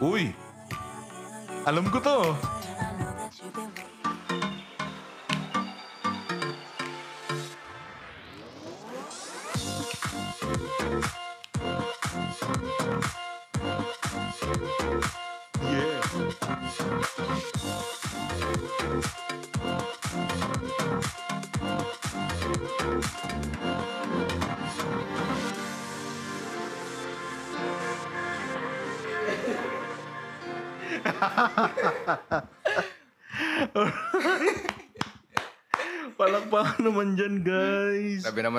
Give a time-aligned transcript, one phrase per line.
[0.00, 0.32] Uy!
[1.68, 2.18] Alam ko to.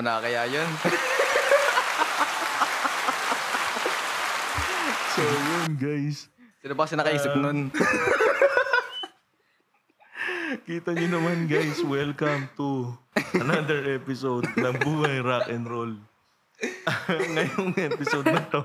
[0.02, 0.66] Naman na kaya yun.
[5.12, 6.24] So, yun, guys.
[6.64, 7.68] Sino ba kasi nakaisip nun?
[10.68, 11.84] Kita niyo naman, guys.
[11.84, 12.96] Welcome to
[13.36, 16.00] another episode ng Buhay Rock and Roll.
[17.36, 18.64] Ngayong episode na to,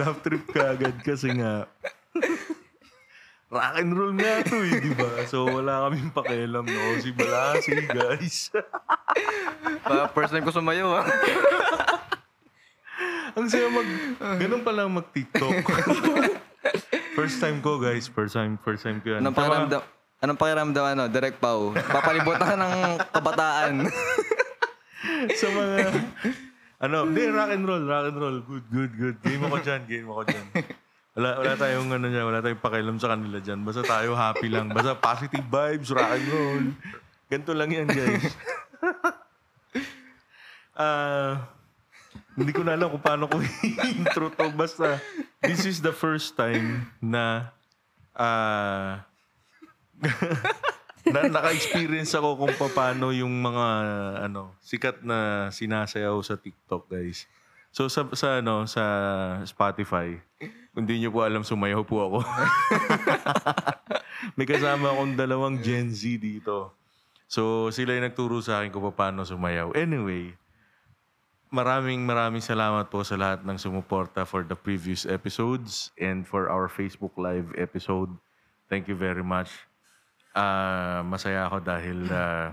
[0.00, 1.68] love trip ka agad kasi nga,
[3.54, 5.22] rock and roll nga to eh, di ba?
[5.30, 6.98] So, wala kaming pakialam, no?
[6.98, 8.50] Si Balasi, guys.
[9.86, 11.06] Pa, first time ko sumayo, ah.
[13.38, 13.86] Ang saya mag...
[14.38, 15.66] Ganun pala mag-TikTok.
[17.18, 18.06] first time ko, guys.
[18.06, 19.26] First time, first time ko yan.
[19.26, 19.82] Anong pakiramdam?
[20.22, 21.02] Anong pakiramdam, ano?
[21.10, 21.74] Direct Pau.
[21.74, 22.74] Papalibot na ng
[23.10, 23.90] kabataan.
[25.34, 25.74] sa mga...
[26.78, 28.38] Ano, hindi, rock and roll, rock and roll.
[28.46, 29.16] Good, good, good.
[29.22, 30.46] Game ako dyan, game ako dyan.
[31.14, 33.62] Wala, wala tayong ano dyan, wala tayong pakialam sa kanila dyan.
[33.62, 34.74] Basta tayo happy lang.
[34.74, 36.64] Basta positive vibes, rock and roll.
[37.30, 38.26] Ganito lang yan, guys.
[40.74, 41.54] Ah...
[42.34, 43.38] hindi ko na alam kung paano ko
[43.94, 44.50] intro to.
[44.58, 44.98] Basta,
[45.38, 47.54] this is the first time na
[48.14, 49.06] ah
[51.14, 53.66] na naka-experience ako kung paano yung mga
[54.26, 57.30] ano sikat na sinasayaw sa TikTok, guys.
[57.74, 58.82] So sa sa ano sa
[59.46, 60.18] Spotify,
[60.74, 62.18] kung di niyo po alam sumayaw po ako.
[64.36, 66.74] May kasama akong dalawang Gen Z dito.
[67.30, 69.70] So sila yung nagturo sa akin kung paano sumayaw.
[69.78, 70.34] Anyway,
[71.54, 76.66] maraming maraming salamat po sa lahat ng sumuporta for the previous episodes and for our
[76.66, 78.10] Facebook Live episode.
[78.66, 79.54] Thank you very much.
[80.34, 82.50] Ah, masaya ako dahil ah,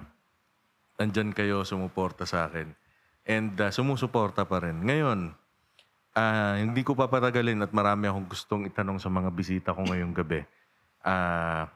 [1.01, 2.77] nandyan kayo sumuporta sa akin.
[3.25, 4.85] And ah, sumusuporta pa rin.
[4.85, 5.33] Ngayon,
[6.16, 10.41] ah, hindi ko papatagalin at marami akong gustong itanong sa mga bisita ko ngayong gabi.
[11.03, 11.67] Ah,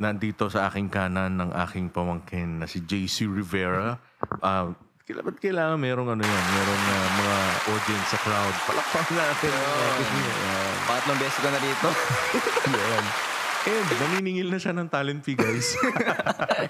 [0.00, 4.00] nandito sa aking kanan ng aking pamangkin na si JC Rivera.
[4.40, 4.72] Ah,
[5.04, 7.36] kailangan, ba't kailangan merong ano yan, merong ah, mga
[7.74, 8.54] audience sa crowd.
[8.64, 9.52] Palakpakan natin.
[10.86, 11.88] Pangatlong beses ko na dito.
[12.80, 13.06] Yan.
[13.60, 15.76] And naniningil na siya ng talent fee, guys.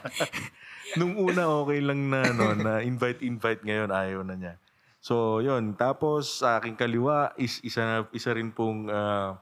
[0.99, 4.55] Nung una, okay lang na, no, na invite-invite ngayon, ayaw na niya.
[5.01, 5.73] So, yun.
[5.81, 9.41] Tapos, sa aking kaliwa, is, isa, isa rin pong ah,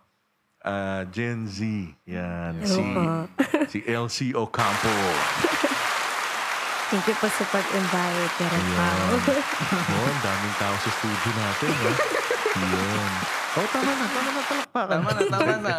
[0.62, 1.66] ah, Gen Z.
[2.06, 2.62] Yan.
[2.62, 2.82] Si,
[3.66, 4.94] si LC Ocampo.
[6.88, 8.34] Thank you po sa pag-invite.
[8.40, 8.88] Meron pa.
[9.92, 11.68] Oh, ang daming tao sa studio natin.
[11.68, 11.90] No?
[12.64, 13.10] Yun.
[13.58, 14.06] Oh, tama na.
[14.08, 14.40] Tama na.
[14.48, 14.88] Palakpakan.
[14.96, 15.76] Tama na, tama na.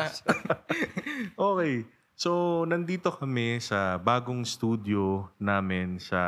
[1.49, 1.87] Okay.
[2.19, 6.21] So, nandito kami sa bagong studio namin sa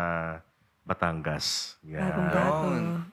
[0.81, 1.77] Batangas.
[1.79, 2.31] Bagong Yan.
[2.31, 2.65] bago.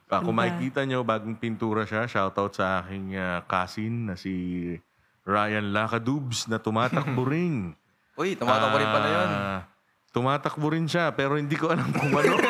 [0.08, 2.04] Ah, kung makikita nyo, bagong pintura siya.
[2.04, 4.32] Shoutout sa aking ah, cousin na si
[5.22, 7.72] Ryan Lakadubs na tumatakbo rin.
[8.16, 9.30] Uy, tumatakbo rin pala yun.
[9.30, 9.58] Ah,
[10.10, 12.34] tumatakbo rin siya, pero hindi ko alam kung ano.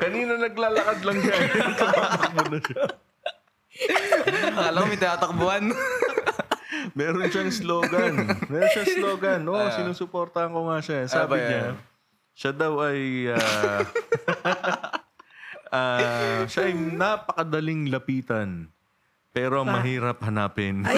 [0.00, 1.34] Kanina naglalakad lang siya.
[1.76, 2.82] tumatakbo na siya.
[4.50, 5.62] Akala ko may tinatakbuhan.
[6.90, 8.12] Meron siyang slogan.
[8.46, 9.40] Meron siyang slogan.
[9.44, 10.98] Oo, oh, sinusuportahan ko nga siya.
[11.06, 11.26] Sabi Ah.
[11.26, 11.74] ba niya, yan?
[12.40, 13.28] Siya daw ay...
[13.36, 13.84] ah,
[15.76, 18.72] ah, siya ay napakadaling lapitan.
[19.30, 20.82] Pero mahirap hanapin.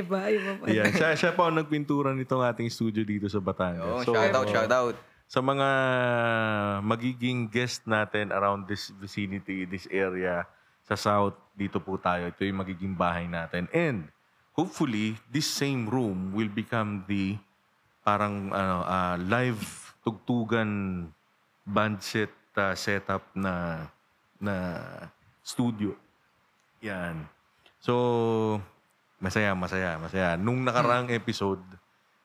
[0.00, 0.64] Iba, iba po.
[0.64, 0.88] Yan.
[0.94, 4.08] Siya, siya pa ang nagpintura nitong ating studio dito sa Oh, Batangas.
[4.08, 4.96] shout out, shout out.
[5.28, 5.68] Sa mga
[6.80, 10.48] magiging guest natin around this vicinity, this area,
[10.88, 12.32] sa South, dito po tayo.
[12.32, 13.68] Ito yung magiging bahay natin.
[13.76, 14.08] And
[14.56, 17.36] hopefully, this same room will become the
[18.02, 19.62] parang ano, ah, live
[20.02, 21.06] tugtugan
[21.62, 23.86] band set ah, setup na
[24.42, 24.78] na
[25.42, 25.94] studio.
[26.82, 27.26] Yan.
[27.78, 28.58] So,
[29.22, 30.34] masaya, masaya, masaya.
[30.34, 31.62] Nung nakaraang episode,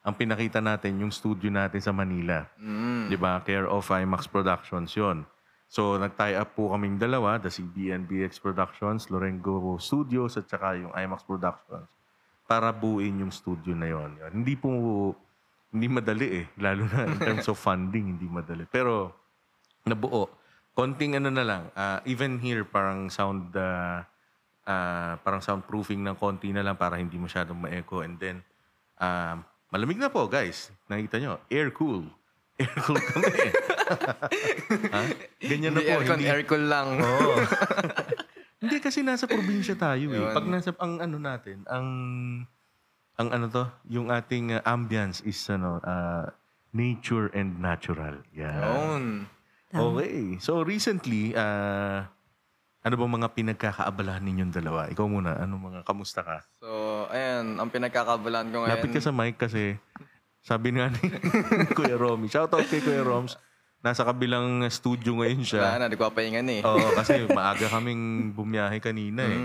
[0.01, 2.45] ang pinakita natin yung studio natin sa Manila.
[2.57, 3.11] Mm.
[3.11, 3.37] 'Di ba?
[3.45, 5.27] Care of IMAX Productions 'yon.
[5.67, 11.27] So, nag-tie up po kaming dalawa, the CBNBX Productions, Lorengo Studios, at saka yung IMAX
[11.27, 11.91] Productions,
[12.47, 14.15] para buuin yung studio na yon.
[14.31, 14.71] Hindi po,
[15.71, 16.45] hindi madali eh.
[16.57, 18.63] Lalo na in terms of funding, hindi madali.
[18.65, 19.11] Pero,
[19.83, 20.31] nabuo.
[20.71, 24.05] Konting ano na lang, ah, even here, parang sound, ah,
[24.63, 28.05] ah, parang soundproofing ng konti na lang para hindi masyadong ma-echo.
[28.05, 28.37] And then,
[29.01, 29.41] ah,
[29.73, 30.69] malamig na po, guys.
[30.85, 32.05] Nakita nyo, air cool.
[32.61, 33.27] Air cool kami.
[34.93, 35.01] ha?
[35.41, 35.93] Ganyan na Hindi po.
[35.97, 36.87] aircon, hindi- aircon lang.
[37.01, 37.35] Oo.
[38.57, 40.33] Hindi kasi nasa probinsya tayo eh.
[40.33, 41.85] Pag nasa ang ano natin, ang
[43.17, 46.29] ang ano to, yung ating uh, ambience is ano, uh,
[46.71, 48.21] nature and natural.
[48.29, 48.61] Yeah.
[48.61, 49.25] Yun.
[49.73, 50.37] Okay.
[50.39, 52.05] So recently, uh,
[52.85, 54.87] ano bang mga pinagkakaabalahan ninyong dalawa?
[54.87, 56.45] Ikaw muna, ano mga kamusta ka?
[56.61, 56.69] So,
[57.11, 58.73] ayan, ang pinagkakabalan ko ngayon.
[58.79, 59.75] Lapit ka sa mic kasi
[60.39, 61.11] sabi nga ni
[61.77, 62.31] Kuya Romy.
[62.31, 63.35] Shoutout kay Kuya Roms.
[63.77, 65.61] Nasa kabilang studio ngayon siya.
[65.61, 66.61] Wala na, nagpapahinga na eh.
[66.65, 69.39] Oo, kasi maaga kaming bumiyahe kanina eh.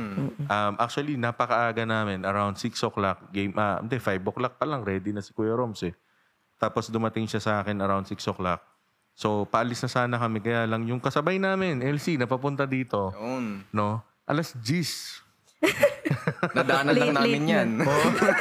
[0.48, 2.24] Um, actually, napakaaga namin.
[2.24, 5.84] Around 6 o'clock, game, ah, hindi, 5 o'clock pa lang, ready na si Kuya Roms
[5.84, 5.92] eh.
[6.56, 8.62] Tapos dumating siya sa akin around 6 o'clock.
[9.12, 10.40] So, paalis na sana kami.
[10.40, 13.12] Kaya lang yung kasabay namin, LC, napapunta dito.
[13.12, 13.68] Yun.
[13.68, 14.00] No?
[14.24, 15.20] Alas 10.
[16.56, 17.68] Nadaanan lang Late, namin late yan.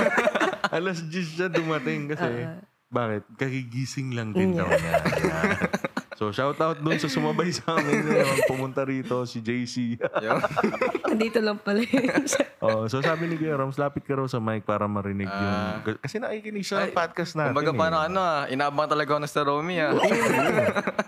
[0.77, 2.47] Alas 10 siya dumating kasi,
[2.91, 3.23] bakit?
[3.39, 4.99] Kagigising lang din daw niya.
[4.99, 5.47] Yan.
[6.21, 8.45] So, shout out dun sa sumabay sa amin ngayon.
[8.45, 9.97] Pumunta rito, si JC.
[11.09, 12.13] Nandito lang pala yun.
[12.61, 15.97] oh, so sabi ni Kuya Roms, lapit ka raw sa mic para marinig yung...
[15.97, 17.57] Kasi nakikinig siya ng Ay, podcast natin.
[17.57, 17.81] Kumbaga eh.
[17.81, 19.97] parang ano ah, inabang talaga ako ng Sir Romy ah.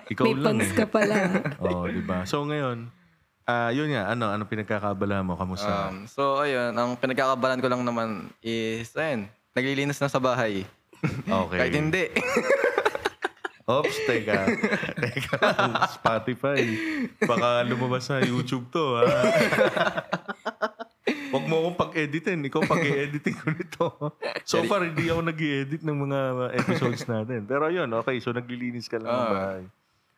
[0.10, 0.78] Ikaw May lang pangs eh.
[0.82, 1.16] ka pala.
[1.62, 2.26] oh, di ba?
[2.26, 2.90] So ngayon,
[3.46, 5.38] ah yun nga, ano, ano pinagkakabala mo?
[5.38, 5.94] Kamusta?
[5.94, 10.66] Um, so ayun, ang pinagkakabalan ko lang naman is, ayun, naglilinis na sa bahay.
[11.26, 11.58] Okay.
[11.60, 12.04] Kahit hindi.
[13.64, 14.44] Oops, teka.
[15.00, 15.40] teka
[15.90, 16.60] Spotify.
[17.18, 19.08] Baka lumabas sa YouTube to, ha?
[21.32, 22.44] Huwag mo akong pag-editin.
[22.44, 23.86] Ikaw pag-editing ko nito.
[24.44, 26.20] So far, hindi ako nag edit ng mga
[26.60, 27.44] episodes natin.
[27.44, 28.20] Pero yun, okay.
[28.20, 29.32] So, naglilinis ka lang ng Ah.
[29.32, 29.64] bahay.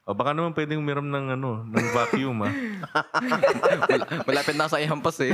[0.06, 2.36] O baka naman pwedeng umiram ng ano, ng vacuum?
[2.36, 2.54] Mal-
[4.28, 5.34] Malapit na sa ihampas eh.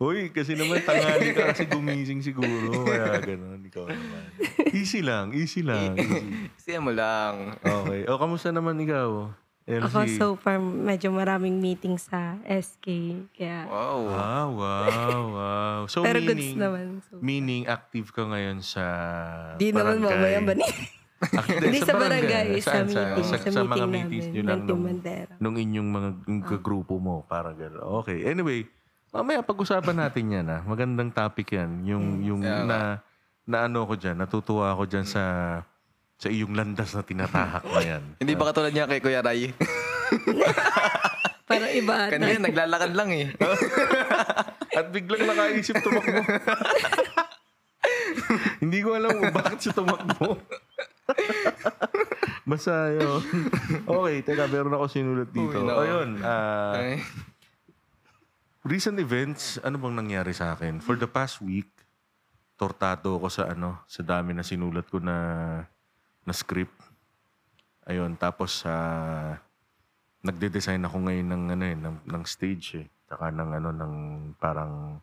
[0.00, 2.72] Uy, kasi naman tangali ka kasi gumising siguro.
[2.88, 4.32] Kaya ganun, ikaw naman.
[4.72, 5.92] Easy lang, easy lang.
[5.92, 6.24] Easy.
[6.56, 7.60] Siya mo lang.
[7.60, 8.08] Okay.
[8.08, 9.28] O, kamusta naman ikaw?
[9.68, 9.84] LC?
[9.86, 12.86] Ako so far, medyo maraming meeting sa SK.
[13.36, 14.00] Kaya, Wow.
[14.08, 15.80] Ah, wow, wow.
[15.84, 16.86] So, pero goods meaning, naman.
[17.04, 18.84] So, meaning active ka ngayon sa
[19.60, 20.64] di naman mamaya ba ni?
[21.20, 23.24] Active Hindi sa barangay, sa Saan, meeting.
[23.28, 24.32] Sa, Sa, sa mga meeting meetings namin.
[24.32, 24.84] nyo lang nung,
[25.36, 27.28] nung inyong mga yung grupo mo.
[27.28, 27.84] Parang gano'n.
[28.00, 28.24] Okay.
[28.24, 28.64] Anyway,
[29.10, 30.46] mamaya pag-usapan natin yan.
[30.46, 30.62] Ah.
[30.62, 31.82] Magandang topic yan.
[31.86, 32.78] Yung, yung Kaya na,
[33.46, 35.24] na ano ko dyan, natutuwa ako dyan sa
[36.20, 38.02] sa iyong landas na tinatahak na yan.
[38.22, 39.50] Hindi ba katulad niya kay Kuya Ray?
[41.50, 42.14] Para iba ata.
[42.14, 43.26] Kanina naglalakad lang eh.
[44.78, 46.22] At biglang nakaisip tumakbo.
[48.62, 50.38] Hindi ko alam kung bakit siya tumakbo.
[52.46, 53.18] Basta yun.
[53.82, 55.58] Okay, teka, meron ako sinulat dito.
[55.58, 55.74] Uy, no.
[55.82, 57.02] Ayun, ah, Ay.
[58.64, 60.80] Recent events, ano bang nangyari sa akin?
[60.84, 61.68] For the past week,
[62.60, 65.16] tortado ako sa ano, sa dami na sinulat ko na
[66.28, 66.76] na script.
[67.88, 68.74] Ayun, tapos sa
[70.20, 72.86] nagde-design ako ngayon ng ano eh, ng, ng stage eh.
[73.08, 73.94] Tsaka ng ano ng
[74.36, 75.00] parang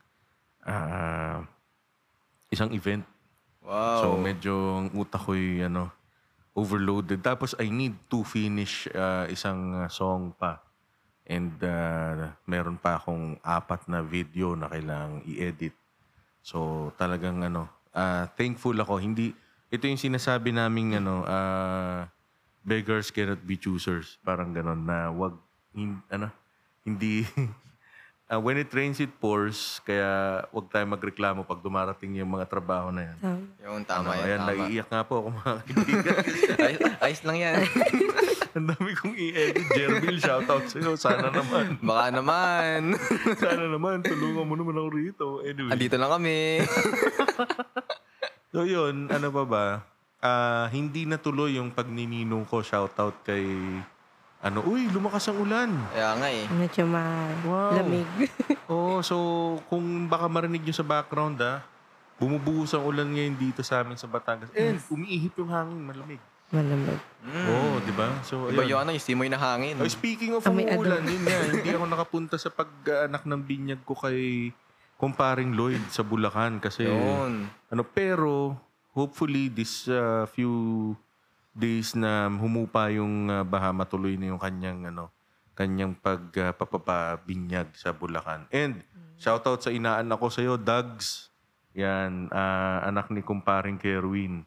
[0.64, 1.42] ah,
[2.54, 3.04] isang event.
[3.66, 4.00] Wow.
[4.00, 4.54] So medyo
[4.86, 5.90] ang utak ko'y ano,
[6.54, 7.20] overloaded.
[7.26, 10.62] Tapos I need to finish ah, isang ah, song pa.
[11.28, 15.76] And ah, meron pa akong apat na video na kailangang i-edit.
[16.40, 16.58] So
[16.96, 18.98] talagang ano, ah, thankful ako.
[18.98, 19.36] Hindi,
[19.68, 22.08] ito yung sinasabi naming ano, ah,
[22.64, 24.16] beggars cannot be choosers.
[24.22, 25.36] Parang ganon na wag,
[25.72, 26.32] hin, ano,
[26.82, 27.28] hindi,
[28.32, 29.84] ah, when it rains it pours.
[29.84, 30.08] Kaya
[30.48, 33.18] wag tayo magreklamo pag dumarating yung mga trabaho na yan.
[33.20, 34.50] Um, Yun, tama Ano, yan, ayan, tama.
[34.64, 36.16] naiiyak nga po ako mga kaibigan.
[36.58, 37.56] ayos, ayos lang yan.
[38.54, 39.68] Ang dami kong i-edit.
[39.70, 40.96] Jerbil, shoutout sa'yo.
[40.96, 41.82] Sana naman.
[41.82, 42.96] Baka naman.
[43.36, 44.00] Sana naman.
[44.02, 45.28] Tulungan mo naman ako rito.
[45.42, 45.72] Anyway.
[45.74, 46.38] Andito lang kami.
[48.48, 49.66] So yun, ano pa ba?
[50.18, 52.64] Ah, hindi natuloy yung pagnininong ko.
[52.64, 53.44] Shoutout kay...
[54.38, 55.70] Ano, uy, lumakas ang ulan.
[55.92, 56.46] Kaya nga eh.
[56.48, 57.74] medyo Wow.
[57.76, 58.08] malamig.
[58.72, 59.16] Oo, so
[59.68, 61.60] kung baka marinig nyo sa background ah,
[62.18, 64.50] bumubuhos ang ulan ngayon dito sa amin sa Batangas.
[64.54, 66.22] And umiihip yung hangin, malamig.
[66.54, 67.02] Malamig.
[67.28, 68.24] Oo, di ba?
[68.24, 68.72] So, Iba ayun.
[68.72, 69.76] yung ano, yung simoy na hangin.
[69.78, 73.94] Oh, speaking of Amoy umuulan, yun nga, hindi ako nakapunta sa pag-anak ng binyag ko
[74.00, 74.52] kay
[74.98, 77.46] kumparing Lloyd sa Bulacan kasi Yun.
[77.70, 78.58] ano pero
[78.98, 80.98] hopefully this uh, few
[81.54, 85.14] days na humupa yung uh, baha matuloy na yung kanyang ano
[85.54, 88.46] kanyang pag uh, papapabinyag sa Bulacan.
[88.54, 88.86] And
[89.18, 91.34] shoutout sa inaanak ko sa iyo, Dugs.
[91.78, 94.46] Yan, ah, anak ni kumparing Kerwin.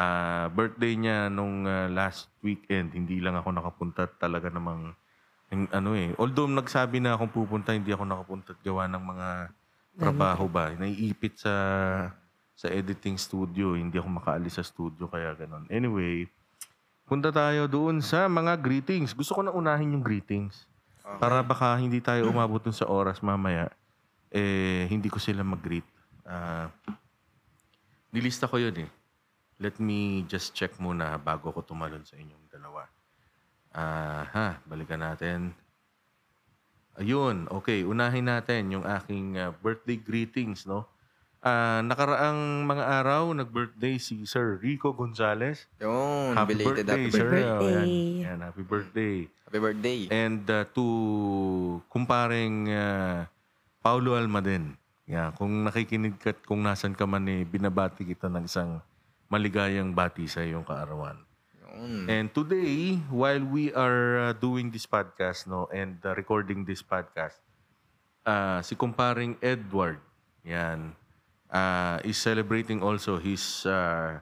[0.00, 2.96] Ah, birthday niya nung ah, last weekend.
[2.96, 4.96] Hindi lang ako nakapunta talaga namang
[5.50, 6.14] Yung ano eh.
[6.14, 9.28] Although nagsabi na akong pupunta, hindi ako nakapunta at gawa ng mga
[9.98, 10.70] trabaho ba.
[10.78, 11.54] Naiipit sa
[12.54, 13.74] sa editing studio.
[13.74, 15.66] Hindi ako makaalis sa studio kaya ganun.
[15.66, 16.30] Anyway,
[17.02, 19.10] punta tayo doon sa mga greetings.
[19.10, 20.70] Gusto ko na unahin yung greetings.
[21.18, 23.66] Para baka hindi tayo umabot dun sa oras mamaya,
[24.30, 25.82] eh, hindi ko sila mag-greet.
[26.22, 26.70] Ah,
[28.14, 28.88] nilista ko yun eh.
[29.60, 32.88] Let me just check muna bago ko tumalon sa inyong dalawa.
[33.76, 35.52] Ah, ha, balikan natin.
[36.96, 37.84] Ayun, okay.
[37.84, 40.88] Unahin natin yung aking ah, birthday greetings, no?
[41.40, 45.68] Ah, nakaraang mga araw, nag-birthday si Sir Rico Gonzalez.
[45.80, 47.28] Yung Happy belated birthday, happy sir.
[47.28, 47.44] birthday.
[47.48, 47.88] Oh, yan.
[48.24, 49.16] Yan, happy birthday.
[49.44, 50.00] Happy birthday.
[50.08, 50.84] And uh, to
[51.88, 53.28] kumparing uh,
[53.80, 54.76] Paulo Almaden.
[55.08, 58.78] Yeah, kung nakikinig ka at kung nasan ka man eh, binabati kita ng isang
[59.30, 61.16] maligayang bati sa iyong kaarawan.
[61.70, 62.10] Yun.
[62.10, 67.38] And today, while we are uh, doing this podcast no and uh, recording this podcast,
[68.26, 70.02] uh, si kumparing Edward,
[70.42, 70.98] yan,
[71.46, 74.18] uh, is celebrating also his uh,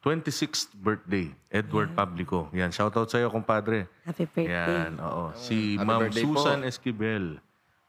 [0.00, 1.28] 26th birthday.
[1.52, 2.48] Edward Pablico.
[2.56, 3.90] Yan, shoutout sa iyo, kumpadre.
[4.06, 4.54] Happy birthday.
[4.54, 5.34] Yan, oo.
[5.36, 6.32] Si Happy Ma'am birthday po.
[6.40, 7.26] Susan Esquivel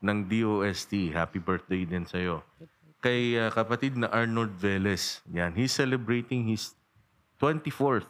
[0.02, 1.14] ng DOST.
[1.14, 2.42] Happy birthday din sa'yo.
[3.08, 5.24] Kay uh, kapatid na Arnold Velez.
[5.32, 6.76] Yan, he's celebrating his
[7.40, 8.04] 24th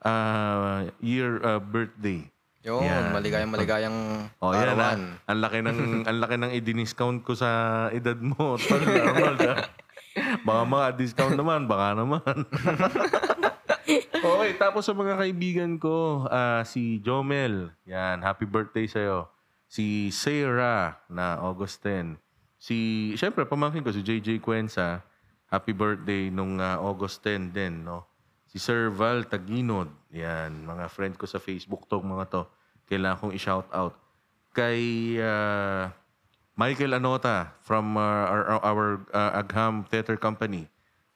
[0.00, 2.24] uh, year uh, birthday.
[2.64, 3.12] Yun, Yan.
[3.12, 3.96] maligayang maligayang
[4.40, 4.72] Oh, yan ah.
[4.72, 5.00] arawan.
[5.28, 7.50] Ang laki ng ang laki ng i-discount ko sa
[7.92, 8.80] edad mo, Tol
[9.12, 9.44] Arnold.
[9.44, 9.68] ah.
[10.40, 12.36] Baka mga discount naman, baka naman.
[14.24, 19.28] okay, tapos sa mga kaibigan ko, ah, si Jomel, yan, happy birthday sa'yo.
[19.68, 22.16] Si Sarah na August 10.
[22.58, 25.06] Si, syempre, pamangkin ko, si JJ Cuenza,
[25.46, 28.04] happy birthday nung ah, August 10 din, no?
[28.50, 32.42] Si Sir Val Taginod, yan, mga friend ko sa Facebook to, mga to.
[32.90, 33.94] Kailangan kong i-shout out.
[34.50, 35.94] Kay ah,
[36.58, 40.66] Michael Anota from uh, our, our uh, Agham Theater Company.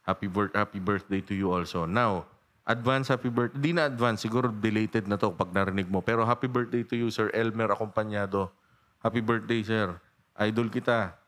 [0.06, 1.82] Happy, bir- happy birthday to you also.
[1.82, 2.30] Now,
[2.62, 3.58] advance happy birthday.
[3.58, 5.98] Di na advance, siguro belated na to pag narinig mo.
[5.98, 8.54] Pero happy birthday to you, Sir Elmer Acompañado.
[9.02, 9.98] Happy birthday, sir.
[10.38, 11.21] Idol kita.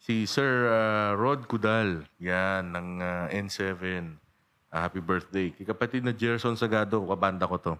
[0.00, 2.08] Si Sir uh, Rod Kudal.
[2.16, 3.68] Yan, ng uh, N7.
[4.72, 5.52] Ah, happy birthday.
[5.52, 7.74] Kay kapatid na Gerson Sagado, kabanda ko to.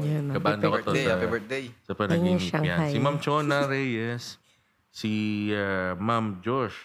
[0.00, 1.64] Yan, happy Kabanda ko to Birthday, sa, happy birthday.
[1.84, 2.48] sa panaginip yan.
[2.48, 2.90] Shanghai.
[2.94, 4.24] Si Ma'am Chona Reyes,
[4.88, 5.12] si
[5.52, 6.78] uh, Ma'am Josh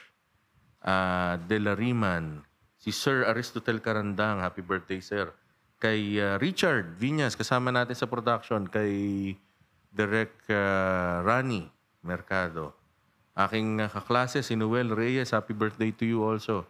[0.84, 2.44] uh, De La Riman,
[2.76, 5.32] si Sir Aristotel Carandang, happy birthday sir.
[5.80, 9.36] Kay uh, Richard Viñas, kasama natin sa production, kay
[9.94, 11.70] Direk uh, Rani
[12.04, 12.83] Mercado.
[13.34, 16.70] Aking uh, kaklase, si Noel Reyes, happy birthday to you also.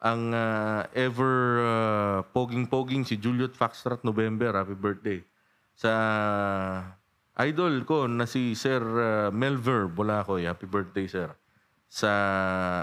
[0.00, 5.20] Ang uh, ever uh, poging-poging si Juliet Foxtrot November, happy birthday.
[5.76, 5.92] Sa
[7.38, 11.28] idol ko na si Sir uh, Melver Bulacoy, happy birthday sir.
[11.88, 12.12] Sa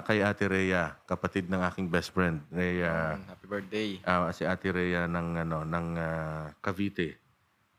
[0.05, 3.89] kay Ate Rhea, kapatid ng aking best friend, Rhea, Happy birthday.
[4.01, 7.22] ah, si Ate Rhea ng ano ng ah, Cavite.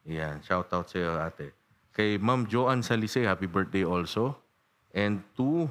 [0.07, 1.51] Yan, shout out sa iyo, Ate.
[1.91, 4.39] Kay Ma'am Joanne Salise, happy birthday also.
[4.97, 5.69] And to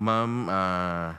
[0.00, 1.12] Ma'am uh,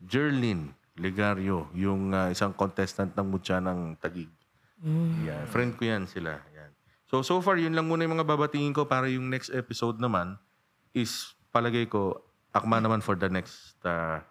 [0.00, 4.30] Jerlyn Legario, yung ah, isang contestant ng Mutya ng Tagig.
[5.28, 6.40] Yan, friend ko yan sila.
[6.54, 6.70] Yan.
[7.10, 10.40] So, so far, yun lang muna yung mga babatingin ko para yung next episode naman
[10.96, 12.22] is palagay ko,
[12.54, 14.22] akma naman for the next uh,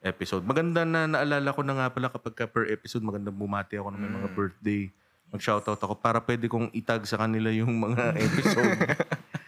[0.00, 0.46] episode.
[0.46, 4.00] Maganda na naalala ko na nga pala kapag ka per episode, maganda bumati ako ng
[4.00, 4.82] may mga birthday.
[5.34, 8.78] Mag-shoutout ako para pwede kong itag sa kanila yung mga episode.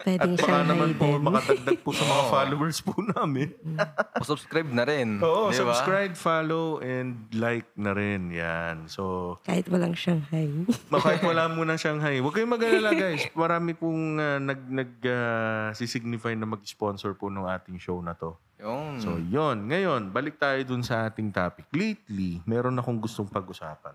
[0.07, 3.51] At Pwedeng baka Shanghai naman po makatagdag po sa mga followers po namin.
[4.23, 5.19] subscribe na rin.
[5.19, 5.75] Oo, Di ba?
[5.75, 8.31] subscribe, follow, and like na rin.
[8.31, 8.87] Yan.
[8.87, 10.47] So, Kahit walang Shanghai.
[10.91, 12.23] Ma- kahit wala mo ng Shanghai.
[12.23, 13.27] Huwag kayong mag-alala guys.
[13.35, 18.31] Marami pong uh, nag, nag uh, signify na mag-sponsor po ng ating show na to.
[18.57, 19.03] Yun.
[19.03, 21.67] So, yon Ngayon, balik tayo dun sa ating topic.
[21.75, 23.91] Lately, meron akong gustong pag-usapan.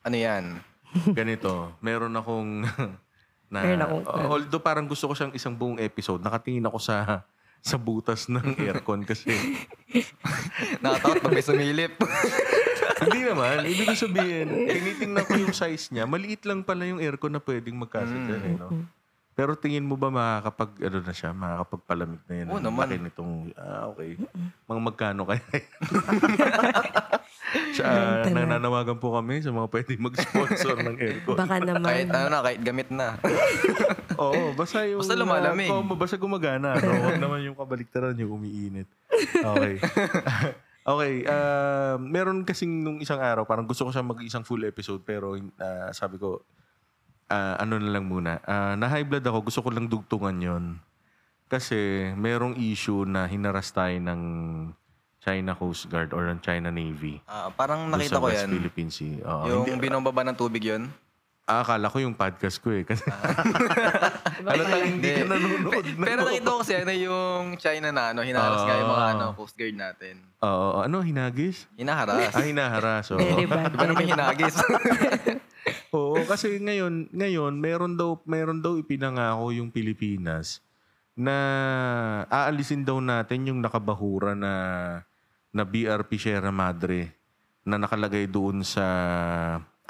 [0.00, 0.58] ano yan?
[1.14, 2.66] Ganito, meron akong
[3.50, 7.26] na Meron akong- although parang gusto ko siyang isang buong episode, nakatingin ako sa
[7.60, 9.28] sa butas ng aircon kasi
[10.82, 11.92] Nakatakot pag may sumilip.
[13.00, 17.32] hindi naman, ibig ko sabihin, tinitingnan ko yung size niya, maliit lang pala yung aircon
[17.32, 18.68] na pwedeng magkasya dyan, eh, no?
[19.32, 22.46] Pero tingin mo ba makakapag, ano na siya, makakapagpalamig na yan?
[22.52, 22.92] Oo naman.
[22.92, 24.20] laki nitong, ah, okay.
[24.68, 25.40] Mga magkano kaya?
[27.74, 28.46] Sa, Ganun talaga.
[28.46, 31.36] nananawagan po kami sa mga pwedeng mag-sponsor ng aircon.
[31.36, 31.82] Baka naman.
[31.82, 33.18] kahit ano na, kahit gamit na.
[34.22, 35.00] Oo, basta yung...
[35.02, 35.70] Basta lumalamig.
[35.70, 36.78] Uh, basta gumagana.
[36.78, 36.92] No?
[37.08, 38.86] Huwag naman yung kabaliktaran yung umiinit.
[39.34, 39.82] Okay.
[40.84, 41.14] okay.
[41.26, 45.90] Uh, meron kasing nung isang araw, parang gusto ko siya mag-isang full episode, pero uh,
[45.90, 46.44] sabi ko,
[47.30, 48.42] ah, ano na lang muna.
[48.44, 50.64] Ah, na high blood ako, gusto ko lang dugtungan yon
[51.46, 54.22] Kasi merong issue na hinaras tayo ng
[55.20, 57.20] China Coast Guard or ng China Navy.
[57.24, 58.50] Ah, parang doon nakita sa ko West yan.
[58.50, 59.14] Philippine Sea.
[59.20, 60.88] Oo, yung hindi- binomba ba ng tubig yun?
[61.44, 62.86] ah, akala ko yung podcast ko eh.
[62.86, 63.02] Kasi
[64.46, 65.84] Halatang hindi ka nanonood.
[65.92, 66.04] na.
[66.06, 69.12] Pero nakita ko kasi ano yung China na ano, hinaharas nga yung mga Ah.
[69.12, 70.14] ano, Coast Guard natin.
[70.40, 71.66] Oo, ano, hinagis?
[71.74, 72.30] Hinaharas.
[72.30, 73.04] Ah, hinaharas.
[73.10, 73.18] oo.
[73.18, 73.66] Very bad.
[73.68, 74.54] Iba naman hinagis.
[75.90, 80.62] Oo, kasi ngayon, ngayon meron daw meron daw ipinangako yung Pilipinas
[81.12, 81.34] na
[82.24, 84.52] aalisin daw natin yung nakabahura na
[85.50, 87.10] na BRP Sierra Madre
[87.66, 88.86] na nakalagay doon sa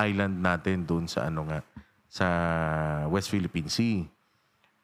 [0.01, 1.61] island natin doon sa ano nga
[2.11, 2.27] sa
[3.07, 4.03] West Philippine Sea.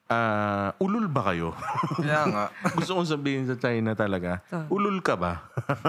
[0.07, 1.51] Ah, ulul ba kayo?
[1.99, 2.45] Kaya nga.
[2.79, 4.39] Gusto kong sabihin sa China talaga,
[4.71, 5.51] ulul ka ba?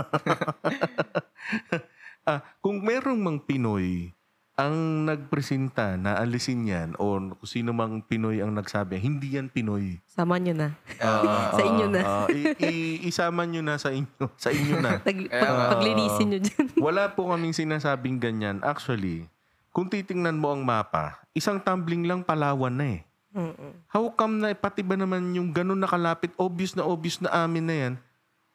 [2.29, 4.17] ah, kung merong mang Pinoy
[4.58, 10.02] ang nagpresenta na alisin yan o kung sino mang Pinoy ang nagsabi, hindi yan Pinoy.
[10.10, 10.74] Sama nyo na.
[10.98, 12.02] Ah, Sa inyo na.
[12.02, 14.26] Ah, i- i- isama nyo na sa inyo.
[14.42, 14.98] Sa inyo na.
[14.98, 15.78] Pag- nga.
[15.78, 16.66] paglinisin nyo dyan.
[16.90, 18.58] Wala po kaming sinasabing ganyan.
[18.66, 19.30] Actually,
[19.70, 23.02] kung titingnan mo ang mapa, isang tumbling lang Palawan na eh.
[23.38, 23.86] Mm-mm.
[23.86, 27.76] How come na pati ba naman yung ganun nakalapit, obvious na obvious na amin na
[27.78, 27.94] yan,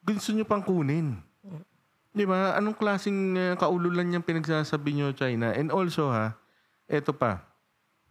[0.02, 1.14] gusto nyo pang kunin?
[2.12, 2.52] Di ba?
[2.60, 5.56] Anong klaseng uh, kaululan niyang pinagsasabi nyo, China?
[5.56, 6.36] And also ha,
[6.84, 7.40] eto pa,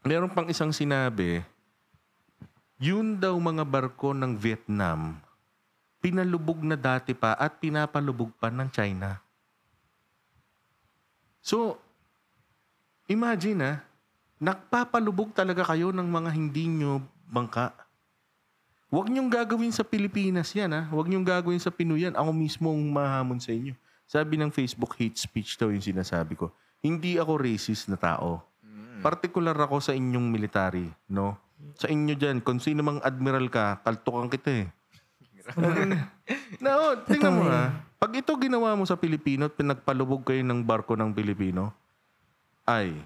[0.01, 1.45] meron pang isang sinabi,
[2.81, 5.21] yun daw mga barko ng Vietnam,
[6.01, 9.21] pinalubog na dati pa at pinapalubog pa ng China.
[11.45, 11.77] So,
[13.05, 13.73] imagine ha,
[14.41, 17.69] nagpapalubog talaga kayo ng mga hindi nyo bangka.
[18.89, 20.89] Huwag niyong gagawin sa Pilipinas yan, ha?
[20.89, 22.17] Huwag niyong gagawin sa Pinoy yan.
[22.17, 23.77] Ako mismo ang mahamon sa inyo.
[24.11, 26.51] Sabi ng Facebook, hate speech daw yung sinasabi ko.
[26.83, 28.43] Hindi ako racist na tao.
[28.99, 31.39] Partikular ako sa inyong military, no?
[31.79, 34.67] Sa inyo dyan, kung sino mang admiral ka, kaltukan kita eh.
[36.63, 37.87] no, tingnan mo ha.
[37.95, 41.71] Pag ito ginawa mo sa Pilipino at pinagpalubog kayo ng barko ng Pilipino,
[42.67, 42.99] ay,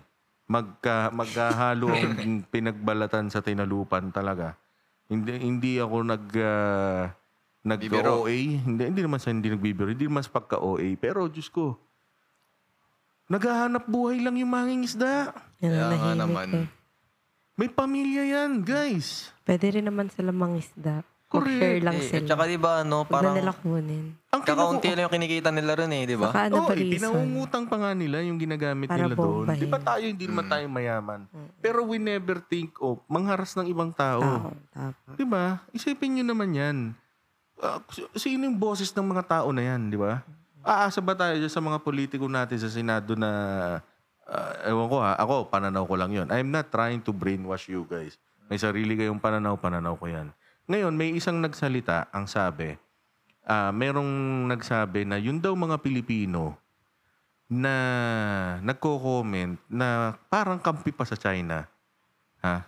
[0.50, 4.58] magka, magkahalo ang pinagbalatan sa tinalupan talaga.
[5.06, 7.04] Hindi hindi ako nag uh,
[7.66, 8.22] nag Bibiro.
[8.22, 11.76] OA, hindi hindi naman sa hindi nagbibiro, hindi naman sa pagka OA, pero Diyos ko.
[13.26, 15.34] Naghahanap buhay lang yung mangingisda.
[15.58, 16.48] Yan Kaya nga nahimik naman.
[16.56, 16.68] eh.
[17.56, 19.34] May pamilya yan, guys.
[19.42, 21.02] Pwede rin naman sila mangisda.
[21.26, 21.50] Correct.
[21.50, 22.22] Mag-share lang Eh, sila.
[22.22, 24.06] at saka di ba ano, Huwag na parang nila kunin.
[24.30, 26.30] Ang kakaunti lang yung kinikita nila rin eh, di ba?
[26.30, 26.94] Saka ano Oo, ba eh, reason?
[26.94, 29.26] pinangungutang pa nga nila yung ginagamit Para nila doon.
[29.42, 29.58] bombahin.
[29.58, 31.20] Di ba tayo, hindi naman tayo mayaman.
[31.58, 34.22] Pero we never think of mangharas ng ibang tao.
[34.22, 34.54] Tao.
[34.70, 35.12] Tama.
[35.18, 35.66] Di ba?
[35.72, 36.78] Isipin nyo naman yan.
[37.92, 40.22] S- sino yung boses ng mga tao na yan, di ba?
[40.66, 43.30] Aasa ba tayo sa mga politiko natin sa Senado na...
[44.26, 46.28] ah, ewan ko ha, ako, pananaw ko lang yon.
[46.34, 48.18] I'm not trying to brainwash you guys.
[48.50, 50.34] May sarili kayong pananaw, pananaw ko yan.
[50.66, 52.74] Ngayon, may isang nagsalita, ang sabi,
[53.46, 56.58] ah merong nagsabi na yun daw mga Pilipino
[57.46, 57.74] na
[58.66, 61.70] nagko-comment na parang kampi pa sa China.
[62.42, 62.66] Ha?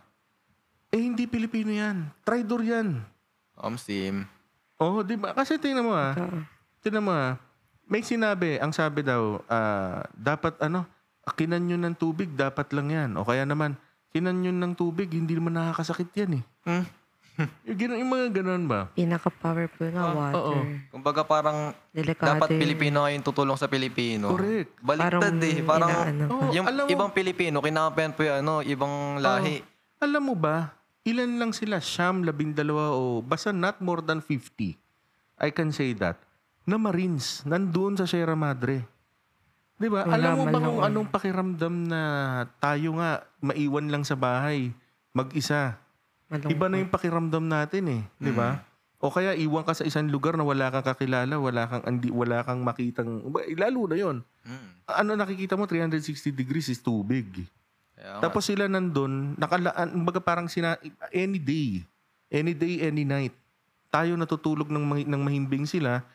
[0.93, 2.13] Eh, hindi Pilipino yan.
[2.21, 3.01] Traitor yan.
[3.57, 4.36] Omsim.
[4.77, 5.33] Oo, di ba?
[5.33, 6.13] Kasi tingnan mo ah.
[6.13, 6.39] Oo.
[6.79, 7.37] Tingnan mo ah.
[7.83, 10.85] May sinabi, ang sabi daw, ah, dapat ano,
[11.27, 13.09] kinanyon ng tubig, dapat lang yan.
[13.15, 13.75] O kaya naman,
[14.11, 16.43] kinanyon ng tubig, hindi naman nakakasakit yan eh.
[16.63, 16.85] Hmm?
[17.69, 18.89] Yung, gina- yung mga ganun ba?
[18.97, 20.41] Pinaka-powerful nga water.
[20.41, 20.53] oo.
[20.89, 22.61] Kumbaga parang Delikado dapat yun.
[22.65, 24.33] Pilipino kayong tutulong sa Pilipino.
[24.33, 24.73] Correct.
[24.81, 25.57] Baliktad Parang eh.
[25.61, 26.23] Parang inaano.
[26.27, 29.61] Oo, yung alam mo- ibang Pilipino, kinakampihan po yung ano, ibang lahi.
[30.01, 30.73] Alam mo ba,
[31.07, 31.79] ilan lang sila?
[31.79, 34.75] Siyam, labindalawa o basta not more than 50.
[35.39, 36.19] I can say that.
[36.67, 38.83] Na Marines, nandun sa Sierra Madre.
[39.77, 40.03] Di ba?
[40.03, 40.87] Alam mo ba kung ano.
[40.89, 42.01] anong pakiramdam na
[42.59, 44.73] tayo nga maiwan lang sa bahay,
[45.13, 45.77] mag-isa?
[46.27, 46.51] Malungkot.
[46.51, 48.67] Iba na yung pakiramdam natin eh, di ba?
[48.97, 52.41] O kaya iwan ka sa isang lugar na wala kang kakilala, wala kang andi, wala
[52.41, 53.21] kang makitang
[53.53, 54.25] lalo na 'yon.
[54.41, 54.69] Hmm.
[54.89, 57.45] Ano nakikita mo 360 degrees is tubig.
[58.21, 60.77] Tapos sila nandun, nakalaan, baga parang sina,
[61.09, 61.81] any day,
[62.29, 63.33] any day, any night,
[63.89, 66.05] tayo natutulog ng, mahi- ng mahimbing sila,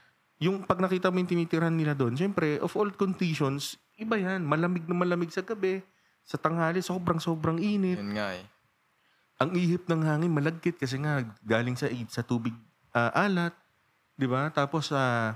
[0.42, 4.42] yung pag nakita mo yung tinitirahan nila doon, syempre, of all conditions, iba yan.
[4.42, 5.83] Malamig na malamig sa gabi,
[6.23, 7.99] sa tanghali, sobrang sobrang init.
[7.99, 8.47] Yun nga eh.
[9.42, 12.55] Ang ihip ng hangin malagkit kasi nga galing sa sa tubig
[12.95, 13.51] ah, alat,
[14.14, 14.47] 'di ba?
[14.55, 15.35] Tapos ah,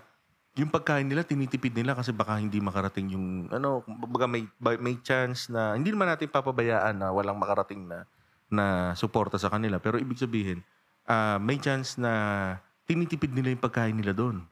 [0.56, 4.48] yung pagkain nila tinitipid nila kasi baka hindi makarating yung ano, baga may
[4.80, 8.08] may chance na hindi naman natin papabayaan na walang makarating na
[8.48, 10.64] na suporta sa kanila, pero ibig sabihin
[11.04, 12.56] ah, may chance na
[12.88, 14.48] tinitipid nila yung pagkain nila doon.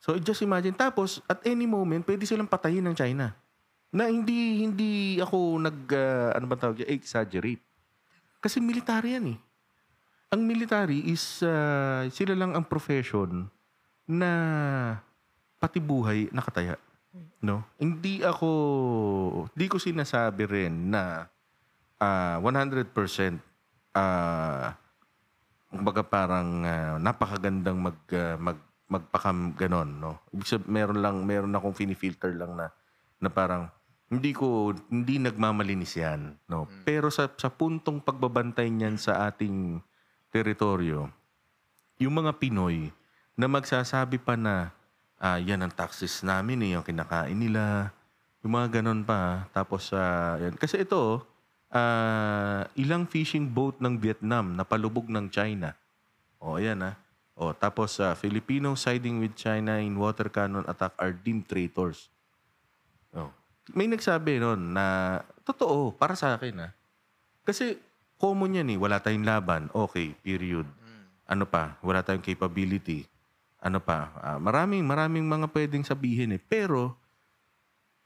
[0.00, 3.36] So just imagine tapos at any moment pwede silang patayin ng China.
[3.92, 7.60] Na hindi hindi ako nag ah, ano ba tawag exaggerate.
[8.40, 9.38] Kasi military yan eh.
[10.32, 13.52] Ang military is ah, sila lang ang profession
[14.08, 14.30] na
[15.58, 16.78] pati buhay nakataya.
[17.42, 17.66] No?
[17.78, 18.50] Hindi ako
[19.54, 21.26] hindi ko sinasabi rin na
[21.98, 22.94] ah, 100%
[23.98, 24.74] ah
[25.68, 30.16] kumbaga parang ah, napakagandang mag ah, mag magpakam ganon, no.
[30.32, 32.72] Ibig sabihin, meron lang meron akong fini-filter lang na
[33.20, 33.68] na parang
[34.08, 36.64] hindi ko hindi nagmamalinis 'yan, no.
[36.88, 39.84] Pero sa sa puntong pagbabantay niyan sa ating
[40.32, 41.12] teritoryo,
[42.00, 42.88] yung mga Pinoy
[43.36, 44.72] na magsasabi pa na
[45.18, 47.90] ah, yan ang taxes namin eh, yung kinakain nila,
[48.42, 49.50] yung mga ganon pa.
[49.50, 50.54] Tapos, ah, yan.
[50.54, 51.26] Kasi ito,
[51.74, 55.74] ah, ilang fishing boat ng Vietnam na palubog ng China.
[56.38, 56.94] O, ayan ah.
[57.38, 62.10] O, tapos, ah, Filipino siding with China in water cannon attack are deemed traitors.
[63.14, 63.30] O.
[63.74, 66.72] May nagsabi noon na, totoo, para sa akin ah.
[67.42, 67.78] Kasi,
[68.18, 68.78] common yan eh.
[68.78, 69.62] Wala tayong laban.
[69.70, 70.66] Okay, period.
[71.28, 71.76] Ano pa?
[71.84, 73.04] Wala tayong capability.
[73.58, 74.14] Ano pa?
[74.22, 76.40] Ah, maraming, maraming mga pwedeng sabihin eh.
[76.40, 76.94] Pero,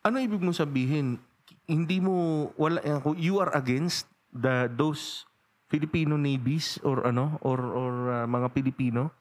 [0.00, 1.20] ano ibig mong sabihin?
[1.68, 5.28] Hindi mo, wala, eh, you are against the, those
[5.68, 9.12] Filipino navies or ano, or, or ah, mga Pilipino?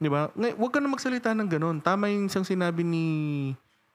[0.00, 0.32] Di ba?
[0.32, 1.76] Huwag ka na magsalita ng ganun.
[1.84, 3.04] Tama yung isang sinabi ni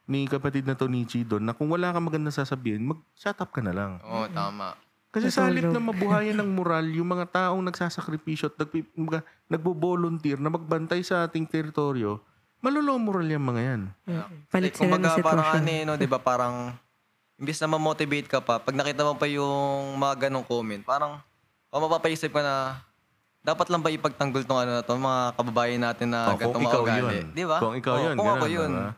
[0.06, 3.74] ni kapatid na Tonichi doon na kung wala ka maganda sasabihin, mag-shut up ka na
[3.74, 3.92] lang.
[4.06, 4.78] Oo, tama.
[5.16, 8.92] Kasi sa halip na mabuhayan ng moral, yung mga taong nagsasakripisyo at nagpi-
[9.48, 12.20] nagbo-volunteer na magbantay sa ating teritoryo,
[12.60, 13.82] malolo moral yung mga yan.
[14.52, 16.56] Palit Eh, sila ng kumbaga, parang ano eh, no, di ba, parang,
[17.36, 21.24] imbis na ma-motivate ka pa, pag nakita mo pa yung mga ganong comment, parang,
[21.72, 22.56] o mapapaisip ka na,
[23.40, 26.80] dapat lang ba ipagtanggol tong ano na to, mga kababayan natin na Oh, ikaw mga
[26.82, 27.00] ugali.
[27.00, 27.26] yun.
[27.32, 27.58] Di ba?
[27.62, 28.16] Kung ikaw Oo, yun.
[28.18, 28.72] Kung ako ganun, yun.
[28.74, 28.92] diba?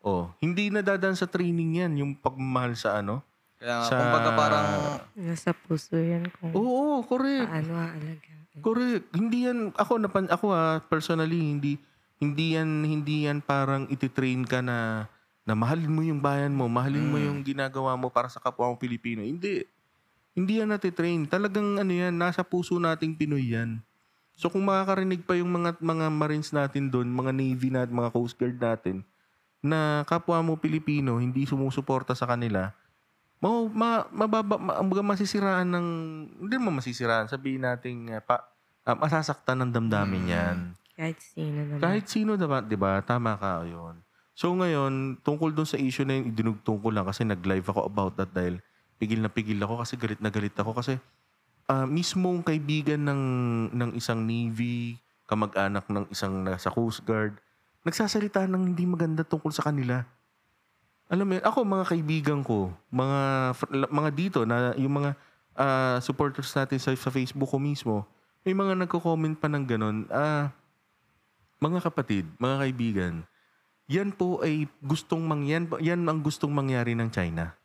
[0.00, 3.20] Oh, hindi na dadaan sa training yan, yung pagmamahal sa ano.
[3.60, 4.66] Kaya nga, Sa- kumbaga parang,
[5.12, 7.44] Nasa puso yan kung Oo, correct.
[7.44, 8.38] paano aalagaan.
[8.64, 9.04] Correct.
[9.12, 11.78] Hindi yan ako napan ako ah, personally hindi
[12.18, 15.06] hindi yan hindi yan parang ititrain ka na
[15.44, 18.76] na mahalin mo yung bayan mo, mahalin mo yung ginagawa mo para sa kapwa mo
[18.76, 19.24] Pilipino.
[19.24, 19.64] Hindi.
[20.30, 21.26] Hindi yan natitrain.
[21.26, 23.82] Talagang ano yan, nasa puso nating Pinoy yan.
[24.36, 28.38] So kung makakarinig pa yung mga mga Marines natin doon, mga Navy natin, mga Coast
[28.38, 29.02] Guard natin,
[29.60, 32.72] na kapwa mo Pilipino, hindi sumusuporta sa kanila,
[33.40, 35.86] ma, ma, mababa, ma, masisiraan ng,
[36.44, 38.52] hindi mo masisiraan, sabihin natin, uh, pa,
[38.84, 40.56] ah, masasaktan ng damdamin yan.
[40.92, 41.80] Kahit sino naman.
[41.80, 43.00] Kahit sino dapat, di ba?
[43.00, 44.04] Tama ka, yun.
[44.36, 48.12] So ngayon, tungkol dun sa issue na yun, idinugtong ko lang kasi nag-live ako about
[48.20, 48.60] that dahil
[49.00, 51.00] pigil na pigil ako kasi galit na galit ako kasi
[51.68, 53.22] ah, mismong kaibigan ng,
[53.72, 57.40] ng isang Navy, kamag-anak ng isang nasa Coast Guard,
[57.86, 60.04] nagsasalita ng hindi maganda tungkol sa kanila.
[61.10, 63.20] Alam mo, yun, ako mga kaibigan ko, mga
[63.90, 65.18] mga dito na yung mga
[65.58, 68.06] ah, supporters natin sa, sa Facebook ko mismo,
[68.46, 70.06] may mga nagko-comment pa ng ganun.
[70.06, 70.54] Ah,
[71.58, 73.14] mga kapatid, mga kaibigan,
[73.90, 77.58] yan po ay gustong mangyan, yan ang gustong mangyari ng China.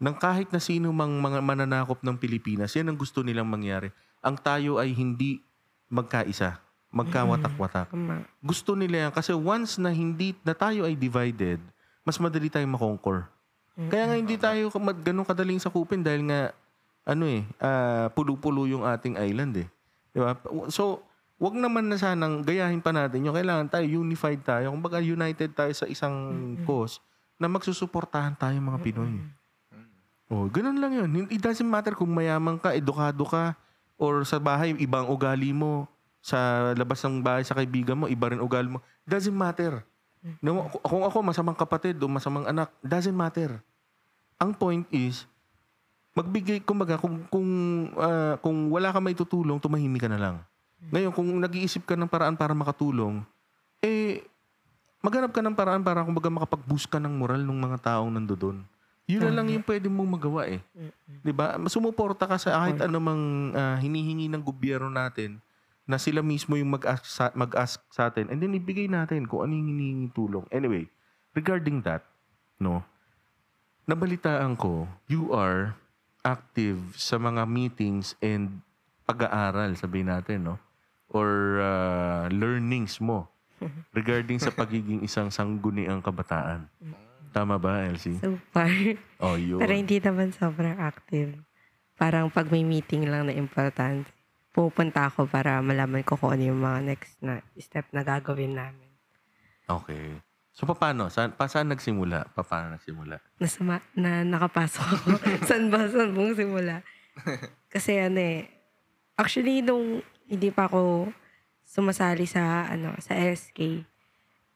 [0.00, 3.94] Nang kahit na sino mang mga mananakop ng Pilipinas, yan ang gusto nilang mangyari.
[4.24, 5.38] Ang tayo ay hindi
[5.86, 6.58] magkaisa,
[6.90, 7.94] magkawatak-watak.
[7.94, 8.26] Tama.
[8.42, 11.60] Gusto nila yan kasi once na hindi na tayo ay divided,
[12.10, 13.30] mas madali tayong makonquer.
[13.86, 14.66] Kaya nga hindi tayo
[14.98, 16.50] ganun kadaling sakupin dahil nga
[17.06, 19.68] ano eh, ah, pulo-pulo yung ating island eh.
[20.10, 20.34] Di ba?
[20.74, 21.06] So,
[21.38, 24.74] wag naman na sanang gayahin pa natin yung kailangan tayo unified tayo.
[24.74, 26.14] Kumbaga united tayo sa isang
[26.66, 26.98] cause
[27.38, 29.16] na magsusuportahan tayo mga Pinoy.
[30.30, 31.30] Oh, ganun lang yun.
[31.30, 33.54] It doesn't matter kung mayaman ka, edukado ka,
[33.98, 35.90] or sa bahay, ibang ugali mo.
[36.20, 36.36] Sa
[36.76, 38.78] labas ng bahay sa kaibigan mo, iba rin ugali mo.
[39.08, 39.82] It doesn't matter.
[40.44, 43.56] No, kung ako masamang kapatid o masamang anak, doesn't matter.
[44.36, 45.24] Ang point is,
[46.12, 47.48] magbigay, kumbaga, kung, kung,
[47.96, 50.36] ah, kung wala ka may tutulong, tumahimik ka na lang.
[50.92, 53.24] Ngayon, kung nag-iisip ka ng paraan para makatulong,
[53.80, 54.24] eh,
[55.00, 58.64] maghanap ka ng paraan para kumbaga makapag-boost ka ng moral ng mga taong nandoon.
[59.10, 60.62] Yun na lang yung pwede mong magawa eh.
[61.26, 61.58] 'Di ba?
[61.66, 65.42] Sumuporta ka sa kahit anumang ah, hinihingi ng gobyerno natin
[65.88, 69.52] na sila mismo yung mag-ask sa, mag-ask sa atin and then ibigay natin kung ano
[69.56, 70.46] yung hinihingi tulong.
[70.54, 70.86] Anyway,
[71.34, 72.06] regarding that,
[72.60, 72.84] no,
[73.90, 75.74] nabalitaan ko, you are
[76.22, 78.60] active sa mga meetings and
[79.08, 80.56] pag-aaral, sabihin natin, no?
[81.10, 83.26] Or ah, learnings mo
[83.98, 86.70] regarding sa pagiging isang sangguniang kabataan.
[87.30, 88.18] Tama ba, Elsie?
[88.18, 88.70] So far.
[89.22, 89.62] Oh, yun.
[89.62, 91.38] Pero hindi naman sobrang active.
[91.94, 94.10] Parang pag may meeting lang na importante,
[94.50, 98.90] pupunta ako para malaman ko kung ano yung mga next na step na gagawin namin.
[99.70, 100.18] Okay.
[100.50, 101.06] So, paano?
[101.08, 102.34] Saan, pa, saan nagsimula?
[102.34, 103.22] Pa, paano nagsimula?
[103.38, 105.08] Nasa ma- na nakapasok ako.
[105.48, 105.86] saan ba?
[105.86, 106.82] Saan mong simula?
[107.74, 108.50] Kasi ano eh,
[109.14, 111.10] actually nung hindi pa ako
[111.62, 113.86] sumasali sa ano sa SK,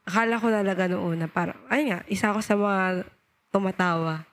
[0.05, 3.07] akala ko talaga noon na parang, ay nga, isa ako sa mga
[3.55, 4.27] tumatawa.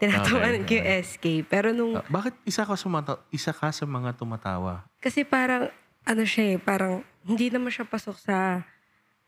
[0.00, 1.24] Tinatawanan Okay, ko yung SK.
[1.44, 4.88] Pero nung, Ah, bakit isa ka, sumata, isa ka sa mga tumatawa?
[4.96, 5.68] kasi parang,
[6.02, 8.64] ano siya eh, parang, hindi naman siya pasok sa,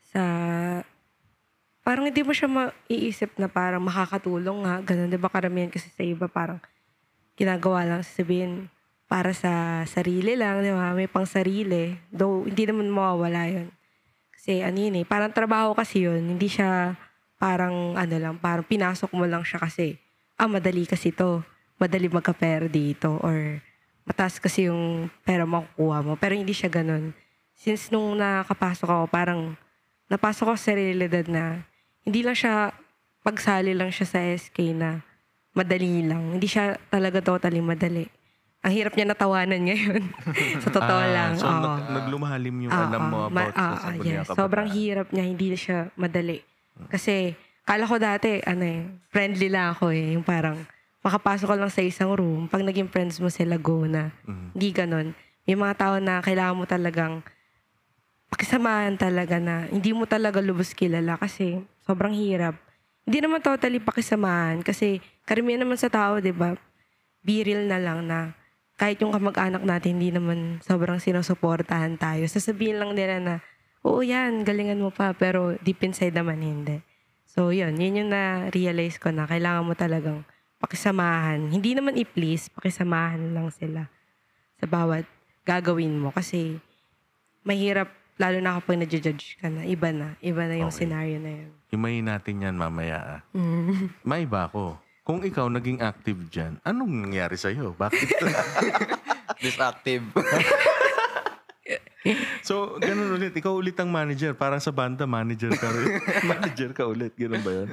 [0.01, 0.21] sa,
[1.81, 4.75] parang hindi mo siya maiisip na parang makakatulong nga.
[4.83, 6.57] Ganun, di ba karamihan kasi sa iba parang,
[7.33, 8.69] ginagawa lang sabihin
[9.05, 10.93] para sa sarili lang, di ba?
[10.93, 11.93] May pang sarili.
[12.09, 13.67] Though, hindi naman mawawala yun.
[14.33, 16.33] Kasi ano yun eh, parang trabaho kasi yun.
[16.33, 16.97] Hindi siya
[17.37, 19.99] parang ano lang, parang pinasok mo lang siya kasi,
[20.35, 21.41] ah, madali kasi to.
[21.77, 23.17] Madali magka-pera dito.
[23.19, 23.59] Or
[24.03, 26.13] mataas kasi yung pera makukuha mo.
[26.15, 27.11] Pero hindi siya ganun.
[27.53, 29.55] Since nung nakapasok ako, parang
[30.07, 31.63] napasok ako sa realidad na
[32.03, 32.73] hindi lang siya,
[33.21, 34.99] pagsali lang siya sa SK na
[35.53, 36.35] madali lang.
[36.35, 38.05] Hindi siya talaga totally madali.
[38.63, 40.03] Ang hirap niya natawanan ngayon.
[40.63, 41.31] sa totoo Ah, lang.
[41.35, 41.51] So, oo.
[41.51, 44.31] nag- naglumahalim yung Ah, alam mo ah, about ma- sa ah, ah, Sangguniang yes.
[44.31, 46.39] Sobrang hirap niya, hindi siya madali.
[46.87, 50.15] Kasi, kala ko dati, ano eh, friendly lang ako eh.
[50.15, 50.63] Yung parang,
[51.03, 54.15] makapasok ka lang sa isang room, pag naging friends mo sila, go na.
[54.23, 54.47] Mhm.
[54.55, 55.07] Hindi ganon.
[55.43, 57.19] May mga tao na kailangan mo talagang
[58.31, 62.55] pakisamahan talaga na hindi mo talaga lubos kilala kasi sobrang hirap.
[63.03, 66.55] Hindi naman totally pakisamahan kasi karamihan naman sa tao, di ba,
[67.19, 68.31] biril na lang na
[68.79, 72.23] kahit yung kamag-anak natin hindi naman sobrang sinusuportahan tayo.
[72.25, 73.35] Sasabihin lang nila na,
[73.83, 76.79] oo yan, galingan mo pa, pero deep inside naman hindi.
[77.33, 80.21] So yun, yun yung na-realize ko na kailangan mo talagang
[80.61, 81.49] pakisamahan.
[81.49, 83.89] Hindi naman i-please, pakisamahan lang sila
[84.61, 85.09] sa bawat
[85.41, 86.13] gagawin mo.
[86.13, 86.61] Kasi
[87.41, 87.89] mahirap,
[88.21, 90.13] lalo na kapag na-judge ka na, iba na.
[90.21, 90.85] Iba na yung Okay.
[90.85, 91.51] scenario na yun.
[91.73, 93.01] Himayin natin yan mamaya.
[93.01, 93.19] ah.
[93.33, 93.89] Mm.
[94.07, 94.77] May iba ako.
[95.01, 97.73] Kung ikaw naging active dyan, anong nangyari sa'yo?
[97.73, 98.07] Bakit?
[99.43, 100.05] Disactive.
[102.47, 103.31] so, ganun ulit.
[103.31, 104.35] Ikaw ulit ang manager.
[104.35, 105.91] Parang sa banda, manager ka ulit.
[106.31, 107.13] manager ka ulit.
[107.15, 107.69] Ganun ba yun?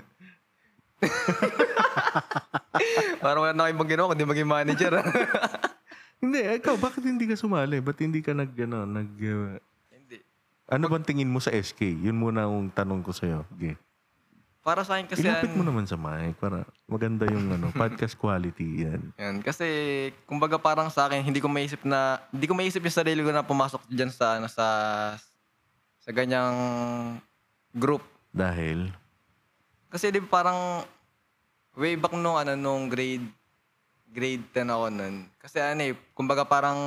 [3.24, 4.92] Parang wala na kayong ibang ginawa kundi maging manager.
[5.00, 5.05] ah.
[6.20, 7.81] Hindi, ikaw, bakit hindi ka sumali?
[7.81, 9.57] Ba't hindi ka nag, ano, nag, uh,
[9.88, 10.20] Hindi.
[10.68, 12.05] ano bang tingin mo sa SK?
[12.05, 13.48] Yun muna ang tanong ko sa'yo.
[13.57, 13.74] Okay.
[14.61, 18.85] Para sa akin kasi Ilapit mo naman sa mic para maganda yung ano, podcast quality
[18.85, 19.01] yan.
[19.16, 19.37] Yan.
[19.40, 19.64] Kasi,
[20.29, 23.40] kumbaga parang sa akin, hindi ko maisip na, hindi ko maisip yung sarili ko na
[23.40, 24.66] pumasok dyan sa, ano, sa,
[26.05, 26.57] sa ganyang
[27.73, 28.05] group.
[28.31, 28.92] Dahil,
[29.90, 30.85] Kasi di parang,
[31.75, 33.25] way back nung, ano, nung grade,
[34.12, 35.14] grade 10 ako nun.
[35.40, 36.79] Kasi ano eh, kumbaga parang,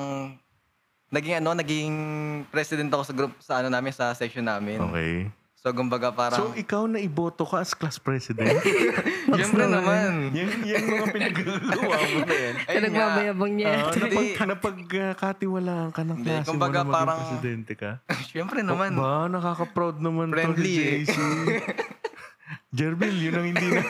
[1.09, 1.93] naging ano, naging
[2.53, 4.77] president ako sa group, sa ano namin, sa section namin.
[4.77, 5.25] okay.
[5.63, 8.51] So, kumbaga parang, So, ikaw na iboto ka as class president?
[9.31, 10.35] Siyempre naman.
[10.35, 12.53] yan, yan mga pinagagawa mo na yan.
[12.67, 13.71] Kaya nagmamayabang niya.
[13.87, 14.35] Hindi.
[14.35, 17.91] napag, napagkatiwalaan ka ng klase kumbaga mo na maging parang- presidente ka?
[18.35, 18.91] Siyempre naman.
[18.91, 20.83] Ba, nakaka-proud naman Friendly to eh.
[20.83, 21.15] si JC.
[22.73, 23.81] Jerbil, yun ang hindi na,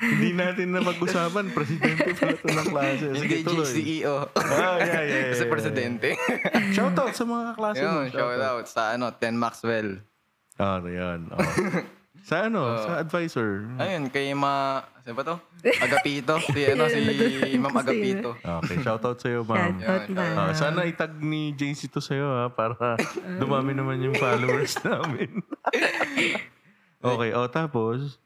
[0.00, 1.52] hindi natin na mag-usapan.
[1.52, 3.04] Presidente pala ito ng klase.
[3.12, 3.68] Sige, Hindi tuloy.
[3.68, 4.14] GCEO.
[4.32, 6.08] Ah, yeah, yeah, Kasi yeah, presidente.
[6.16, 6.72] yeah.
[6.72, 8.00] Shoutout sa mga kaklase mo.
[8.00, 10.00] Yun, shout out sa ano, 10 Maxwell.
[10.60, 11.28] Ah, oh, yan.
[12.22, 12.28] Oh.
[12.28, 12.62] sa ano?
[12.62, 12.78] Oh.
[12.78, 13.66] Sa advisor.
[13.82, 14.78] Ayun, kay Ma...
[15.02, 15.36] Sino ba to?
[15.84, 16.38] Agapito.
[16.38, 18.38] Si, ano, si Ma'am Agapito.
[18.38, 19.82] Okay, shoutout sa'yo, ma'am.
[19.82, 20.22] Shoutout na.
[20.38, 22.94] Ah, sana itag ni JC to sa'yo ha, para
[23.42, 25.42] dumami naman yung followers namin.
[27.02, 28.22] okay, oh tapos,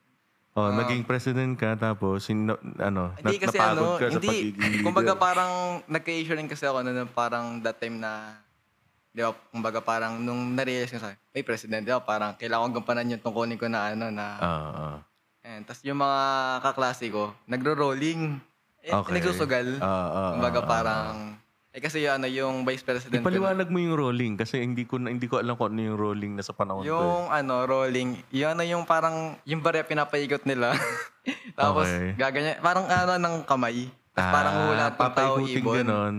[0.52, 3.20] oh, naging president ka, tapos, sin, ano, Ah.
[3.24, 4.28] Hindi kasi napagod ano, ka sa hindi.
[4.28, 4.84] pagiging leader.
[4.84, 5.52] Kumbaga parang
[5.88, 8.44] nagka-issue rin kasi ako ano, na parang that time na
[9.16, 12.76] Di ba, kumbaga parang nung na-realize ko sa may president, di ba, parang kailangan kong
[12.76, 14.96] gampanan yung tungkunin ko na ano, na, Ah, ah.
[15.40, 15.64] Ayan.
[15.64, 16.20] Tapos yung mga
[16.60, 18.36] kaklase ko, nagro-rolling.
[18.84, 19.16] Eh, Okay.
[19.16, 19.80] Nagsusugal.
[19.80, 21.14] Ah, ah, kumbaga ah, parang,
[21.72, 24.84] eh kasi yung, ano, yung vice president ko na- Ipaliwanag mo yung rolling kasi hindi
[24.84, 26.84] ko na, hindi ko alam kung ano yung rolling na sa panahon ko.
[26.84, 26.92] eh.
[26.92, 30.76] Yung ano, rolling, yung ano yung parang, yung barya pinapaigot nila.
[31.56, 32.12] Tapos, Okay.
[32.14, 33.88] gaganyan, parang ano ng kamay.
[34.12, 35.72] Tapos parang hula pag tao ibon.
[35.72, 36.14] Ah, ganon,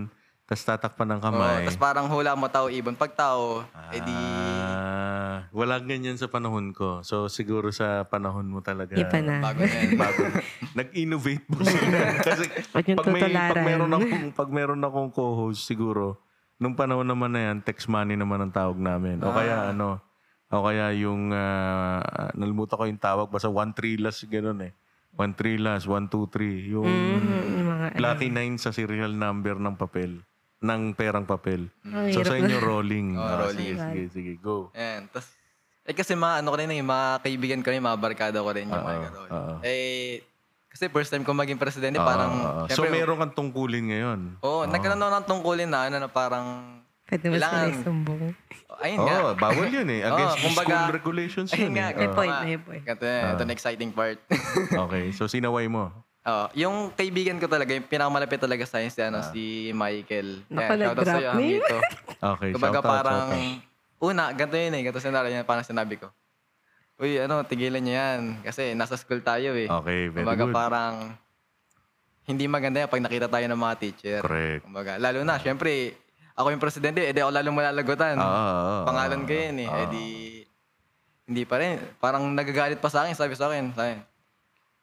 [0.48, 1.56] tapos tatakpan ng kamay.
[1.62, 2.96] tapos parang hula mo tao ibon.
[2.96, 4.16] Pag tao, edi...
[4.16, 7.00] Ah, walang ganyan sa panahon ko.
[7.02, 8.96] So, siguro sa panahon mo talaga.
[8.96, 9.44] Iba na.
[9.44, 9.92] Bago na yan.
[9.94, 10.22] bago.
[10.78, 11.96] Nag-innovate po sila.
[12.26, 16.16] Kasi niyong pag, may, pag, meron akong, pag meron akong co-host, siguro,
[16.56, 19.20] nung panahon naman na yan, text money naman ang tawag namin.
[19.20, 19.36] O Ah.
[19.36, 20.00] kaya ano,
[20.48, 22.00] o kaya yung, ah,
[22.32, 24.72] nalimutan ko yung tawag, basta 1-3 last, gano'n eh.
[25.12, 26.72] 1-3 last, 1-2-3.
[26.72, 28.00] Yung Mhm, yung mga, ano.
[28.00, 30.24] lucky 9 sa serial number ng papel.
[30.58, 31.70] Ng perang papel.
[31.82, 33.08] Ang So hirap sa inyo, rolling.
[33.14, 33.78] Oh, Ah, rolling.
[33.78, 34.70] Sige, sige, sige, go.
[34.72, 35.06] Ayan.
[35.06, 35.30] Tapos,
[35.82, 38.68] Eh kasi mga ano ko rin, eh, mga kaibigan ko rin, mga barkada ko rin
[38.68, 39.28] yung mga Oo, gano'n.
[39.32, 39.54] oo.
[39.64, 40.20] Eh,
[40.68, 42.62] kasi first time ko maging presidente, Oo, parang, oo.
[42.68, 44.20] so syempre, meron kang tungkulin ngayon.
[44.38, 46.76] Oo, nagkaroon ako ng tungkulin na ano na parang,
[47.08, 48.20] Pwede mo Kailangan- sila isumbong.
[48.84, 49.16] ayun Oo, nga.
[49.24, 50.00] oh, bawal yun eh.
[50.12, 51.96] Against Oo, kumbaga- school regulations Ayun yun nga, eh.
[51.96, 52.12] May Oo.
[52.12, 52.84] point, may point.
[52.84, 54.20] Ito, ito na exciting part.
[54.84, 55.88] Okay, so sinaway mo.
[56.28, 60.44] Oo, yung kaibigan ko talaga, yung pinakamalapit talaga sa akin si, ano, si Michael.
[60.44, 61.64] Shoutout nag-drop sa'yo, name.
[61.64, 61.76] Hamito.
[62.18, 64.02] Okay, Kumbaga shout out, parang, shout out.
[64.02, 66.10] una, ganito yun eh, ganito scenario yan, parang sinabi ko.
[66.98, 68.20] Uy, ano, tigilan niyo yan.
[68.42, 69.70] Kasi nasa school tayo eh.
[69.70, 70.52] Okay, very Kumbaga good.
[70.52, 70.94] parang,
[72.26, 74.20] hindi maganda yan pag nakita tayo ng mga teacher.
[74.20, 74.66] Correct.
[74.66, 75.94] Kumbaga, lalo na, syempre,
[76.34, 78.18] ako yung presidente, edi ako lalong malalagutan.
[78.18, 78.84] Oo, oo, oo.
[78.84, 79.68] Pangalan ko yun eh.
[79.70, 79.78] Oo.
[79.86, 80.06] Edi,
[81.24, 81.78] hindi pa rin.
[81.96, 83.70] Parang nagagalit pa sa akin, sabi sa akin.
[83.72, 83.94] Sabi,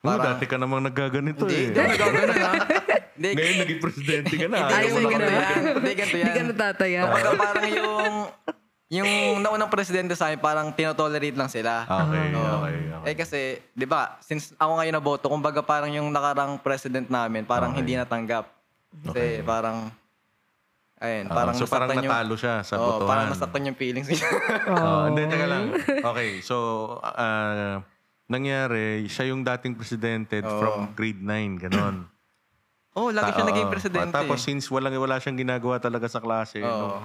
[0.05, 1.65] Oo, parang- dati ka namang naggaganito hindi, eh.
[1.67, 1.79] hindi
[2.37, 2.51] ha.
[3.15, 4.57] Hindi, Ngayon naging presidente ka na.
[4.67, 5.55] hindi na ganito yan.
[5.73, 6.35] Hindi, ganito Hindi yan.
[6.35, 6.99] ka natataya.
[7.01, 8.13] Kumbaga parang yung,
[8.87, 11.87] yung naunang presidente sa akin, parang tinotolerate lang sila.
[11.87, 12.43] Okay, Oo.
[12.59, 13.05] okay, okay.
[13.05, 13.39] Eh kasi,
[13.69, 17.79] di ba, since ako ngayon naboto, kumbaga parang yung nakarang president namin, parang Okay.
[17.81, 18.51] hindi natanggap.
[19.01, 19.87] Kasi parang,
[20.97, 23.07] ayun, Oo, parang so parang yung- natalo siya sa Oo, botohan.
[23.07, 24.27] parang nasaktan yung feelings niya.
[24.69, 25.63] Oh, hindi, teka lang.
[26.03, 26.55] Okay, so,
[27.01, 27.79] ah,
[28.25, 30.49] nangyari, siya yung dating presidente Oo.
[30.57, 31.97] from grade 9, ganon.
[32.95, 33.73] Oh, lagi siya Ta- naging oo.
[33.75, 34.15] presidente.
[34.15, 36.71] Tapos since walang, wala siyang ginagawa talaga sa klase, Oo.
[36.71, 36.95] nung,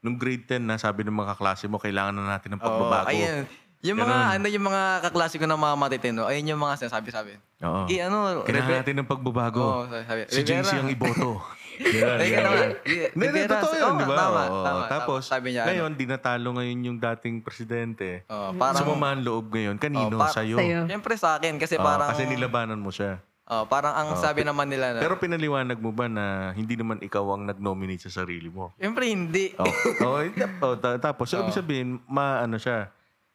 [0.00, 3.12] nung grade 10 na, sabi ng mga kaklase mo, kailangan na natin ng Oo, pagbabago.
[3.12, 3.44] ayun.
[3.84, 7.36] Yung mga, ano, yung mga kaklase ko ng mga matitino, ayun yung mga sinasabi-sabi.
[7.60, 7.84] Oo.
[7.84, 9.60] Eh, ano, Kailangan Rebe- natin ng pagbabago.
[9.60, 10.78] Oo, sabi, sabi, si JC Rivera.
[10.78, 11.30] ang iboto.
[11.74, 12.70] Yan, Ay, ganun.
[13.12, 14.16] Hindi, totoo yun, di ba?
[14.16, 14.62] tama, Oo.
[14.62, 15.32] tama, Tapos, tama.
[15.34, 15.68] Sabi niya, ano?
[15.68, 18.24] ngayon, dinatalo ngayon yung dating presidente.
[18.26, 19.76] Oo, parang, Sumama ang loob ngayon.
[19.76, 20.06] Kanino?
[20.08, 20.56] Oo, par- Sa'yo.
[20.56, 20.80] Sa'yo.
[20.86, 23.20] Siyempre sa akin, kasi Oo, parang, kasi nilabanan mo siya.
[23.44, 27.36] oh, parang ang sabi naman nila na, Pero pinaliwanag mo ba na hindi naman ikaw
[27.36, 28.72] ang nag-nominate sa sarili mo?
[28.74, 29.52] siyempre hindi.
[29.58, 29.68] Oh,
[30.08, 32.88] oh, tap- oh, ta- tapos, so, ibig sabihin, maano siya,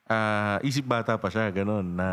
[0.10, 2.10] ah, isip bata pa siya, ganun, na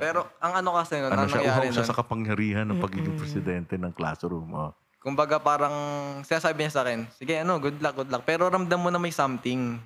[0.00, 2.80] Pero ang ano kasi nun, ano ang siya, nangyari uhaw siya nun, sa kapangyarihan ng
[2.80, 4.48] pagiging presidente ng classroom.
[4.56, 4.72] Oh.
[5.04, 5.76] kumbaga parang,
[6.24, 8.24] sinasabi niya sa akin, sige ano, good luck, good luck.
[8.24, 9.76] Pero ramdam mo na may something.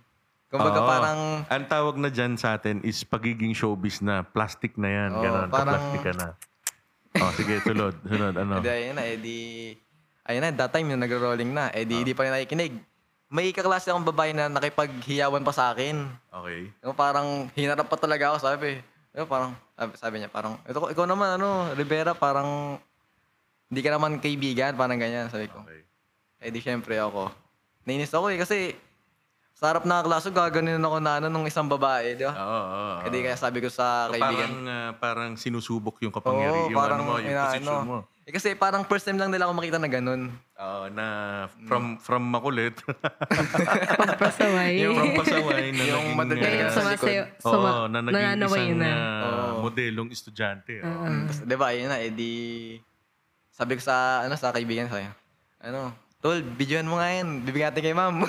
[0.48, 0.88] Kumbaga Oo.
[0.88, 1.18] parang,
[1.50, 4.22] Ang tawag na dyan sa atin is pagiging showbiz na.
[4.22, 5.10] Plastic na yan.
[5.12, 6.28] Oo, ganun, parang- plastic ka na.
[7.18, 7.98] Oh, sige, tulod.
[8.06, 8.54] Sunod, ano?
[8.62, 9.38] Edi, ayun na, edi,
[10.22, 12.78] ayun na, that time yung nag-rolling na, edi, hindi pa rin nakikinig.
[13.28, 16.00] May kaklase akong babae na nakipaghiyawan pa sa akin.
[16.32, 16.72] Okay.
[16.80, 18.80] Yung parang hinarap pa talaga ako, sabi.
[19.12, 22.80] Yung parang, sabi, sabi niya, parang, ito, ikaw naman, ano, Rivera, parang,
[23.68, 25.60] hindi ka naman kaibigan, parang ganyan, sabi ko.
[25.60, 25.84] okay.
[26.40, 27.28] Eh di syempre ako.
[27.84, 28.72] Nainis ako eh, kasi
[29.52, 32.32] sa harap na klaso, gaganin ako na ano nung isang babae, di ba?
[32.32, 32.64] Oo, oo,
[32.94, 32.98] oo.
[33.04, 34.48] Eh di kaya sabi ko sa So, kaibigan.
[34.48, 36.64] parang, ah, parang sinusubok yung Oo, kapangyarihan.
[36.64, 37.84] yung parang, ano mo, yung ina- position ano.
[37.84, 37.98] mo.
[38.28, 40.28] Eh kasi parang first time lang nila ako makita na ganun.
[40.60, 41.06] Oo, na
[41.64, 42.76] from from makulit.
[43.96, 44.84] Pagpasaway.
[44.84, 46.18] from pasaway na Yung naging...
[46.20, 47.22] madali Ngayon, Kaya ah, sa sumasayo.
[47.24, 48.90] Oo, Suma, na naging nananaway isang na.
[48.92, 49.64] ah, Oo.
[49.64, 50.84] modelong estudyante.
[50.84, 51.04] oo.
[51.24, 52.30] Tapos, di ba, ayun na, eh di,
[53.48, 55.08] sabi ko sa, ano, sa kaibigan sa'yo,
[55.64, 58.28] ano, tol, videoan mo nga yan, bibigyan natin kay ma'am.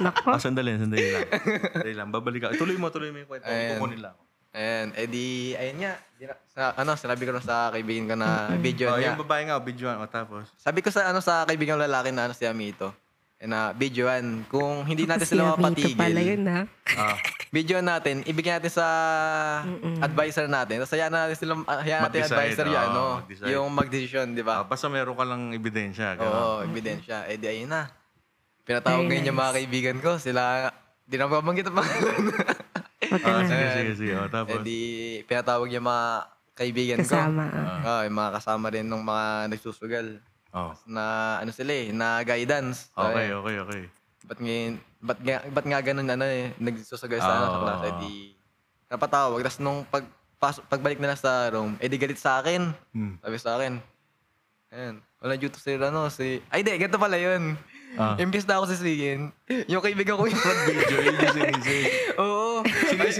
[0.00, 0.32] Nako.
[0.32, 1.28] Ah, sandali, sandali lang.
[1.76, 2.56] sandali lang, babalik ka.
[2.56, 3.52] Tuloy mo, tuloy mo yung kwento.
[3.52, 3.76] Ayan.
[3.76, 4.16] Kukunin lang.
[4.54, 8.14] Ayan, eh di, ayun nga, di na- sa, ano, sinabi ko na sa kaibigan ko
[8.14, 9.10] na video Oh, niya.
[9.10, 10.06] yung babae nga, videoan ko.
[10.06, 12.94] Tapos, Sabi ko sa ano sa kaibigan ko lalaki na ano si Amito,
[13.34, 16.62] eh, na videoan, kung hindi natin Si sila Amito pala mapatigil, yun, ha?
[16.94, 17.18] ah,
[17.50, 18.86] videoan natin, ibigyan natin sa
[20.00, 20.78] advisor natin.
[20.78, 23.48] Tapos hayaan natin sila, ah, hayaan natin Mag-decide, advisor yung oo, ano, mag-decide.
[23.50, 24.54] yung mag-decision, di ah, ba?
[24.64, 26.14] basta meron ka lang ebidensya.
[26.14, 26.30] ganun.
[26.30, 27.26] Oo, ebidensya.
[27.26, 27.90] Eh di ayun na.
[28.62, 30.70] Pinatawag Very ngayon yung mga kaibigan ko, sila,
[31.02, 32.22] di na mabanggit ang pangalan.
[33.14, 33.46] Huwag ka Ah, na.
[33.46, 34.12] sige, sige, sige.
[34.12, 34.78] Oh, eh tapos, di,
[35.24, 36.06] pinatawag yung mga
[36.52, 37.06] kaibigan ko.
[37.08, 37.44] Kasama.
[37.46, 37.78] Ah.
[37.80, 40.06] Oo, yung mga kasama rin ng mga nagsusugal.
[40.50, 40.74] oh.
[40.84, 41.04] Na
[41.38, 42.90] ano sila eh, na guidance.
[42.90, 43.82] So, Okay, okay, okay.
[44.24, 44.56] Ba't nga,
[45.00, 47.60] ba't nga, ba't nga ganun ano eh, nagsusagay sa, ano, sa Ah.
[47.60, 48.12] klase, di,
[48.88, 49.40] napatawag.
[49.40, 50.04] Tapos nung pag,
[50.36, 52.70] pas, pagbalik nila sa room, eh di galit sa akin.
[52.90, 53.14] Hmm.
[53.18, 53.78] Sabi sa akin,
[54.70, 57.54] ayun, wala due to si, ano, si, ay di, ganito pala yun.
[57.94, 58.16] Ah.
[58.16, 59.30] Imbis na ako sisihin,
[59.64, 60.34] yung kaibigan ko yung
[60.66, 61.78] Video, hindi sinisi.
[61.84, 62.03] Oo.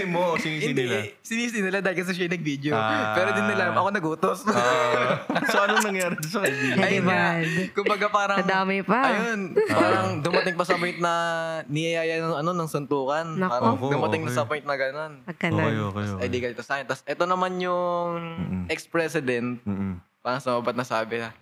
[0.05, 0.97] Sinisi mo o sinisi Hindi, nila?
[1.25, 2.73] sinisi nila dahil kasi siya yung nag-video.
[2.77, 3.17] Ah.
[3.17, 4.39] Pero din nila, ako nagutos.
[4.45, 6.77] Ah, so, anong nangyari sa kaibigan?
[6.79, 7.23] Ayun nga.
[7.33, 7.45] Bad.
[7.73, 8.37] Kumbaga parang...
[8.39, 9.01] Nadamay pa.
[9.01, 9.39] Ayun.
[9.67, 11.13] Parang dumating pa sa point na
[11.65, 13.25] niyayaya ng, ano, ng suntukan.
[13.35, 13.51] Nako.
[13.51, 14.35] Parang Ako, dumating okay.
[14.35, 15.13] sa point na gano'n.
[15.25, 16.21] Ka Okay, okay, okay.
[16.21, 16.85] Ay, di ganito sa akin.
[16.85, 18.11] Tapos ito naman yung
[18.69, 19.57] ex-president.
[19.65, 19.97] Mm-mm.
[20.21, 21.33] Parang sa mabat na sabi na,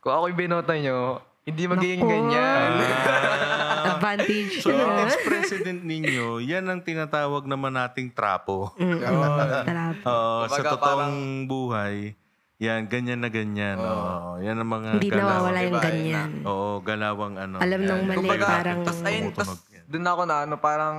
[0.00, 2.12] kung ako'y binota nyo, hindi magiging Nako.
[2.12, 2.68] ganyan.
[2.80, 3.63] Ah,
[4.06, 4.60] Advantage.
[4.60, 5.02] so, na.
[5.02, 8.70] ex-president ninyo, yan ang tinatawag naman nating trapo.
[8.76, 9.94] Sarap.
[10.02, 12.12] Oo, sa Kumbaga, totoong buhay,
[12.56, 13.76] yan, ganyan na ganyan.
[13.76, 15.26] Oo, yan ang mga Hindi galaw.
[15.26, 15.82] nawawala yung Diba?
[15.82, 16.30] ganyan.
[16.44, 17.56] Oo, galawang ano.
[17.58, 18.78] Alam nung mali, Kumbaga, parang...
[18.84, 19.32] tas ayun,
[19.68, 19.84] yan.
[19.86, 20.96] dun ako na ano, parang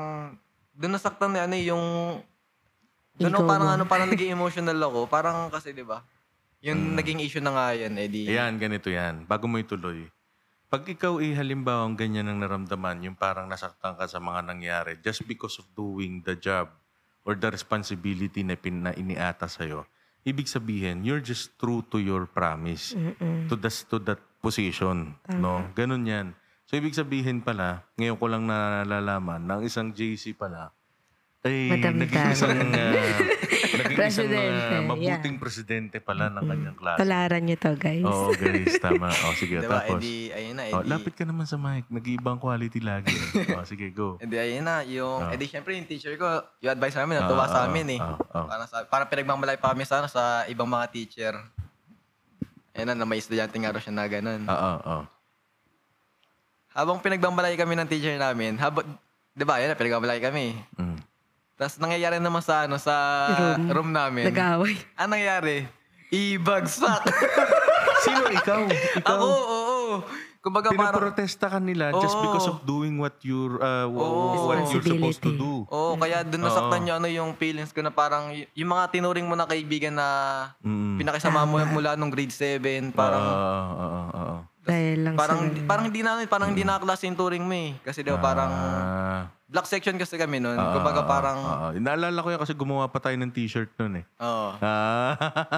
[0.74, 1.86] doon nasaktan na ano eh, yung
[3.16, 5.08] doon ako parang ano, parang naging emotional ako.
[5.08, 6.04] Parang kasi, di ba?
[6.60, 6.96] Yung Mm.
[6.98, 8.26] naging issue na nga yan, eh di.
[8.26, 9.24] Ayan, ganito yan.
[9.24, 10.10] Bago mo ituloy.
[10.66, 14.92] Pag ikaw eh, halimbawa, ang ganyan ang naramdaman, yung parang nasaktan ka sa mga nangyari,
[15.00, 16.74] just because of doing the job
[17.26, 19.86] or the responsibility na, pin, na iniata sa'yo,
[20.26, 22.98] ibig sabihin, you're just true to your promise.
[22.98, 23.46] Mm-mm.
[23.46, 25.14] To, the, to that position.
[25.30, 25.70] No?
[25.78, 26.28] Ganun yan.
[26.66, 30.74] So, ibig sabihin pala, ngayon ko lang nalalaman, na ang isang JC pala,
[31.46, 32.10] ay Madamdam.
[32.10, 33.18] naging isang, ah,
[33.78, 36.98] naging isang Presidente, ah, mabuting presidente pala ng kanyang klase.
[36.98, 38.04] Palaran nyo to, guys.
[38.04, 38.74] Oo, guys.
[38.78, 39.08] Tama.
[39.24, 39.56] O, sige.
[39.56, 39.80] Di ba?
[39.80, 40.00] Eh Tapos.
[40.00, 40.88] di, ayun na, Oh, di.
[40.88, 41.84] lapit ka naman sa mic.
[41.88, 43.16] Nag-iibang quality lagi.
[43.50, 44.16] o, sige, go.
[44.22, 45.32] Eh di, ayun na, yung, Ah.
[45.32, 46.28] eh di, syempre yung teacher ko,
[46.60, 48.00] yung advice namin, natuwa Ah, sa ah, amin eh.
[48.00, 48.46] ah, ah.
[48.46, 51.34] Parang, sa, parang pinagmamalay pa kami sa, ano, sa ibang mga teacher.
[52.72, 54.42] Ayun na, na may estudyante nga raw siya na ganun.
[54.44, 55.04] Oo, oo.
[56.70, 58.84] Habang pinagmamalay kami ng teacher namin, habang,
[59.32, 60.60] di ba, ayun na, pinagmamalay kami.
[60.76, 61.00] Mm.
[61.56, 62.96] Tapos nangyayari naman sa, ano, sa
[63.56, 63.72] Room.
[63.72, 64.28] room, namin.
[64.28, 64.76] Nag-away.
[64.94, 65.56] Anong nangyari?
[66.10, 67.02] Ibagsak.
[68.06, 68.62] Sino ikaw?
[69.00, 69.16] Ikaw?
[69.16, 69.96] Ako, oo.
[70.40, 72.22] Kumbaga parang, Pinaprotesta ka nila just Oo.
[72.22, 74.46] because of doing what you're, uh, w- Oo.
[74.46, 75.66] what you're supposed to do.
[75.66, 76.48] oo, kaya doon Oo.
[76.48, 79.98] nasaktan niyo ano yung feelings ko na parang, y- yung mga tinuring mo na kaibigan
[79.98, 80.08] na
[80.62, 81.02] Mm.
[81.02, 84.36] pinakisama mo mula nung grade 7, parang, Oo, oo, oo, oo.
[84.66, 85.62] Dahil lang parang, sa...
[85.64, 87.78] parang hindi na, parang hindi na klase yung turing mo eh.
[87.80, 90.54] Kasi diba parang, Ah, black section kasi kami nun.
[90.54, 91.72] ah, Kumbaga ah, parang, ah, ah.
[91.72, 94.06] Naalala ko yan kasi gumawa pa tayo ng t-shirt nun eh.
[94.18, 94.50] oo.
[94.58, 95.14] Ah.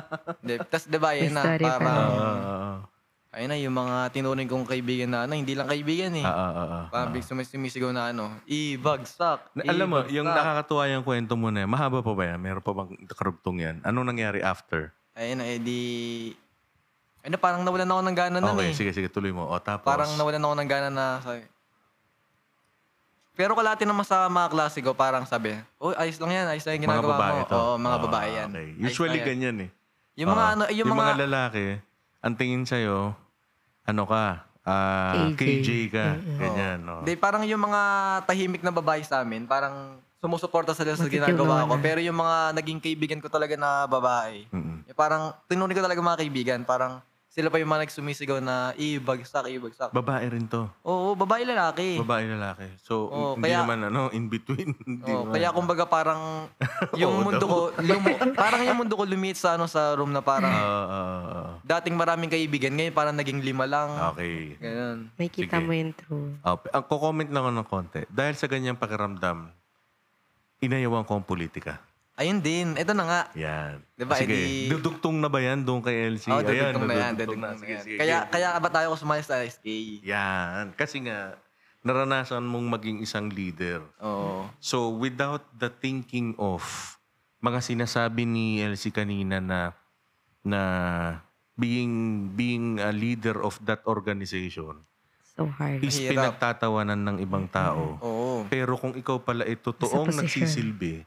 [0.70, 1.88] Tapos diba, yun na, parang.
[1.88, 2.76] Ah, ah,
[3.34, 6.26] ayun na, yung mga tinuring kong kaibigan na ano, hindi lang kaibigan eh.
[6.26, 6.84] ah, ah, ah, ah.
[6.90, 9.56] Parang big sumis- sumisigaw na ano, ibagsak.
[9.56, 12.40] Na- Alam mo, ibagsak." yung nakakatuwa yung kwento mo na yan, mahaba pa ba yan?
[12.40, 13.76] Meron pa bang karugtong yan?
[13.82, 14.92] Anong nangyari after?
[15.16, 15.80] Ayun na, edi...
[17.28, 18.74] Na, parang nawalan ako ng gana nun Okay, eh.
[18.74, 19.46] sige, sige, tuloy mo.
[19.46, 19.84] O, tapos?
[19.84, 21.44] Parang nawalan ako ng gana na sabi.
[23.34, 26.74] Pero kalati naman sa mga klase ko, parang sabi, oh, ayos lang yan, ayos lang
[26.76, 27.46] yung mga ginagawa babae mo.
[27.46, 27.56] to.
[27.56, 28.48] Oo, mga Ah, babae yan.
[28.50, 28.68] okay.
[28.72, 29.28] Ayos Usually lang yan.
[29.30, 29.70] ganyan eh.
[30.18, 31.66] Yung mga Ah, ano, yung, mga, lalaki,
[32.20, 33.14] ang tingin sa'yo,
[33.86, 34.26] ano ka,
[34.64, 35.38] ah, KJ.
[35.38, 36.06] KJ ka.
[36.18, 37.06] Ganyan, no?
[37.06, 37.82] Di, parang yung mga
[38.26, 41.78] tahimik na babae sa amin, parang sumusuporta sila sa Matitulungan ginagawa ko.
[41.78, 41.84] na.
[41.84, 44.82] Pero yung mga naging kaibigan ko talaga na babae, Mm-mm.
[44.84, 47.06] yung parang tinuring ko talaga mga kaibigan, parang
[47.38, 49.94] sila pa yung mga nagsumisigaw na ibagsak, ibagsak.
[49.94, 50.66] Babae rin to.
[50.82, 52.02] Oo, babae lalaki.
[52.02, 52.66] Babae lalaki.
[52.82, 54.74] So, Oo, hindi kaya- naman ano, in between.
[54.90, 55.38] Hindi Oo, naman.
[55.38, 56.50] kaya kumbaga parang
[56.98, 57.46] yung Oo mundo daw.
[57.48, 60.98] ko, lumu- parang yung mundo ko lumit sa ano sa room na parang Ah, ah,
[61.30, 61.50] ah.
[61.62, 63.94] dating maraming kaibigan, ngayon parang naging lima lang.
[64.10, 64.58] okay.
[64.58, 65.14] Ganun.
[65.14, 65.62] May kita Sige.
[65.62, 66.34] mo yung true.
[66.42, 68.02] Uh, ang comment lang ako ng konti.
[68.10, 69.54] Dahil sa ganyang pakiramdam,
[70.58, 71.86] inayawan ko ang politika.
[72.18, 72.74] Ayun din.
[72.74, 73.22] Ito na nga.
[73.38, 73.78] Yan.
[73.94, 76.28] Diba, Sige, edi- dudugtong na ba yan doon kay LC?
[76.28, 77.12] Oo, Ayan, dudugtong na yan.
[77.14, 80.02] Dudugtong na Sige, sige, Kaya, kaya ba tayo ko sumali sa SK?
[80.02, 80.74] Yan.
[80.74, 81.38] Kasi nga,
[81.82, 83.86] naranasan mong maging isang leader.
[84.02, 84.50] Oo.
[84.58, 86.66] So, without the thinking of
[87.38, 89.78] mga sinasabi ni LC kanina na
[90.42, 90.62] na
[91.54, 91.94] being
[92.32, 94.82] being a leader of that organization
[95.32, 95.86] So hard.
[95.86, 98.02] is pinagtatawanan ng ibang tao.
[98.02, 98.50] Oo.
[98.50, 101.06] Pero kung ikaw pala ay totoong nagsisilbi,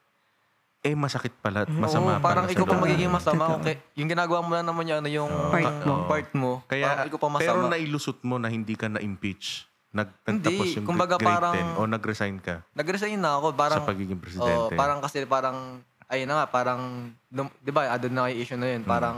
[0.81, 2.83] eh masakit pala at masama Oo, parang pala ikaw sa pa loob.
[2.83, 3.45] magiging masama.
[3.47, 3.61] Totoo.
[3.61, 3.77] Okay.
[3.95, 5.95] Yung ginagawa mo lang naman yung, ano, yung Part mo.
[6.07, 6.51] part mo.
[6.65, 7.45] Kaya, parang ikaw pa masama.
[7.45, 9.69] pero nailusot mo na hindi ka na-impeach.
[9.91, 10.41] Nag, Hindi.
[10.47, 13.53] nagtapos yung Kumbaga grade parang- 10 o nag-resign ka Nag-resign na ako.
[13.53, 14.73] Parang, sa pagiging Oo, presidente.
[14.73, 15.57] parang kasi parang,
[16.07, 16.81] ayun na nga, parang,
[17.27, 18.73] dum- di ba, adod na kay issue na Mm.
[18.73, 18.83] yun.
[18.83, 19.17] Parang,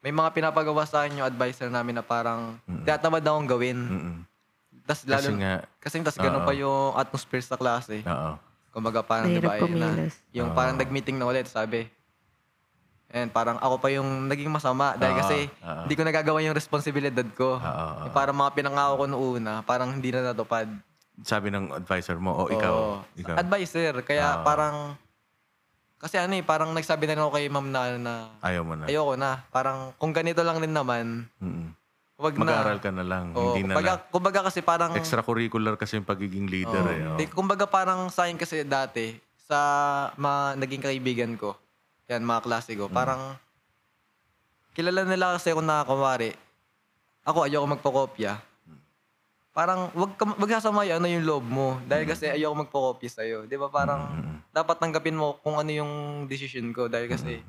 [0.00, 3.78] may mga pinapagawa sa akin yung advisor namin na parang, tinatamad na akong gawin.
[3.78, 4.16] Mm-mm.
[4.82, 6.48] Tapos lalo, Kasi nga, kasi tas ganun Oo.
[6.48, 8.02] pa yung atmosphere sa klase.
[8.02, 8.32] oo.
[8.72, 9.88] Kumbaga parang, di ba, Mahirap ayun na.
[9.92, 10.14] kumilos.
[10.32, 10.56] Yung Oo.
[10.56, 11.84] parang nag-meeting na ulit, sabi.
[13.12, 15.80] And parang ako pa yung naging masama dahil Oo, kasi oo.
[15.84, 17.60] hindi ko nagagawa yung responsibilidad ko.
[17.60, 20.64] Oo, Yung parang mga pinangako ko noong una, parang hindi na natupad.
[21.20, 22.96] Sabi ng advisor mo, o ikaw, Oo.
[23.14, 23.36] ikaw.
[23.36, 24.00] Advisor.
[24.00, 24.42] Kaya Oo.
[24.42, 24.96] parang,
[26.00, 28.88] kasi ano eh, parang nagsabi na rin ako kay ma'am na, na Ayaw mo na.
[28.88, 29.44] ayoko na.
[29.52, 31.68] Parang kung ganito lang rin naman, Mm-mm.
[32.22, 32.46] Wag na.
[32.46, 33.34] Mag-aaral ka na lang.
[33.34, 34.00] Oo, hindi na kumbaga, lang.
[34.14, 36.84] kumbaga kasi parang, Extracurricular kasi yung pagiging leader.
[36.86, 37.18] Oo.
[37.18, 37.18] eh.
[37.18, 39.58] Di, kumbaga parang sa akin kasi dati, sa
[40.14, 41.58] mga naging kaibigan ko,
[42.06, 43.34] yan, mga klase ko, parang,
[44.72, 46.30] kilala nila kasi ako na kumari,
[47.26, 48.38] ako ayoko magpakopya.
[49.52, 51.76] Parang, wag, ka, wag sasama yung ano yung loob mo.
[51.84, 53.38] Dahil kasi ayoko magpakopya sa'yo.
[53.44, 54.08] Di ba parang,
[54.48, 55.92] dapat tanggapin mo kung ano yung
[56.24, 56.88] decision ko.
[56.88, 57.44] Dahil kasi,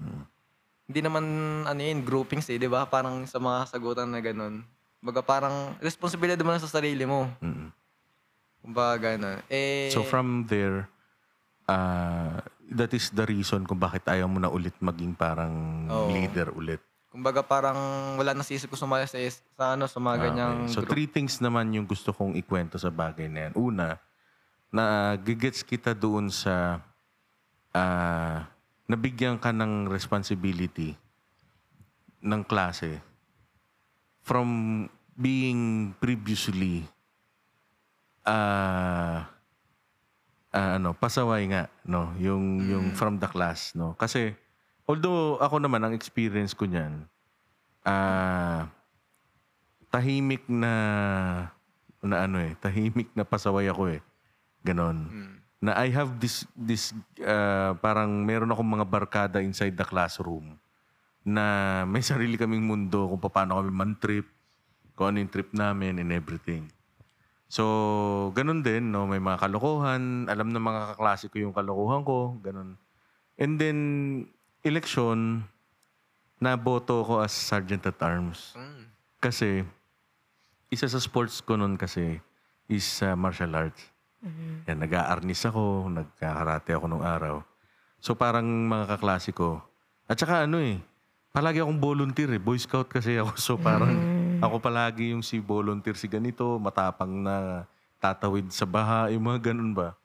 [0.83, 1.23] hindi naman,
[1.63, 2.83] ano yun, groupings eh, di ba?
[2.83, 4.61] Parang sa mga sagutan na ganun.
[4.99, 7.27] Baga parang, responsibilidad mo na sa sarili mo.
[7.39, 7.71] Mm-mm.
[8.61, 9.43] Kumbaga na.
[9.47, 10.87] Eh, So from there,
[11.65, 15.51] uh, that is the reason kung bakit ayaw mo na ulit maging parang
[15.87, 16.11] Oo.
[16.11, 16.79] leader ulit.
[17.05, 17.77] kumbaga parang
[18.17, 19.21] wala nang sisip ko sumali sa,
[19.53, 20.73] sa ano, sa mga Ah, ganyang okay.
[20.73, 20.89] So group.
[20.89, 23.53] three things naman yung gusto kong ikwento sa bagay na yan.
[23.53, 24.01] Una,
[24.67, 24.83] na
[25.17, 26.81] gigets kita doon sa
[27.69, 28.49] ah,
[28.87, 30.95] nabigyan ka ng responsibility
[32.23, 32.99] ng klase
[34.23, 34.47] from
[35.13, 36.87] being previously
[38.23, 39.27] ah
[40.53, 43.97] ah, ano, pasaway nga, no, yung yung from the class, no.
[43.97, 44.31] Kasi
[44.87, 47.03] although ako naman ang experience ko niyan,
[47.83, 48.69] ah
[49.91, 50.73] tahimik na
[52.03, 54.01] na ano eh, tahimik na pasaway ako eh.
[54.63, 55.11] Ganon.
[55.63, 56.91] Na I have this this
[57.23, 60.59] ah, parang meron akong mga barkada inside the classroom
[61.23, 64.27] na may sarili kaming mundo kung paano kami man-trip,
[64.93, 66.67] kung ano yung trip namin and everything.
[67.53, 69.05] So, ganun din, no?
[69.05, 70.25] May mga kalokohan.
[70.25, 72.33] Alam ng mga kaklase ko yung kalokohan ko.
[72.41, 72.81] Ganun.
[73.37, 73.77] And then,
[74.65, 75.45] election,
[76.41, 78.57] naboto ko as Sergeant at Arms.
[78.57, 78.89] Mm.
[79.21, 79.61] Kasi,
[80.73, 82.17] isa sa sports ko nun kasi
[82.65, 83.92] is uh, martial arts.
[84.67, 87.43] Yan, nag-aarnis ako, nagkakarate ako nung araw.
[87.99, 89.59] So, parang mga kaklase ko.
[90.07, 90.79] At saka ano eh,
[91.31, 92.41] palagi akong volunteer eh.
[92.41, 93.35] Boy Scout kasi ako.
[93.45, 93.91] So, parang
[94.39, 97.67] ako palagi yung si volunteer si ganito, matapang na
[97.99, 99.95] tatawid sa baha, yung mga ganun ba.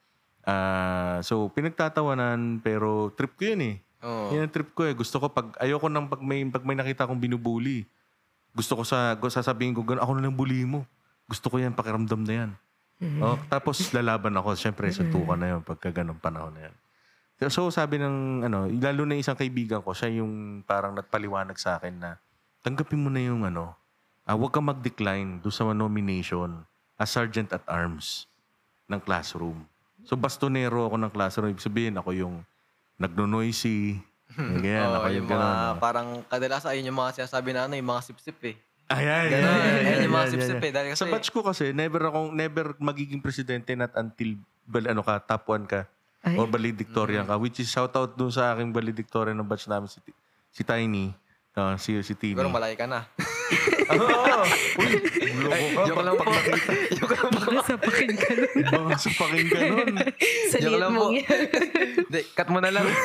[0.46, 3.76] Ah, so, pinagtatawanan, pero trip ko yun eh.
[4.02, 4.30] Oo.
[4.34, 4.94] Yan ang trip ko eh.
[4.94, 7.82] Gusto ko pag, ayoko nang pag may, pag may nakita akong binubuli.
[8.54, 10.86] Gusto ko sa, sasabihin ko, "Gan- ako na lang bully mo.
[11.26, 12.50] Gusto ko yan, pakiramdam na yan.
[12.98, 14.58] Oh, tapos lalaban ako.
[14.58, 16.74] Siyempre, suntukan na yun pagka ganong panahon na yan.
[17.46, 21.94] So, sabi ng, ano, lalo na isang kaibigan ko, siya yung parang nagpaliwanag sa akin
[21.94, 22.10] na,
[22.66, 23.78] tanggapin mo na yung, ano,
[24.26, 26.66] ah, huwag kang mag-decline do sa nomination
[26.98, 28.26] as Sergeant at Arms
[28.90, 29.62] ng classroom.
[30.02, 31.54] So, bastonero ako ng classroom.
[31.54, 32.42] Ibig sabihin, ako yung
[32.98, 34.02] nagno-noisy.
[34.34, 35.78] Ganyan, Oo, ako yung yung mga, gano'n.
[35.78, 38.58] parang kadalasan ayun yung mga sinasabi na ano, yung mga sip-sip eh.
[38.88, 40.72] Ayan, Ganun, ayan, ayan ayan, yung mga sip-sip eh.
[40.72, 44.32] Dahil Sa kasi, batch ko kasi, never akong, never magiging presidente not until,
[44.64, 45.84] bal, ano ka, top 1 ka.
[46.18, 46.34] Ay.
[46.34, 47.36] Or valedictorian ka.
[47.36, 50.16] Which is shout out dun sa aking valedictorian ng batch namin, si, Ti-
[50.50, 51.12] si Tiny.
[51.52, 52.32] ah, si, si Tini.
[52.32, 53.02] siguro malay ka na.
[53.92, 54.44] Oo!
[54.78, 54.88] Uy,
[55.38, 55.82] loko ka.
[55.84, 56.24] Joke lang po.
[56.94, 57.38] Joke lang po.
[57.40, 58.50] Baka sapakin ka nun.
[58.62, 59.88] Baka supakin ka nun.
[60.48, 61.18] Sa Joke liit lang mong po.
[61.18, 61.40] yan.
[61.98, 62.86] Hindi, cut mo na lang.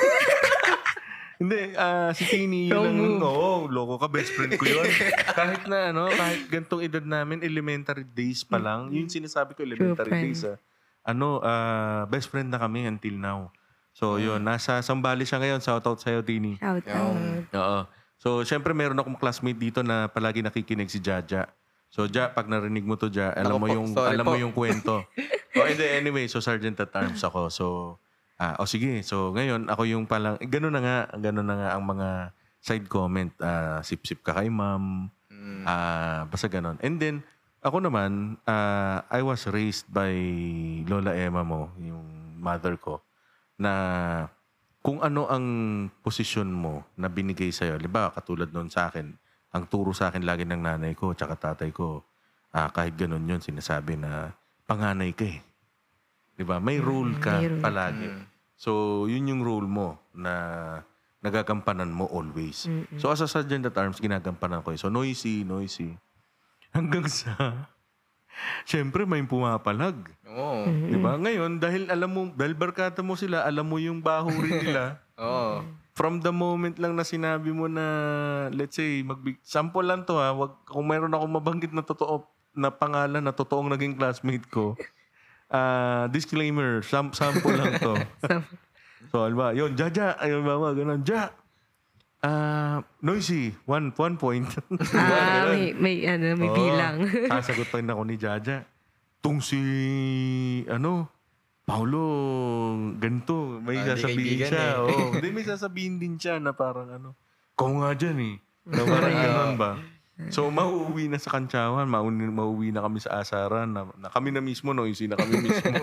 [1.33, 3.21] Hindi, ah, si Tini yun ang, move.
[3.21, 4.85] oo, loko ka, best friend ko yun.
[5.37, 10.07] kahit na, ano, kahit gantong edad namin, elementary days pa lang, yun sinasabi ko, elementary
[10.07, 10.25] friend.
[10.29, 10.57] days, ah.
[11.03, 13.49] Ano, ah, best friend na kami until now.
[13.93, 15.61] So, yun, nasa Sambali siya ngayon.
[15.61, 16.57] Shout out sa'yo, Tini.
[16.57, 17.17] Shout out.
[17.53, 17.79] Oo.
[18.17, 21.45] So, syempre, meron akong classmate dito na palagi nakikinig si Jaja.
[21.91, 24.33] So, Ja, pag narinig mo to, Ja, alam Ako mo po, yung sorry alam mo
[24.33, 24.41] po.
[24.41, 25.05] yung kwento.
[25.59, 27.53] oh, and then, anyway, so Sergeant at Arms ako.
[27.53, 27.65] So,
[28.43, 28.99] ah, oh sige.
[29.07, 32.09] So, ngayon, ako yung palang, eh, ganun na nga, ganun na nga ang mga
[32.59, 33.31] side comment.
[33.39, 35.07] Ah, sip-sip ka kay ma'am.
[35.63, 36.75] Ah, basta ganun.
[36.83, 37.23] And then,
[37.63, 40.11] ako naman, ah, I was raised by
[40.87, 42.03] Lola Emma mo, yung
[42.43, 42.99] mother ko,
[43.55, 43.71] na
[44.83, 45.45] kung ano ang
[46.03, 47.79] posisyon mo na binigay sa'yo.
[47.79, 49.07] Diba, katulad nun sa akin,
[49.55, 52.03] ang turo sa akin lagi ng nanay ko tsaka tatay ko,
[52.51, 54.35] ah, kahit ganun yun, sinasabi na
[54.67, 55.39] panganay ka eh.
[56.33, 56.57] Diba?
[56.59, 57.61] May role ka may role.
[57.63, 58.32] palagi.
[58.63, 60.31] So, yun yung role mo na
[61.19, 62.63] nagagampanan mo always.
[62.95, 64.71] So, as a sergeant at arms, ginagampanan ko.
[64.71, 64.79] eh.
[64.79, 65.99] So, noisy, noisy.
[66.75, 67.67] Hanggang sa,
[68.63, 69.99] syempre, may pumapalag.
[70.23, 70.63] Oo.
[70.87, 71.19] Di ba?
[71.19, 75.59] Ngayon, dahil alam mo, dahil barkada mo sila, alam mo yung bahuri nila, Oo.
[75.91, 77.83] from the moment lang na sinabi mo na,
[78.55, 82.23] let's say, magbig sample lang to ha, wag, kung mayroon akong mabanggit na totoo,
[82.55, 84.77] na pangalan na totoong naging classmate ko,
[85.53, 87.93] ah disclaimer, sam- sample lang to.
[89.13, 91.29] so, alba, yun, Jaja, ayun ba, ganun, Ja,
[92.19, 94.49] ah noisy, one, one point.
[94.91, 96.57] Ah, may, may, ano, may Oo.
[96.57, 97.05] bilang.
[97.31, 98.65] Sasagutin ako ni Jaja.
[99.19, 99.59] Tung si,
[100.65, 101.07] ano,
[101.63, 102.03] Paulo,
[102.97, 103.59] ganito.
[103.59, 104.65] May Ah, sasabihin kaibigan siya.
[104.65, 104.81] eh.
[104.81, 105.15] Oo.
[105.15, 107.15] Hindi, may sasabihin din siya na parang ano,
[107.53, 108.35] ikaw nga dyan eh.
[108.65, 109.71] Na parang ganun ba?
[110.29, 111.89] So, mauuwi na sa kantsawan.
[111.89, 113.65] Mauwi, mauwi na kami sa asaran.
[113.73, 114.85] Na, na kami na mismo, no?
[114.85, 115.73] Yung na kami mismo.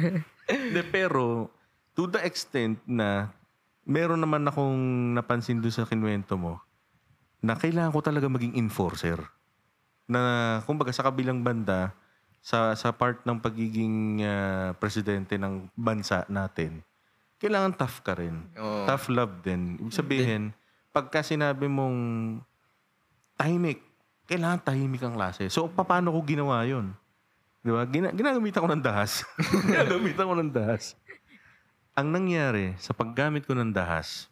[0.48, 1.52] Hindi, pero,
[1.92, 3.28] to the extent na
[3.84, 6.56] meron naman akong napansin doon sa kinwento mo
[7.44, 9.20] na kailangan ko talaga maging enforcer.
[10.08, 11.92] Na, kumbaga, sa kabilang banda,
[12.40, 16.80] sa sa part ng pagiging ah, presidente ng bansa natin,
[17.36, 18.48] kailangan tough ka rin.
[18.56, 18.88] Oo.
[18.88, 19.76] Tough love din.
[19.76, 20.42] Ibig sabihin,
[20.92, 21.96] pagka sinabi mong
[23.40, 23.80] tahimik,
[24.28, 25.48] kailangan tahimik ang klase.
[25.48, 26.92] So, paano ko ginawa yun?
[27.64, 27.88] Di ba?
[27.88, 29.24] Gina- ginagamitan ko ng dahas.
[29.64, 30.92] ginagamitan ko ng dahas.
[31.96, 34.28] Ang nangyari, sa paggamit ko ng dahas,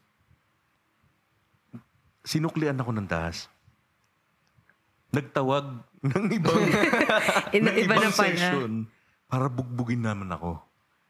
[2.21, 3.49] sinuklian ako ng dahas.
[5.09, 5.65] Nagtawag
[6.05, 6.61] ng ibang,
[7.57, 8.29] Ina- ng iba na ibang pala.
[8.29, 8.73] session
[9.25, 10.61] para bugbugin naman ako.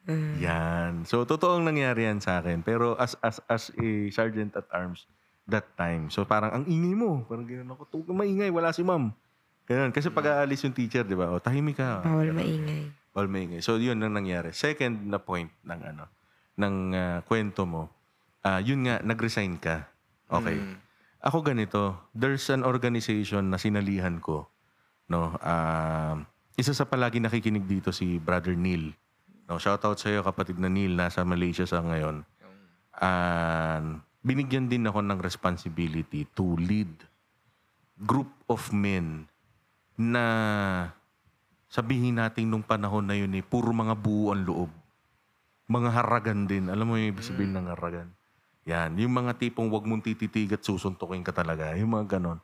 [0.08, 0.34] Mm.
[0.40, 0.92] Yan.
[1.04, 2.64] So, totoong nangyari yan sa akin.
[2.64, 5.04] Pero as as as a sergeant at arms
[5.48, 6.12] that time.
[6.12, 7.24] So, parang ang ingay mo.
[7.24, 7.82] Parang gano'n ako.
[7.88, 8.52] Tuwag maingay.
[8.52, 9.10] Wala si ma'am.
[9.64, 9.90] Ganun.
[9.90, 11.32] Kasi pag aalis yung teacher, di ba?
[11.32, 12.04] O, tahimik ka.
[12.04, 12.92] Bawal maingay.
[13.16, 13.64] All maingay.
[13.64, 14.52] So, yun ang nangyari.
[14.52, 16.04] Second na point ng ano,
[16.60, 17.88] ng ah, kwento mo.
[18.44, 19.88] ah yun nga, nag-resign ka.
[20.28, 20.56] Okay.
[20.56, 20.76] Mm.
[21.18, 24.46] Ako ganito, there's an organization na sinalihan ko.
[25.10, 26.20] No, ah,
[26.54, 28.92] isa sa palagi nakikinig dito si Brother Neil.
[29.48, 32.22] No, shoutout sa iyo kapatid na Neil nasa Malaysia sa ngayon.
[32.92, 33.80] Ah,
[34.28, 36.92] binigyan din ako ng responsibility to lead
[37.96, 39.24] group of men
[39.96, 40.24] na
[41.72, 44.70] sabihin natin nung panahon na yun eh, puro mga buo ang loob.
[45.68, 46.68] Mga haragan din.
[46.68, 48.08] Alam mo yung ibig sabihin ng haragan?
[48.64, 48.96] Yan.
[49.00, 51.72] Yung mga tipong wag mong tititig at susuntukin ka talaga.
[51.76, 52.40] Yung mga ganon.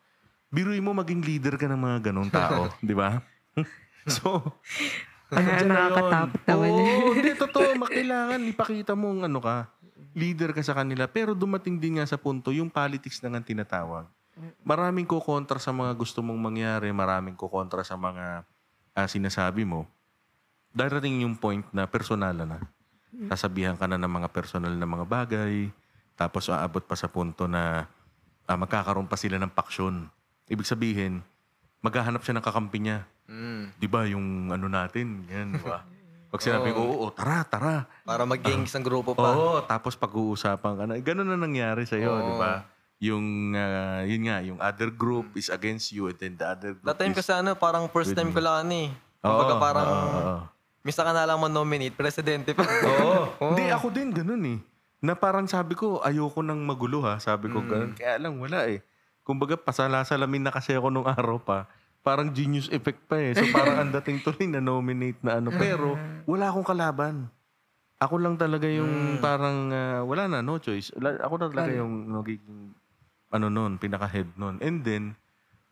[0.52, 2.68] Biruin mo maging leader ka ng mga ganong tao.
[2.84, 3.20] di ba?
[4.10, 4.40] so,
[5.32, 5.68] dyan na yun.
[5.72, 7.70] nakakatakot naman Oo, hindi, totoo.
[7.80, 9.56] Makailangan, ipakita mo ano ka.
[10.14, 11.10] Leader ka sa kanila.
[11.10, 14.06] Pero dumating din nga sa punto, yung politics na nga tinatawag.
[14.66, 16.90] Maraming ko kontra sa mga gusto mong mangyari.
[16.90, 18.46] Maraming ko kontra sa mga
[18.94, 19.86] ah, sinasabi mo.
[20.74, 22.58] Darating yung point na personal na.
[23.30, 25.70] Sasabihan ka na ng mga personal na mga bagay.
[26.18, 27.86] Tapos aabot pa sa punto na
[28.46, 30.10] ah, magkakaroon pa sila ng paksyon.
[30.50, 31.22] Ibig sabihin,
[31.82, 33.06] maghahanap siya ng kakampi niya.
[33.30, 33.64] Mm.
[33.78, 35.82] Di ba yung ano natin, yan, di ba?
[36.34, 37.86] Pag sinabi ko, oo, tara, tara.
[38.02, 39.38] Para maging isang grupo pa.
[39.38, 40.98] Oo, tapos pag-uusapan ka na.
[40.98, 42.26] Ganun na nangyari sa'yo, Oo.
[42.26, 42.66] di ba?
[42.98, 46.90] Yung, ah, yun nga, yung other group is against you and then the other group
[46.90, 47.22] That time is...
[47.22, 48.90] kasi ano, parang first time ko lang ano eh.
[49.22, 50.34] Kumbaga parang, oo,
[50.82, 52.66] misa ka na lang mo-nominate, presidente pa.
[52.66, 53.54] Oo.
[53.54, 54.58] Hindi, ako din ganun eh.
[55.06, 57.22] Na parang sabi ko, ayoko nang magulo ha.
[57.22, 57.94] Sabi ko ganun.
[57.94, 58.82] Kaya lang, wala eh.
[59.22, 61.70] Kumbaga, pasala-salamin na kasi ako nung araw pa.
[62.04, 63.32] Parang genius effect pa eh.
[63.32, 65.48] So parang ang dating tuloy na nominate na ano.
[65.50, 67.32] Pero wala akong kalaban.
[67.96, 70.92] Ako lang talaga yung parang ah, wala na, no choice.
[70.92, 72.76] Wala- Ako na talaga yung nagiging
[73.32, 74.60] ano nun, pinaka-head nun.
[74.60, 75.04] And then,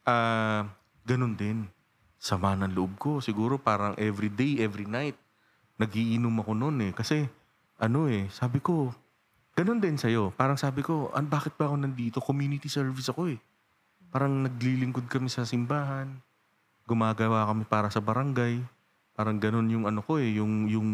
[0.02, 0.66] ah
[1.04, 1.68] ganun din.
[2.16, 3.10] Sama ng loob ko.
[3.18, 5.18] Siguro parang every day, every night,
[5.76, 6.92] nagiinom ako noon eh.
[6.94, 7.26] Kasi,
[7.76, 8.94] ano eh, sabi ko,
[9.52, 10.30] ganun din sa'yo.
[10.32, 12.22] Parang sabi ko, an, bakit ba ako nandito?
[12.22, 13.38] Community service ako eh.
[14.12, 16.12] Parang naglilingkod kami sa simbahan.
[16.84, 18.60] Gumagawa kami para sa barangay.
[19.16, 20.88] Parang ganun yung ano ko eh, yung, yung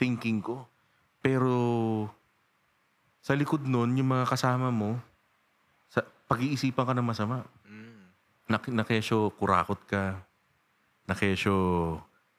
[0.00, 0.64] thinking ko.
[1.20, 1.52] Pero,
[3.20, 4.96] sa likod nun, yung mga kasama mo,
[5.92, 7.44] sa, pag-iisipan ka na masama.
[7.68, 8.00] Mm.
[8.48, 10.16] Na, na kesyo kurakot ka.
[11.04, 11.56] Na kesyo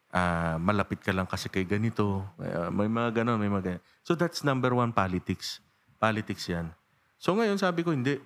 [0.09, 2.25] ah, malapit ka lang kasi kay ganito.
[2.41, 3.83] Ah, may mga ganon, may mga ganyan.
[4.01, 5.61] So that's number one politics.
[6.01, 6.73] Politics yan.
[7.21, 8.17] So ngayon sabi ko, hindi.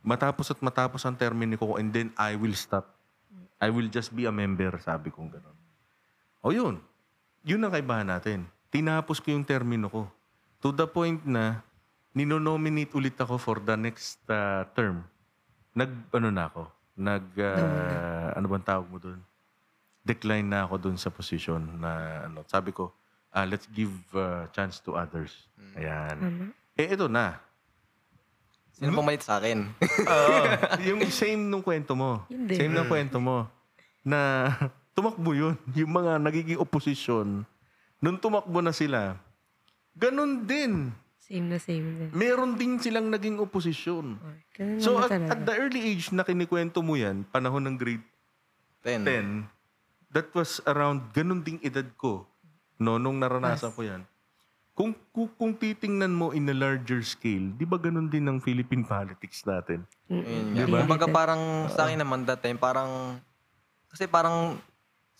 [0.00, 2.88] Matapos at matapos ang termino ko and then I will stop.
[3.60, 5.56] I will just be a member, sabi kong ganon.
[6.40, 6.80] O yun.
[7.44, 8.48] Yun ang kaibahan natin.
[8.72, 10.08] Tinapos ko yung termino ko.
[10.64, 11.60] To the point na
[12.16, 15.04] ninonominate ulit ako for the next ah, term.
[15.76, 16.62] Nag, ano na ako?
[16.96, 19.20] Nag, ah, ano bang tawag mo doon?
[20.00, 22.96] Decline na ako doon sa position na, ano, sabi ko,
[23.36, 25.48] ah, let's give ah, chance to others.
[25.76, 26.16] Ayan.
[26.16, 26.46] Tama.
[26.80, 27.36] Eh, ito na.
[28.80, 29.68] Sino pumalit sa akin?
[30.00, 30.36] Oo.
[30.80, 32.24] yung same nung kwento mo.
[32.32, 32.56] Yun din.
[32.56, 33.44] Same nung kwento mo.
[34.00, 34.48] Na
[34.96, 35.54] tumakbo yun.
[35.76, 37.44] Yung mga nagiging opposition,
[38.00, 39.20] nung tumakbo na sila,
[39.92, 40.88] ganun din.
[41.20, 42.08] Same na same din.
[42.10, 44.16] Meron din silang naging opposition.
[44.56, 45.28] Ganun So naman at, talaga.
[45.30, 48.02] at the early age na kinikwento mo yan, panahon ng grade
[48.80, 49.04] Ten.
[49.04, 49.44] 10,
[50.10, 52.24] that was around ganun ding edad ko.
[52.80, 54.08] No, nung naranasan ko yan.
[54.80, 58.80] Kung, kung, kung titingnan mo in a larger scale, di ba ganun din ang Philippine
[58.96, 59.84] politics natin?
[60.08, 60.88] Yun Di ba?
[60.88, 63.20] Kumbaga parang sa akin naman that time, parang,
[63.92, 64.56] kasi parang,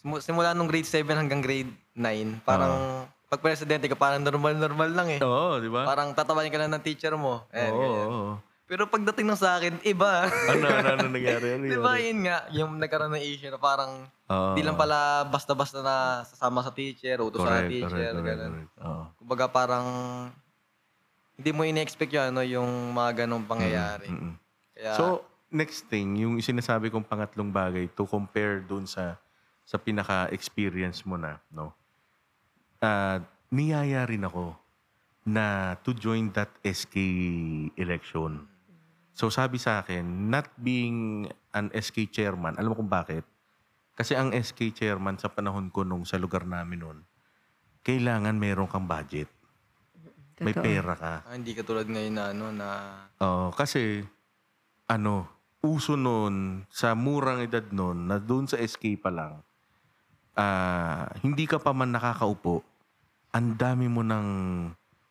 [0.00, 5.08] simu- simula nung grade 7 hanggang grade 9, parang, pag presidente ka, parang normal-normal lang
[5.12, 5.20] eh.
[5.20, 5.84] Oo, di ba?
[5.84, 7.44] Parang tatawanin ka lang ng teacher mo.
[7.52, 8.08] Eh, Oo, ganyan.
[8.08, 8.32] oo.
[8.70, 10.30] Pero pagdating ng sa akin, iba.
[10.46, 11.58] Ano, ano, ano nangyari?
[11.58, 11.82] Ano Di nangyari?
[11.82, 14.54] ba yun nga, yung nagkaroon ng issue na parang, Oo.
[14.54, 18.52] di lang pala basta-basta na sasama sa teacher, utos sa Correct, teacher, correct, ganun.
[18.54, 18.72] correct.
[18.78, 19.02] Oo.
[19.18, 19.86] Kumbaga parang,
[21.34, 24.06] hindi mo ine-expect yun, ano, yung mga ganong pangyayari.
[24.06, 24.38] Mm-mm.
[24.78, 29.18] Kaya, So, next thing, yung sinasabi kong pangatlong bagay to compare dun sa
[29.66, 31.74] sa pinaka-experience mo na, no?
[32.78, 33.18] Ah,
[33.50, 34.54] niyaya rin ako
[35.22, 36.94] na to join that SK
[37.74, 38.49] election.
[39.20, 43.20] So sabi sa akin, not being an SK chairman, alam mo kung bakit?
[43.92, 46.98] Kasi ang SK chairman sa panahon ko nung sa lugar namin noon,
[47.84, 49.28] kailangan meron kang budget.
[50.40, 50.64] May Totoo.
[50.64, 51.14] pera ka.
[51.28, 52.68] ah, hindi katulad ngayon na, ano, na,
[53.20, 54.00] Oo, kasi
[54.88, 55.28] ano,
[55.60, 59.44] uso noon sa murang edad noon na doon sa SK pa lang,
[60.32, 62.64] ah, hindi ka pa man nakakaupo,
[63.36, 64.28] ang dami mo ng,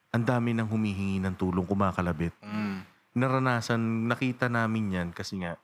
[0.09, 2.33] ang dami ng humihingi ng tulong, kumakalabit.
[2.41, 2.88] Mm.
[3.19, 5.59] Naranasan, nakita namin yan kasi nga,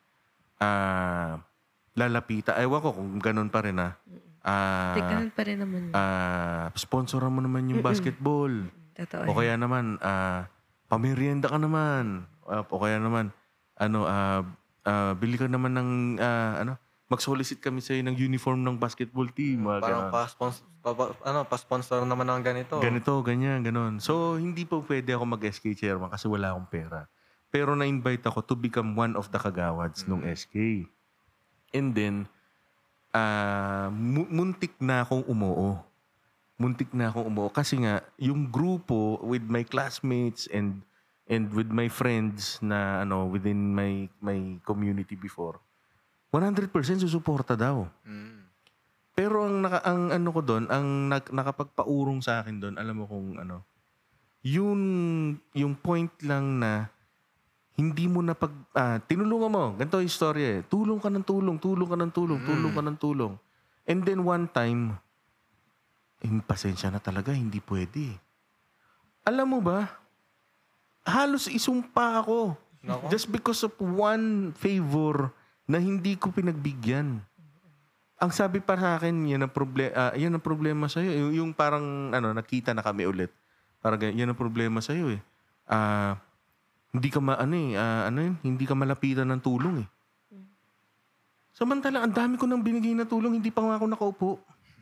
[0.60, 1.40] ah,
[1.94, 2.60] lalapita.
[2.60, 3.96] Ewan ko kung ganun pa rin ah.
[4.46, 5.90] Ah, Tignan pa rin naman.
[5.92, 8.52] ah, sponsoran mo naman yung basketball.
[8.94, 9.26] Totoo.
[9.26, 10.46] O kaya naman, ah,
[10.86, 12.30] pamerienda ka naman.
[12.44, 13.34] Ah, o kaya naman,
[13.74, 14.46] ano, ah,
[14.84, 15.90] ah, bili ka naman ng,
[16.20, 19.62] ah, ano, mag-solicit kami sa'yo ng uniform ng basketball team.
[19.62, 20.14] mga Parang ganon.
[20.14, 22.78] pa-sponsor, pa, pa- ano, pa-sponsor naman ng ganito.
[22.78, 23.98] Ganito, ganyan, ganon.
[23.98, 27.06] So, hindi po pwede ako mag-SK chairman kasi wala akong pera.
[27.56, 30.84] Pero na-invite ako to become one of the kagawads nung SK.
[31.72, 32.28] And then,
[33.16, 35.80] ah, mu- muntik na akong umuo.
[36.60, 37.48] Muntik na akong umuo.
[37.48, 40.84] Kasi nga, yung grupo with my classmates and
[41.32, 45.58] and with my friends na ano within my my community before
[46.30, 47.88] 100% susuporta daw.
[48.04, 48.44] Mm.
[49.16, 53.08] Pero ang naka, ang ano ko doon, ang nag, nakapagpaurong sa akin doon, alam mo
[53.08, 53.64] kung ano,
[54.44, 54.82] yung
[55.56, 56.92] yung point lang na
[57.76, 59.64] hindi mo na pag ah, tinulungan mo.
[59.76, 60.58] Ganito yung story eh.
[60.64, 63.34] Tulong ka ng tulong, tulong ka ng tulong, tulong ka ng tulong.
[63.86, 64.96] And then one time,
[66.24, 68.16] eh, pasensya na talaga, hindi pwede.
[69.28, 69.92] Alam mo ba,
[71.04, 72.56] halos isumpa ako.
[72.86, 73.06] Nako.
[73.12, 75.36] Just because of one favor
[75.68, 77.20] na hindi ko pinagbigyan.
[78.16, 81.12] Ang sabi pa sa akin, yan ang, proble- ah, yan ang problema sa'yo.
[81.12, 83.34] Yung, yung parang, ano, nakita na kami ulit.
[83.84, 85.22] Parang, ganyan, yan ang problema sa'yo eh.
[85.68, 86.16] Ah,
[86.96, 89.88] hindi ka ma, ano eh, ah, ano yun, hindi ka malapitan ng tulong eh.
[91.56, 94.32] Samantala, ang dami ko nang binigay na tulong, hindi pa nga ako nakaupo.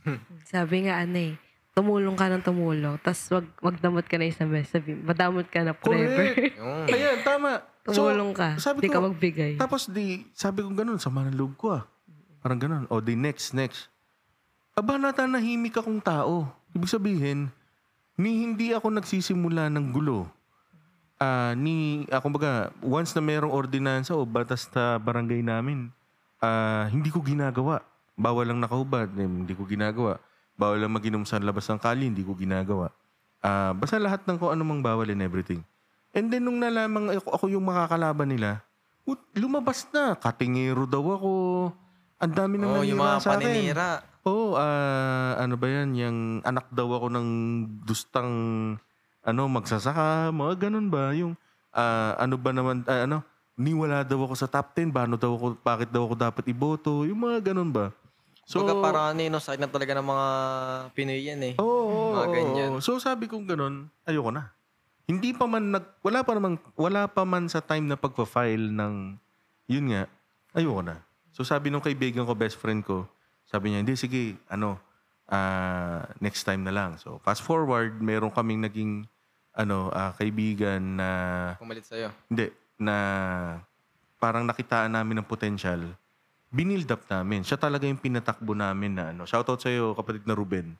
[0.53, 1.34] Sabi nga ano eh,
[1.74, 4.74] tumulong ka ng tumulong, tapos wag, wag damot ka na isang beses.
[4.74, 6.34] Sabi, madamot ka na forever.
[6.34, 6.57] Correct.
[6.93, 7.61] Ayan, tama.
[7.86, 9.53] tumulong ka, sabi di ka ko, magbigay.
[9.57, 11.84] Tapos di, sabi ko ganun, sama ng loob ko ah.
[12.43, 12.84] Parang ganun.
[12.91, 13.88] O di next, next.
[14.76, 16.49] Aba, natanahimik akong tao.
[16.74, 17.53] Ibig sabihin,
[18.18, 20.26] ni hindi ako nagsisimula ng gulo.
[21.22, 25.93] Ah, ni, ako baga, once na merong ordinansa o batas sa barangay namin,
[26.41, 27.86] ah, hindi ko ginagawa.
[28.14, 30.20] Bawal lang nakahubad, eh, hindi ko ginagawa.
[30.53, 32.93] Bawal lang maginom sa labas ng kali, hindi ko ginagawa.
[33.43, 35.61] Ah, basta lahat ng kung anumang bawal and everything.
[36.14, 38.61] And then nung nalaman ako, ako yung makakalaban nila,
[39.03, 40.14] ut- lumabas na.
[40.14, 41.34] Katingero daw ako.
[42.22, 43.47] Ang dami nang oh, yung nanira mga sa akin.
[43.49, 43.89] paninira.
[44.24, 45.89] Oo, ah, ano ba yan?
[45.99, 47.28] Yung anak daw ako ng
[47.84, 48.32] dustang
[49.24, 51.15] ano, magsasaka, mga ganun ba?
[51.15, 51.34] Yung
[51.71, 53.24] ah, ano ba naman, ah, ano,
[53.55, 57.05] niwala daw ako sa top 10, paano daw ako, bakit daw ako dapat iboto?
[57.07, 57.89] Yung mga ganun ba?
[58.43, 60.28] So, Baga parang ano yun, no, sakit na talaga ng mga
[60.91, 61.53] Pinoy yan eh.
[61.55, 62.69] Oo, oo, Mga oo, ganyan.
[62.76, 62.84] oo.
[62.84, 64.51] So sabi kong ganun, ayoko na.
[65.07, 69.15] Hindi pa man nag wala pa naman wala pa man sa time na pagpa-file ng
[69.71, 70.11] yun nga,
[70.51, 70.99] ayoko na.
[71.32, 73.07] So sabi nung kaibigan ko, best friend ko,
[73.47, 74.76] sabi niya, hindi sige, ano,
[75.32, 76.99] ah, next time na lang.
[76.99, 79.07] So fast forward, meron kaming naging
[79.54, 81.10] ano, ah, kaibigan na
[81.62, 82.10] Pumalit sa'yo.
[82.28, 82.49] hindi
[82.82, 82.95] na
[84.18, 85.93] parang nakitaan namin ng potential.
[86.54, 87.41] Binild up namin.
[87.45, 89.26] Siya talaga yung pinatakbo namin na ano.
[89.26, 90.78] Shoutout sa iyo kapatid na Ruben.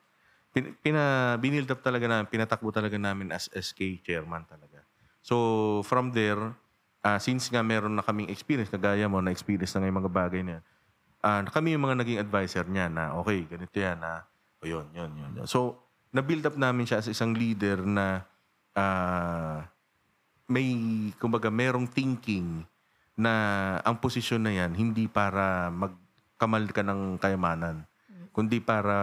[0.54, 4.86] Pin, pina, binild up talaga namin, pinatakbo talaga namin as SK chairman talaga.
[5.18, 6.54] So, from there,
[7.02, 10.12] ah, since nga meron na kaming experience, kagaya mo, na experience na nga yung mga
[10.14, 10.64] bagay na yan,
[11.26, 14.22] ah, kami yung mga naging advisor niya na, okay, ganito yan, na,
[14.62, 15.46] o yun, yun, yun, yun.
[15.50, 15.74] So,
[16.14, 18.22] na-build up namin siya as isang leader na
[18.74, 19.64] ah,
[20.50, 20.68] may,
[21.16, 22.62] kumbaga, merong thinking
[23.14, 23.32] na
[23.86, 27.86] ang posisyon na yan, hindi para magkamal ka ng kayamanan,
[28.34, 28.96] kundi para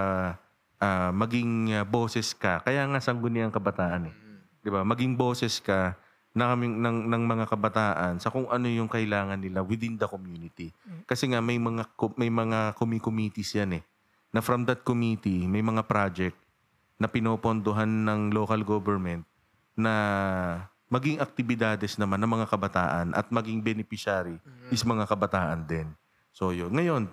[0.77, 2.59] ah, maging ah, boses ka.
[2.61, 4.15] Kaya nga sangguniang kabataan eh.
[4.61, 4.85] 'Di ba?
[4.85, 5.97] Maging boses ka
[6.31, 10.71] ng, aming- ng, ng mga kabataan sa kung ano yung kailangan nila within the community.
[11.03, 13.83] Kasi nga may mga may mga committees yan eh.
[14.31, 16.37] Na from that committee, may mga project
[16.95, 19.27] na pinopondohan ng local government
[19.75, 19.93] na
[20.91, 24.35] maging aktibidades naman ng mga kabataan at maging beneficiary
[24.67, 25.87] is mga kabataan din.
[26.35, 26.75] So yun.
[26.75, 27.07] Ngayon,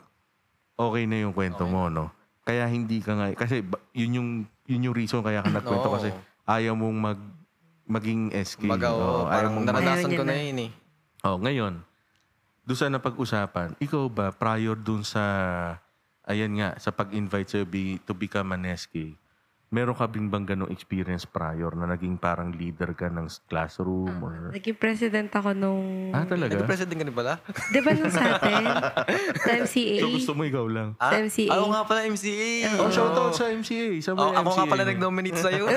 [0.74, 2.10] okay na yung kwento mo, no?
[2.42, 3.62] Kaya hindi ka nga, kasi
[3.94, 4.30] yun yung,
[4.66, 5.94] yun yung reason kaya ka nagkwento Oo.
[5.94, 6.08] kasi
[6.48, 7.20] ayaw mong mag,
[7.86, 8.66] maging SK.
[8.66, 10.32] Baga, Oo, oh, ayaw parang mong naranasan ko na.
[10.34, 10.70] yun eh.
[11.22, 11.82] Oh, ngayon,
[12.64, 15.22] doon sa napag-usapan, ikaw ba, prior doon sa,
[16.24, 19.16] ayan nga, sa pag-invite sa'yo be, to become an SK,
[19.68, 24.16] meron ka bing bang ganong experience prior na naging parang leader ka ng classroom?
[24.18, 24.48] Or...
[24.50, 26.08] Naging president ako nung...
[26.10, 26.56] Ah, talaga?
[26.56, 27.32] Nag-president ka rin pala?
[27.68, 28.64] Di ba nung sa atin?
[29.36, 29.96] sa MCA?
[29.98, 30.96] So gusto mo ikaw lang?
[30.96, 31.52] Ah, MCA.
[31.52, 32.50] Ako nga pala, MCA.
[32.76, 33.88] Oh, shoutout sa MCA.
[33.98, 35.64] Sa Oh, mga ako nga MCA pala nag-nominate sa'yo.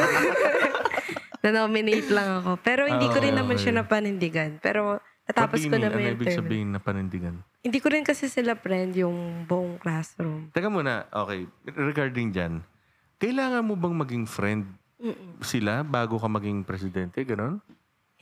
[1.41, 2.51] Na-nominate lang ako.
[2.59, 4.61] Pero hindi ko rin Ah, naman siya napanindigan.
[4.61, 5.81] Pero natapos ko mean?
[5.81, 6.37] naman Ano yung ibig term.
[6.39, 7.35] sabihin na panindigan?
[7.59, 10.49] Hindi ko rin kasi sila friend yung buong classroom.
[10.49, 11.45] Teka muna, okay.
[11.67, 12.53] Regarding dyan,
[13.21, 14.65] kailangan mo bang maging friend
[14.97, 15.37] Mm-mm.
[15.45, 17.61] sila bago ka maging presidente, ganon?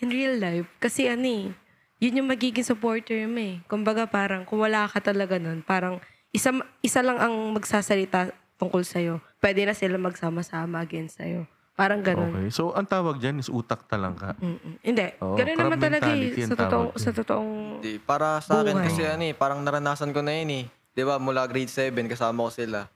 [0.04, 0.68] In real life.
[0.80, 1.56] Kasi ano eh,
[2.04, 3.64] yun yung magiging supporter mo eh.
[3.72, 6.04] Kumbaga parang kung wala ka talaga nun, parang
[6.36, 6.52] isa,
[6.84, 9.24] isa lang ang magsasalita tungkol sa'yo.
[9.40, 11.48] Pwede na sila magsama-sama against sa'yo.
[11.80, 12.36] Parang ganun.
[12.36, 12.52] Okay.
[12.52, 14.36] So, ang tawag dyan is utak talangka.
[14.44, 14.84] Mm-mm.
[14.84, 15.16] Hindi.
[15.24, 16.28] Oo, ganun naman talaga eh.
[16.28, 17.52] mentality ang Sa totoong, tawag sa totoong...
[17.80, 18.86] Di, para sa akin Buhay.
[18.92, 20.66] kasi ano eh, parang naranasan ko na yun eh.
[20.92, 22.92] Di ba, mula grade 7, kasama ko sila.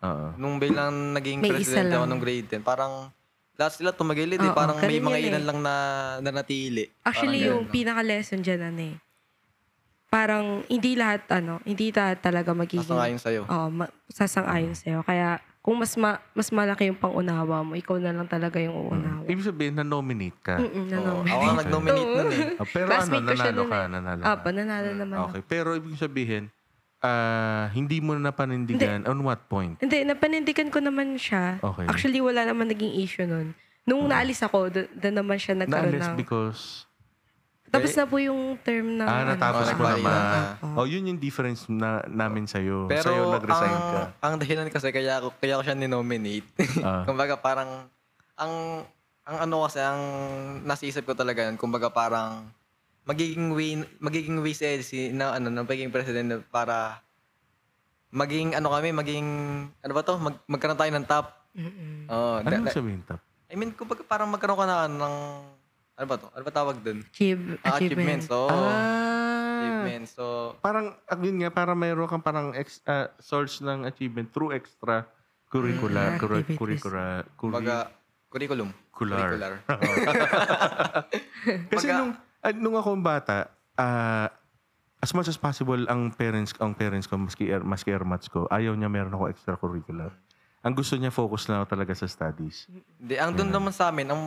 [0.00, 0.26] Oo.
[0.34, 2.10] Nung biglang naging May isa presidente ako lang.
[2.10, 2.92] nung grade 10, parang
[3.54, 4.44] lahat sila tumagilid eh.
[4.44, 5.46] Oo, Parang may ganun mga ilan eh.
[5.46, 5.74] lang na,
[6.18, 6.88] na natili.
[7.00, 7.72] Actually, Parang yung ganun.
[7.72, 8.96] pinaka-lesson dyan, ano eh.
[10.08, 12.84] Parang hindi lahat, ano, hindi lahat talaga magiging...
[12.84, 13.42] Sasang-ayon sa'yo.
[13.44, 15.00] Oo, ma- sasang-ayon sa'yo.
[15.00, 19.24] Kaya, kung mas ma- mas malaki yung pangunawa mo, ikaw na lang talaga yung uunawa.
[19.24, 20.56] Ibig sabihin, na-nominate ka.
[20.58, 21.30] Mm-mm, na Oo, naman.
[21.30, 22.44] ako ang nag-nominate nun eh.
[22.54, 23.88] Ah, pero ano, Classmate ko siya nanalo nun ka, eh.
[23.88, 24.42] nanalo Ah, ka.
[24.42, 25.26] pananalo naman ako.
[25.30, 26.44] Okay, pero ibig sabihin,
[27.02, 29.74] ah hindi mo na napanindigan on what point?
[29.76, 31.58] Hindi, napanindigan ko naman siya.
[31.58, 31.84] Okay.
[31.84, 33.52] Actually, wala naman naging issue nun.
[33.82, 36.16] Nung naalis ako, doon naman siya nagkaroon Naalis ng...
[36.16, 36.86] because...
[37.72, 39.08] Tapos na po yung term ng...
[39.08, 40.12] Ah, natapos Oh, mo nagbahay naman.
[40.12, 40.76] na.
[40.76, 42.84] Oh, yun yung difference na namin sa'yo.
[42.84, 44.00] Pero sa'yo ang, nag-resign ka.
[44.20, 46.44] ang dahilan kasi kaya ako, kaya ako siya ninominate.
[46.84, 47.02] Ah.
[47.08, 47.88] kumbaga parang,
[48.36, 48.84] ang,
[49.24, 50.02] ang ano kasi, ang
[50.62, 52.44] nasa isip ko talaga yun, kumbaga parang,
[53.04, 57.00] magiging way, magiging way si Elsie na ano, na pagiging president para
[58.08, 59.26] maging ano kami, maging,
[59.76, 61.26] ano ba to, Mag, magkaroon tayo ng top.
[61.52, 62.06] Mm-mm.
[62.06, 63.18] Oh, Ano da- sabihin, Tap?
[63.46, 65.14] I mean, kumbaga parang magkaroon ka na ng,
[65.92, 66.26] ano ba to?
[66.30, 67.02] Ano ba tawag dun?
[67.02, 68.20] Achieve, Ah, achievement.
[68.20, 68.26] achievements.
[68.30, 68.48] Oo.
[68.48, 70.10] Ah, Achievements.
[70.12, 74.52] So, parang, ah, yun nga, parang mayroon kang parang ex, ah, source ng achievement through
[74.52, 75.06] extra
[75.46, 76.58] curricular, Mm, curri- activities.
[76.58, 77.90] curricular, kumbaga,
[78.26, 78.70] curriculum.
[78.90, 79.60] curricular.
[81.68, 82.12] Kasi Baga- nung,
[82.42, 84.28] ah, nung ako bata, ah,
[85.02, 88.74] as much as possible, ang parents, ang parents ko, maski, air, maski airmats ko, ayaw
[88.74, 90.14] niya meron ako extracurricular.
[90.62, 92.70] Ang gusto niya, focus lang talaga sa studies.
[93.02, 94.22] Hindi, ang doon naman sa amin, ang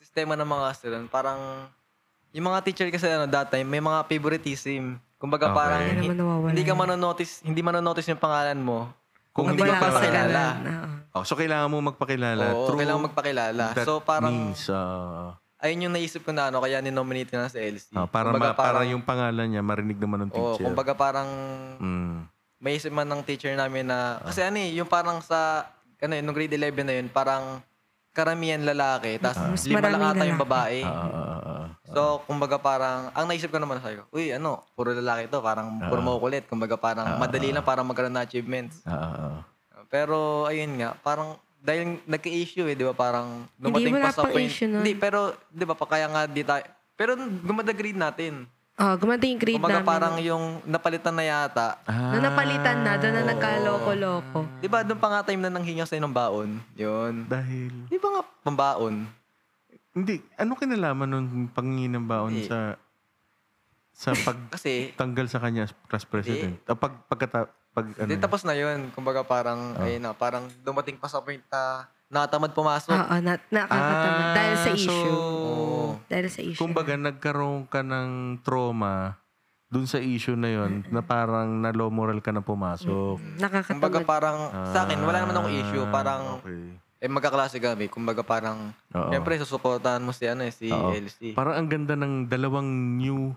[0.00, 1.68] sistema ng mga student, parang,
[2.32, 4.96] yung mga teacher kasi ano, that time, may mga favoritism.
[5.20, 5.58] Kumbaga Okay.
[5.60, 6.08] parang, Hindi
[6.56, 8.88] hindi ka manonotice, hindi manonotice yung pangalan mo.
[9.36, 10.42] Kung Kung hindi ka pa pakilala.
[11.12, 12.56] Oh, so, kailangan mo magpakilala.
[12.56, 13.64] Oo, through kailangan magpakilala.
[13.84, 17.56] So parang, means, ah, ayun yung naisip ko na ano, kaya ninominate ko na sa
[17.56, 17.94] LC.
[17.94, 20.64] ah, para, kumbaga ma- para parang, yung pangalan niya marinig naman ng Oo, teacher.
[20.66, 21.28] kumbaga parang,
[21.78, 22.26] Mm.
[22.58, 24.26] may isip man ng teacher namin na, Ah.
[24.26, 27.62] kasi ano eh, yung parang sa, ano yun, nung grade 11 na yun, parang
[28.12, 30.82] karamihan lalaki, tapos Mas lima lang ata yung babae.
[30.82, 31.66] Ah, ah, ah, ah.
[31.86, 36.00] So, kumbaga parang, ang naisip ko naman sa'yo, uy, ano, puro lalaki to, parang puro
[36.00, 36.44] makukulit.
[36.44, 38.80] Kumbaga parang madali lang para magkaroon ng achievements.
[38.82, 39.40] Ah, ah, ah.
[39.86, 44.50] Pero, ayun nga, parang, dahil nagka-issue eh, di ba, parang dumating wala pa sa point.
[44.50, 44.82] issue nun.
[44.82, 48.50] Hindi, pero, di ba, pa kaya nga di tayo, pero gumanda grade natin.
[48.72, 49.86] Oh, gumanda yung grade Kumbaga namin.
[49.86, 51.78] parang yung napalitan na yata.
[51.84, 54.38] Ah, Nung napalitan na, doon na nagkaloko-loko.
[54.58, 56.50] Di ba, doon pa nga time na nanghinga sa'yo ng baon?
[56.74, 57.28] Yun.
[57.28, 57.70] dahil...
[57.86, 59.06] Di ba nga, pambaon?
[59.92, 60.24] Hindi.
[60.34, 62.48] Ano kinalaman nung pangingin ng baon Hindi.
[62.48, 62.74] sa
[63.92, 64.16] sa
[64.56, 66.56] Kasi, pagtanggal sa kanya as president?
[66.64, 68.04] O pag, pagkata, pag ano?
[68.04, 68.92] Hindi, tapos na yun.
[68.92, 69.84] Kumbaga parang, Ah.
[69.84, 72.92] ayun na, parang dumating pa sa point na nakatamad pumasok.
[72.92, 74.22] Oo, na, nakakatamad.
[74.22, 75.16] Ah, dahil sa so, issue.
[75.16, 75.96] Oo.
[76.04, 76.60] Dahil sa issue.
[76.60, 78.10] Kumbaga, nagkaroon ka ng
[78.40, 79.16] trauma
[79.66, 83.16] dun sa issue na yon na parang na-low moral ka na pumasok.
[83.40, 83.80] Nakakatamad.
[83.80, 84.36] Kumbaga parang,
[84.68, 85.80] sa akin, wala naman akong issue.
[85.80, 86.76] Ah, Parang, Okay.
[87.00, 87.88] eh magkaklase kami.
[87.88, 89.08] Kumbaga parang, Oo.
[89.08, 90.92] syempre, susuportahan mo si, ano, eh, si Oo.
[90.92, 91.32] LC.
[91.32, 92.68] Parang ang ganda ng dalawang
[93.00, 93.32] new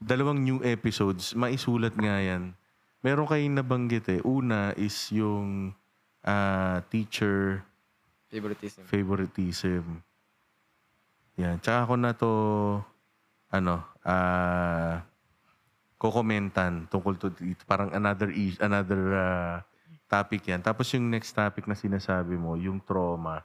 [0.00, 1.34] dalawang new episodes.
[1.34, 2.56] Maisulat nga yan.
[3.00, 4.20] Meron kayong nabanggit eh.
[4.24, 5.72] Una is yung
[6.20, 7.64] ah, teacher
[8.28, 8.82] Favoritism.
[8.84, 9.84] favoritism.
[11.40, 11.56] Yan.
[11.64, 12.32] Tsaka ako na to,
[13.50, 15.00] ano, ah,
[15.96, 17.64] kokomentan tungkol to dito.
[17.64, 19.56] Parang another is another ah,
[20.04, 20.60] topic yan.
[20.60, 23.40] Tapos yung next topic na sinasabi mo, yung trauma.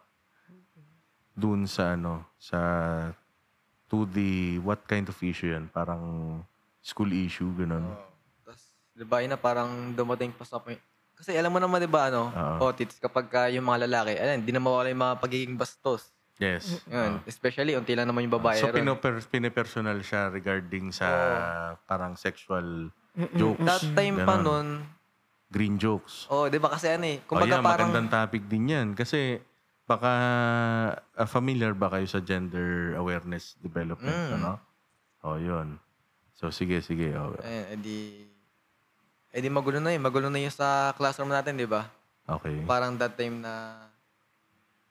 [1.36, 2.60] Dun sa ano, sa
[3.88, 5.72] to the, what kind of issue yan?
[5.72, 6.41] Parang
[6.82, 7.86] school issue, ganun.
[7.86, 8.14] Tapos,
[8.96, 10.80] di ba, yun na parang dumating pa sa point.
[11.14, 12.72] Kasi alam mo naman, di ba, ano, Oo.
[12.72, 16.12] otits, kapag ka yung mga lalaki, alam, hindi na mawala yung mga pagiging bastos.
[16.36, 16.84] Yes.
[16.86, 17.24] Yun.
[17.24, 18.60] Especially, unti lang naman yung babae.
[18.60, 18.76] so, ron.
[18.76, 21.08] pinoper, pinipersonal siya regarding sa
[21.86, 22.91] parang sexual
[23.32, 23.64] jokes.
[23.64, 24.43] That time pa Ganon.
[24.43, 24.68] nun,
[25.48, 26.28] green jokes.
[26.28, 28.88] oh, di ba kasi ano eh, Kumbaga, kumbaga parang, magandang topic din yan.
[28.91, 29.39] Kasi
[29.88, 30.12] baka
[31.16, 34.36] ah, familiar ba kayo sa gender awareness development, Mm.
[34.36, 34.60] ano?
[35.24, 35.80] O, yun.
[36.36, 37.16] So, sige, sige.
[37.16, 37.39] Okay.
[37.41, 37.98] ayun, edi,
[39.36, 40.00] edi magulo na yun.
[40.00, 41.84] Magulo na yun sa classroom natin, di ba?
[42.26, 42.64] okay.
[42.64, 43.76] Parang that time na,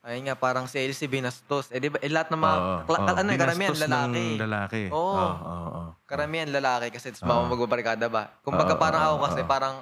[0.05, 1.73] ayun nga, parang si LC binastos.
[1.73, 3.17] Eh, di ba, eh, lahat ng mga, Oo, kla- oo.
[3.17, 4.21] ano eh, karamihan Binastos lalaki.
[4.21, 4.83] ng lalaki.
[4.93, 5.01] Oo.
[5.01, 5.91] Oo, oo, oo.
[6.05, 7.29] Karamihan lalaki kasi tapos Oo.
[7.33, 8.29] baka magbabarikada ba?
[8.45, 9.75] Kumbaga Oo, parang oo, ako kasi parang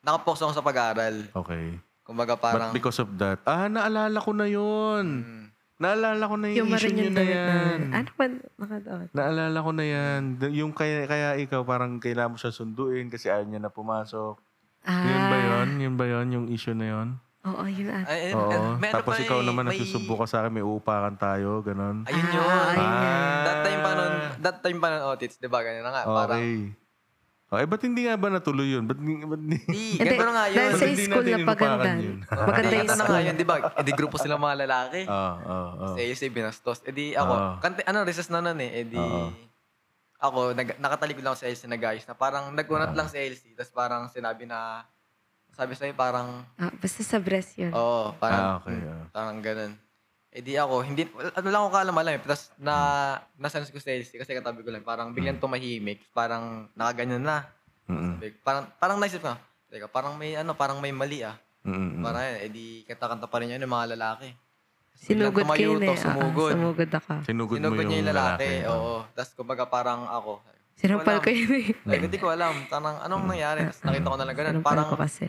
[0.00, 1.16] nakapokus ako sa pag-aaral.
[1.34, 1.80] Okay.
[2.04, 5.06] Kumbaga But parang because of that, ah, naalala ko na yun.
[5.80, 7.78] Naalala ko na yung, Yung issue nyo na yan.
[7.88, 7.96] na.
[7.98, 9.06] Ano ba nakadoon?
[9.10, 10.20] Naalala ko na yan.
[10.52, 14.36] Yung kaya, kaya ikaw parang kailangan mo siya sunduin kasi ayaw niya na pumasok.
[14.82, 15.00] Ah.
[15.02, 15.68] Yun ba yun?
[15.78, 16.26] Yun ba yun?
[16.30, 17.08] Yung issue na yun?
[17.40, 18.04] Oo, yun ah.
[18.04, 18.76] Ay, ay, Oo.
[18.76, 22.04] meron Tapos pa ikaw eh, naman may- nagsusubo ka sa akin, may uupakan tayo, ganun.
[22.04, 22.44] Ayun Ah, yun.
[22.70, 23.14] ayun nga.
[23.40, 25.58] That time pa nun, that time pa nun, Otits, di ba?
[25.58, 26.02] Ganun na nga.
[26.04, 26.40] Parang,
[27.50, 27.56] Okay.
[27.56, 28.86] Okay, ba't hindi nga ba natuloy yun?
[28.86, 29.58] Ba't, hindi- ba't hindi?
[29.58, 30.54] Di, Hindi, ganito na nga yun.
[30.54, 31.82] dahil sa hindi school natin na paganda.
[31.82, 32.18] inupakan yun?
[32.22, 33.26] Maganda yung ganito na nga school.
[33.26, 33.54] yun, di ba?
[33.58, 35.00] Eh, di grupo sila mga lalaki.
[35.04, 35.82] Oo, oo, oo.
[35.90, 36.78] Kasi AUC binastos.
[36.84, 37.52] Eh di ako, Oo.
[37.58, 38.70] kante, ano, recess na nun eh.
[38.72, 39.34] Eh di, Oo.
[40.16, 43.50] ako, nag, nakatalikod lang ako sa LC na guys, na parang nagkunat lang sa LC,
[43.52, 44.86] tapos parang sinabi na,
[45.50, 47.74] sabi sa'yo parang, Ah, basta sa breast yun.
[47.74, 49.04] oo, Ah, parang, okay, hmm, oo.
[49.10, 49.72] parang ganun.
[50.30, 52.74] Eh di ako, hindi, ano lang ako kaalam alam eh, tapos na,
[53.34, 57.50] nasense ko sa LC, kasi katabi ko lang, parang biglang tumahimik, parang nakaganyan na.
[57.90, 58.14] Mm-mm.
[58.14, 59.34] Sabi ko, Parang, parang naisip ko,
[59.66, 61.34] teka, parang may, ano, parang may mali ah.
[61.66, 61.98] Mm-mm.
[61.98, 64.30] Parang yan, eh di, kanta-kanta pa rin yun yung mga lalaki.
[65.00, 65.98] Sinugod Biglang kayo tumayo na to, eh.
[65.98, 66.52] Ah, sumugod.
[66.54, 67.12] sumugod ako.
[67.26, 68.50] Sinugod, mo Sinugod yung, niya yung lalaki.
[68.68, 68.70] Oo.
[68.70, 68.96] Oo.
[69.16, 70.32] Tapos kumbaga parang ako.
[70.76, 71.24] Sinampal Wala.
[71.24, 71.66] ko yun eh.
[71.88, 72.54] Like, hindi ko alam.
[72.68, 73.68] Tanang, anong nangyari?
[73.68, 74.52] Tapos nakita ko na lang ganun.
[74.54, 75.24] Sinampal Parang, ko kasi.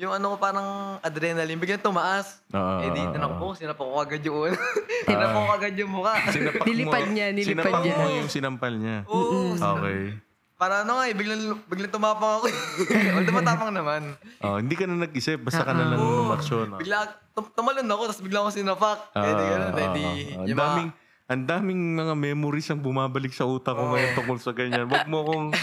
[0.00, 0.68] Yung ano ko parang
[1.00, 2.40] adrenaline, biglang tumaas.
[2.48, 3.36] Oo, eh di, oo.
[3.36, 4.56] ko, sinapa ko agad yung ulo.
[5.06, 6.14] tinap ko agad yung mukha.
[6.26, 7.94] Sinapak Nilipad mo- niya, nilipad sinapak niya.
[7.94, 8.96] mo yung sinampal niya.
[9.04, 9.52] Oo.
[9.52, 10.16] Okay.
[10.56, 12.46] Para ano nga eh, biglang, biglang tumapang ako.
[13.16, 14.16] Although matapang naman.
[14.40, 16.24] Oh, hindi ka na nag-isip, basta ka na lang Oo.
[16.24, 16.68] lumaksyon.
[16.70, 16.80] oh.
[16.80, 18.98] Bigla, tum- tumalon ako, tapos bigla ako sinapak.
[19.14, 19.70] eh di ganun.
[19.70, 20.88] Eh di, Ah, Ang yung daming,
[21.30, 24.90] ang daming mga memories ang bumabalik sa utak ko ngayon tungkol sa ganyan.
[24.90, 25.54] Wag mo kong,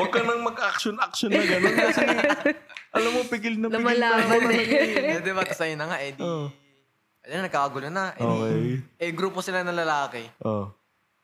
[0.00, 2.04] wag ka nang mag-action-action na gano'n kasi,
[2.88, 4.16] alam mo, pigil na pigil na.
[4.16, 4.64] Lumalaban eh.
[5.12, 5.44] eh, di ba?
[5.44, 6.48] Tapos ayun na nga, eh di, Oo.
[7.20, 8.16] ayun, nagkakagulo na.
[8.16, 8.64] Eh, Okay.
[8.96, 10.24] eh, grupo sila ng lalaki.
[10.40, 10.72] Oh.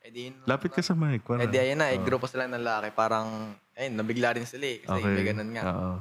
[0.05, 1.25] Eh di, Lapit ka sa mic.
[1.25, 1.41] Para.
[1.41, 2.93] eh di, ayun na, eh, grupo sila ng lalaki.
[2.93, 3.27] Parang,
[3.73, 4.77] ayun, nabigla rin sila eh.
[4.77, 5.09] Kasi Okay.
[5.09, 5.63] may ganun nga.
[5.65, 5.93] Oo.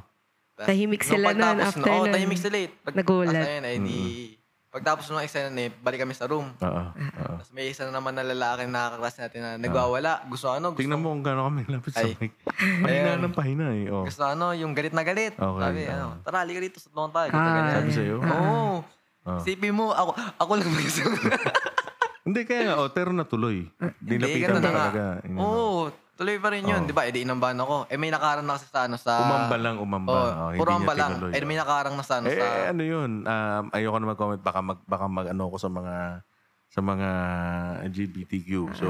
[0.53, 2.12] Tas, Tahimik sila nun, after Oo, nun.
[2.12, 2.68] tahimik sila eh.
[2.68, 3.32] Pag, Nagulat.
[3.32, 4.01] tas ayun, eh di,
[4.77, 6.53] pagtapos nung eksena na eh, balik kami sa room.
[6.53, 6.83] Oo.
[6.93, 7.33] Oo.
[7.33, 10.29] Tapos may isa na naman na lalaki na kaklase natin na nagwawala.
[10.29, 12.12] Gusto ano, gusto, Tingnan mo kung gaano kami lapit sa Ay.
[12.14, 12.37] mic.
[12.85, 13.89] Pahina ng pahina eh.
[13.89, 14.05] Oh.
[14.05, 15.33] gusto ano, yung galit na galit.
[15.33, 15.91] Okay, Sabi, oo.
[15.91, 17.29] ano, tara, halika rito, sutlungan tayo.
[17.33, 17.57] Ganito, Ah.
[17.57, 17.72] ganyan.
[17.74, 18.16] Sabi sa'yo?
[18.20, 18.85] Oo.
[19.24, 19.41] Oh.
[19.41, 21.03] Sipin mo, ako, ako lang isa.
[22.22, 23.70] Hindi, kaya nga, oh, pero natuloy.
[23.97, 24.83] Dinapitan ganun ka na nga.
[24.85, 25.05] talaga.
[25.24, 25.41] Inano.
[25.41, 25.79] Oo,
[26.17, 26.83] tuloy pa rin yun.
[26.83, 26.89] Oo.
[26.89, 27.05] Di ba?
[27.05, 27.87] Eh, di inambahan ako.
[27.87, 29.12] Eh, may nakaharang na kasi sa ano, sa...
[29.21, 30.11] Umamba lang, umamba.
[30.11, 31.11] Oo, Oh, hindi puro niya lang.
[31.14, 31.31] tinuloy.
[31.31, 32.47] Eh, may nakaharang na sa ano, Eh, sa...
[32.47, 33.11] eh, ano yun?
[33.23, 34.41] Um, ayoko na mag-comment.
[34.41, 35.95] Baka mag, baka mag ano ko sa mga
[36.67, 37.09] sa mga
[37.85, 38.49] LGBTQ.
[38.75, 38.87] So,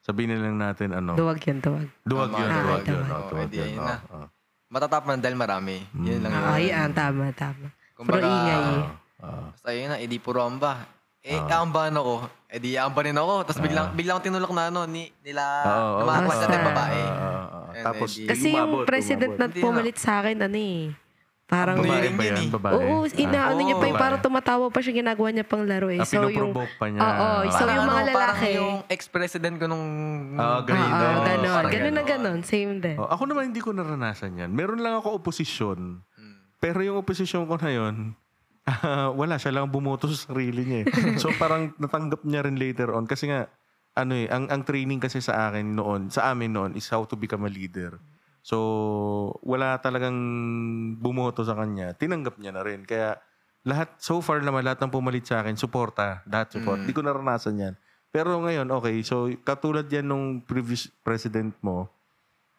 [0.00, 1.16] sabihin na lang natin ano.
[1.16, 1.88] Duwag yun, duwag.
[2.02, 2.62] Duwag Tama, yun, duwag.
[2.62, 3.02] duwag yun.
[3.02, 3.66] Oo, oh, duwag eh, yun.
[3.66, 3.96] ayun oh, na.
[4.14, 4.26] oh.
[4.70, 5.76] Matatap man dahil marami.
[5.92, 6.44] Yun lang yun.
[6.46, 7.66] Ah, yan, tama, tama.
[7.92, 8.86] Puro Kumbaga, ingay eh.
[9.20, 10.86] Ah, Basta yun na, edi puro amba.
[11.20, 12.14] Eh, aambahan ako.
[12.46, 13.34] Eh, di aambahin ako.
[13.44, 16.00] Tapos biglang, biglang akong tinulok na ano, ni, nila, Oo, oo.
[16.00, 16.98] ng mga natin babae.
[16.98, 17.64] ah, ah, ah.
[17.70, 19.38] Ayun, Tapos, eh, di- Kasi yung umabot, president umabot.
[19.38, 20.80] na Hindi pumalit sa akin, ano eh.
[21.44, 22.38] Parang, Babae ba yun yan?
[22.40, 22.48] eh.
[22.48, 22.72] Babae?
[22.72, 24.04] Oo, inaano Oo, niya pa yung babae.
[24.06, 25.98] parang tumatawa pa siya, ginagawa niya pang laro eh.
[25.98, 27.00] Ah, So yung, pinoprovoke pa niya.
[27.02, 28.50] Oo, so Parang yung mga ano, Parang lalaki.
[28.54, 29.86] yung ex-president ko nung...
[30.36, 30.78] Ah, ganun.
[30.80, 31.52] Oo, Oo, ganon.
[31.52, 32.38] parang Ganon na ganon.
[32.38, 32.40] ganon.
[32.42, 32.96] Same din.
[32.96, 34.48] Oh, ako naman hindi ko naranasan yan.
[34.48, 36.00] Meron lang ako oposisyon.
[36.08, 36.34] Hmm.
[36.56, 38.14] Pero yung oposisyon ko na yun,
[38.70, 39.36] ah, wala.
[39.36, 40.78] Siya lang bumoto sa sarili niya.
[40.86, 41.18] eh.
[41.18, 43.04] so parang natanggap niya rin later on.
[43.04, 43.50] Kasi nga,
[43.98, 47.18] ano eh, ang, ang training kasi sa akin noon, sa amin noon, is how to
[47.18, 47.98] become a leader.
[48.40, 48.56] So,
[49.44, 50.16] wala talagang
[50.96, 51.92] bumoto sa kanya.
[51.92, 52.88] Tinanggap niya na rin.
[52.88, 53.20] Kaya,
[53.68, 56.24] lahat, so far naman, lahat ng pumalit sa akin, suporta.
[56.24, 56.80] Lahat support.
[56.80, 57.74] Hindi ko naranasan yan.
[58.08, 58.96] Pero ngayon, okay.
[59.04, 61.92] So, katulad yan nung previous president mo,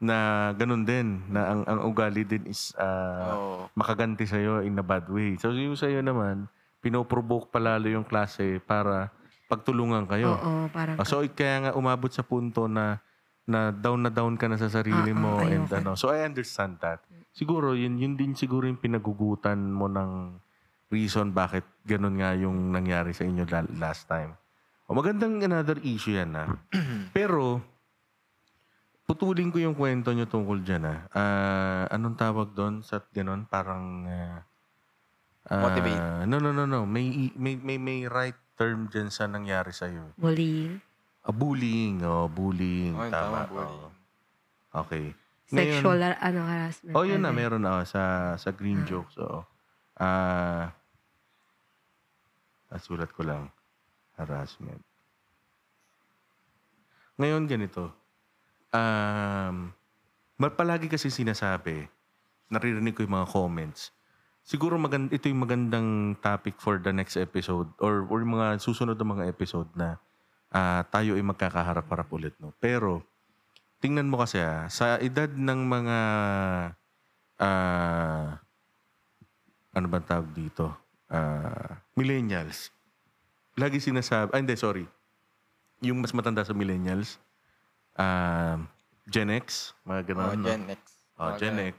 [0.01, 0.17] na
[0.51, 3.69] ganun din, na ang, ang ugali din is ah, Oo.
[3.71, 5.37] makaganti sa'yo in a bad way.
[5.37, 6.49] So, yung sa'yo naman,
[6.81, 9.13] pinoprovoke palalo yung klase para
[9.45, 10.33] pagtulungan kayo.
[10.33, 10.97] Oo, parang.
[10.97, 12.97] Ah, so, kaya nga umabot sa punto na
[13.41, 15.75] na down na down ka na sa sarili Ah, mo ah, and ayoko.
[15.75, 15.91] ano.
[15.97, 17.01] So I understand that.
[17.33, 20.37] Siguro yun yun din siguro yung pinagugutan mo ng
[20.87, 24.37] reason bakit ganun nga yung nangyari sa inyo la- last time.
[24.85, 26.53] O magandang another issue yan na.
[27.17, 27.59] Pero
[29.11, 30.99] putulin ko yung kwento nyo tungkol dyan ah.
[31.11, 33.43] Ah, anong tawag doon sa ganun?
[33.43, 34.39] Parang ah,
[35.51, 35.99] ah, Motivate.
[36.31, 36.87] No, no, no, no.
[36.87, 40.15] May, may, may, may right term dyan sa nangyari sa'yo.
[40.15, 40.79] Bullying.
[41.27, 41.99] Ah, bullying.
[42.07, 42.95] Oh, bullying.
[42.95, 43.43] Ay, tama.
[43.43, 43.83] tama, bullying.
[43.83, 43.89] oo.
[44.87, 45.05] Okay.
[45.51, 46.95] Sexual ar- ano, harassment.
[46.95, 47.35] oh, yun na.
[47.35, 47.39] Ano.
[47.43, 49.19] Meron na sa, sa green jokes.
[49.19, 49.43] Oo.
[49.99, 50.71] Ah,
[52.71, 53.51] ah, sulat ko lang.
[54.15, 54.79] Harassment.
[57.19, 58.00] Ngayon, ganito.
[58.71, 59.75] Um,
[60.39, 61.85] palagi kasi sinasabi,
[62.51, 63.91] naririnig ko yung mga comments.
[64.41, 68.97] Siguro magand ito yung magandang topic for the next episode or, or yung mga susunod
[68.97, 70.01] na mga episode na
[70.51, 72.33] ah, tayo ay magkakaharap-harap ulit.
[72.41, 72.51] No?
[72.57, 73.05] Pero,
[73.79, 75.99] tingnan mo kasi ah, sa edad ng mga
[77.41, 78.27] ah,
[79.71, 80.73] ano ba tawag dito?
[81.07, 82.71] Ah, millennials.
[83.59, 84.87] lagi sinasabi, ah, hindi, sorry.
[85.83, 87.19] Yung mas matanda sa millennials,
[87.95, 88.55] ah,
[89.05, 90.37] Gen X, mga Oh, ganun.
[90.37, 90.47] no?
[90.47, 90.81] Gen X.
[91.15, 91.57] Oh, Mga Gen.
[91.69, 91.77] X.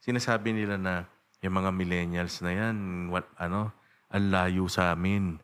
[0.00, 0.94] Sinasabi nila na
[1.40, 2.76] yung mga millennials na yan,
[3.08, 3.70] what, ano,
[4.08, 5.38] ang layo sa amin.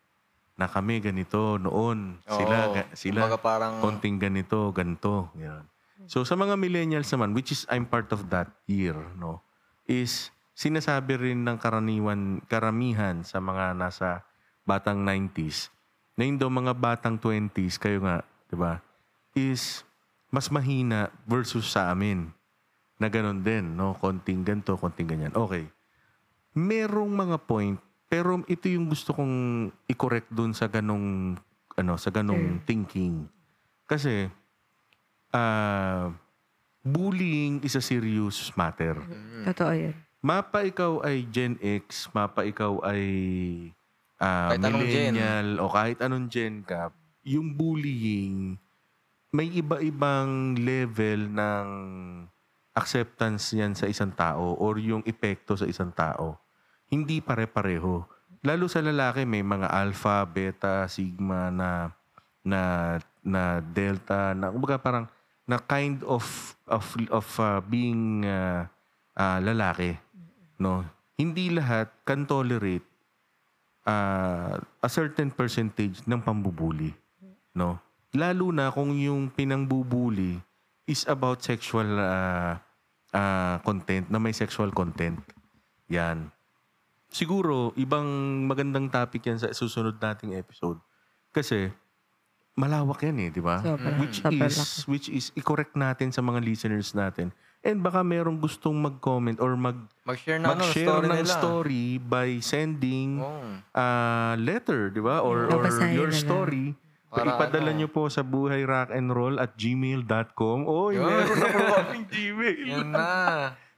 [0.56, 2.16] Na kami ganito noon.
[2.24, 2.74] Sila, Oo.
[2.74, 5.28] ga- sila parang- konting ganito, ganito.
[5.36, 5.68] Yan.
[6.06, 9.42] So sa mga millennials naman, which is I'm part of that year, no,
[9.84, 14.22] is sinasabi rin ng karaniwan, karamihan sa mga nasa
[14.62, 15.68] batang 90s,
[16.14, 18.80] na yung daw mga batang 20s, kayo nga, di ba,
[19.34, 19.84] is
[20.30, 22.30] mas mahina versus sa amin.
[22.96, 23.92] Na ganun din, no?
[23.98, 25.32] Konting ganito, konting ganyan.
[25.36, 25.68] Okay.
[26.56, 27.76] Merong mga point,
[28.08, 31.36] pero ito yung gusto kong i-correct dun sa ganong,
[31.76, 33.28] ano, sa ganong thinking.
[33.84, 34.32] Kasi,
[35.36, 36.08] ah,
[36.80, 38.96] bullying is a serious matter.
[39.44, 39.94] Totoo yun.
[40.24, 43.04] Mapa ikaw ay Gen X, mapa ikaw ay
[44.18, 46.90] ah, Kahit millennial o kahit anong gen ka,
[47.26, 48.56] yung bullying,
[49.34, 51.66] may iba-ibang level ng
[52.76, 56.36] acceptance yan sa isang tao or yung epekto sa isang tao.
[56.86, 58.04] Hindi pare-pareho.
[58.46, 61.90] Lalo sa lalaki, may mga alpha, beta, sigma na
[62.46, 62.62] na
[63.26, 65.10] na delta na kumbaga parang
[65.50, 68.62] na kind of of of uh, being uh,
[69.18, 69.98] uh, lalaki
[70.62, 70.86] no
[71.18, 72.86] hindi lahat can tolerate
[73.82, 76.94] uh, a certain percentage ng pambubuli
[77.58, 77.82] no
[78.16, 80.40] lalo na kung yung pinangbubuli
[80.84, 82.56] is about sexual uh,
[83.12, 85.20] uh, content na may sexual content
[85.86, 86.32] yan
[87.06, 88.06] siguro ibang
[88.44, 90.80] magandang topic yan sa susunod nating episode
[91.30, 91.70] kasi
[92.56, 93.60] malawak yan eh, di ba?
[93.60, 93.92] Sobra.
[94.00, 94.88] Which Sobra is laki.
[94.88, 97.28] which is i-correct natin sa mga listeners natin.
[97.60, 99.76] And baka merong gustong mag-comment or mag
[100.08, 101.34] Mag-share na ano, mag-share story ng nila.
[101.36, 103.60] story by sending Oo.
[103.76, 103.86] a
[104.40, 105.20] letter, di ba?
[105.20, 106.24] Or, or Babasahin your na lang.
[106.24, 106.66] story.
[107.16, 107.78] Para ipadala ano?
[107.80, 110.58] nyo po sa buhay rock and roll at gmail.com.
[110.68, 111.08] Oy, Yun.
[111.08, 112.56] meron na po kaming Gmail.
[112.68, 113.08] Yan na.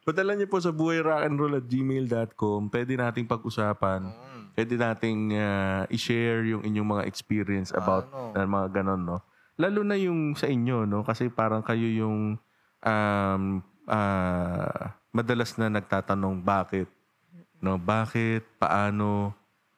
[0.03, 2.61] Padala niyo po sa buhay rock and roll at gmail.com.
[2.73, 4.09] Pwede nating pag-usapan.
[4.11, 4.45] Mm.
[4.57, 8.35] Pwede nating ah, i-share yung inyong mga experience about Ano?
[8.35, 9.19] na mga ganon, no?
[9.61, 11.05] Lalo na yung sa inyo, no?
[11.05, 12.41] Kasi parang kayo yung
[12.83, 13.43] um,
[13.87, 16.89] ah, madalas na nagtatanong bakit.
[17.61, 17.77] No?
[17.79, 18.59] Bakit?
[18.59, 19.35] Paano?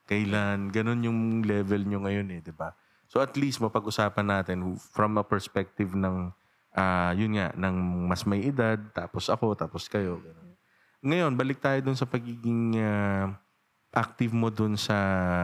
[0.07, 0.69] Kailan?
[0.71, 2.71] Ganon yung level nyo ngayon eh, di ba?
[3.11, 6.31] So at least mapag-usapan natin from a perspective ng
[6.79, 10.23] ah, yun nga, ng mas may edad, tapos ako, tapos kayo.
[11.03, 13.35] Ngayon, balik tayo dun sa pagiging ah,
[13.91, 14.95] active mo dun sa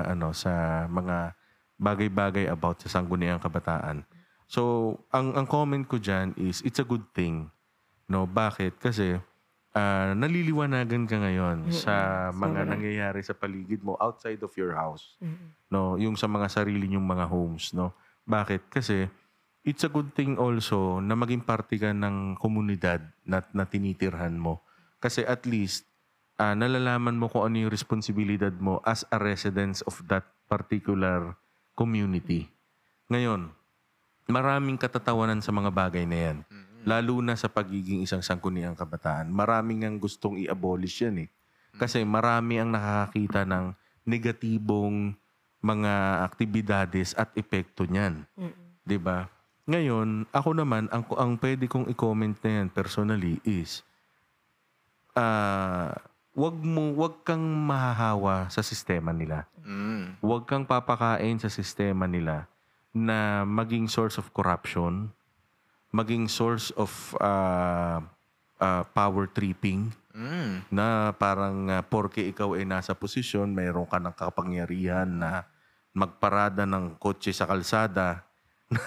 [0.07, 1.35] ano sa mga
[1.77, 4.07] bagay-bagay about sa sangguniang kabataan.
[4.47, 7.51] So, ang ang comment ko diyan is it's a good thing.
[8.07, 8.79] No, bakit?
[8.79, 9.19] Kasi
[9.77, 12.73] ah, naliliwanagan ka ngayon sa mga Sobra.
[12.73, 15.21] nangyayari sa paligid mo outside of your house.
[15.21, 15.47] Mm.
[15.69, 17.93] No, yung sa mga sarili nyong mga homes, no.
[18.25, 18.73] Bakit?
[18.73, 19.05] Kasi
[19.61, 24.65] it's a good thing also na maging parte ka ng komunidad na, na tinitirhan mo.
[24.97, 25.85] Kasi at least
[26.41, 31.37] ah, nalalaman mo kung ano yung responsibilidad mo as a residence of that particular
[31.77, 32.49] community.
[33.13, 33.53] Ngayon,
[34.27, 36.39] maraming katatawanan sa mga bagay na yan.
[36.87, 39.27] Lalo na sa pagiging isang sangkuniang kabataan.
[39.27, 41.29] Maraming ang gustong i-abolish yan eh.
[41.77, 43.75] Kasi marami ang nakakakita ng
[44.07, 45.19] negatibong
[45.61, 48.23] mga aktibidades at epekto niyan.
[48.87, 49.27] 'Di ba?
[49.67, 53.83] Ngayon, ako naman, ang, ang pwede kong i-comment na yan personally is,
[55.19, 55.91] ah,
[56.39, 59.51] wag mo, wag kang mahahawa sa sistema nila.
[59.67, 60.23] Mm.
[60.23, 62.47] Huwag kang papakain sa sistema nila
[62.95, 65.11] na maging source of corruption,
[65.91, 66.91] maging source of
[67.21, 68.03] ah,
[68.59, 70.65] ah, power tripping, Mm.
[70.73, 75.45] na parang uh, porke ikaw ay nasa posisyon, mayroon ka ng kapangyarihan na
[75.93, 78.25] magparada ng kotse sa kalsada,
[78.73, 78.81] na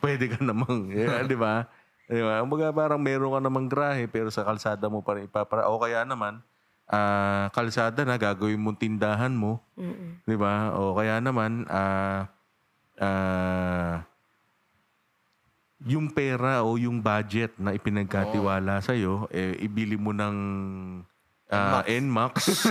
[0.00, 1.68] pwede ka namang, eh, di ba?
[2.08, 2.40] Di ba?
[2.40, 5.68] Kumbaga parang meron ka namang grahe pero sa kalsada mo pa rin ipapara.
[5.68, 6.40] O kaya naman,
[6.88, 10.24] ah, kalsada na gagawin mong tindahan mo, Mm-mm.
[10.24, 10.72] di ba?
[10.72, 12.32] O kaya naman, ah,
[12.96, 14.08] ah,
[15.84, 20.36] yung pera o yung budget na ipinagkatiwala sa sa'yo, eh, ibili mo ng
[21.52, 22.64] ah, NMAX.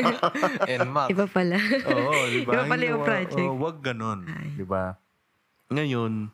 [0.78, 1.08] NMAX.
[1.10, 1.58] Iba pala.
[1.90, 2.52] Oo, di ba?
[2.54, 3.42] Iba pala yung Hindi, wa- project.
[3.42, 4.20] oo, wag ganon.
[4.30, 4.46] Ay.
[4.54, 4.94] Di ba?
[5.68, 6.30] Ngayon,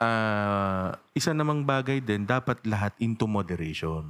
[0.00, 4.08] ah, isa namang bagay din, dapat lahat into moderation.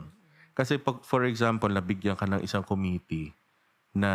[0.54, 3.34] Kasi pag, for example, nabigyan ka ng isang committee
[3.94, 4.10] na,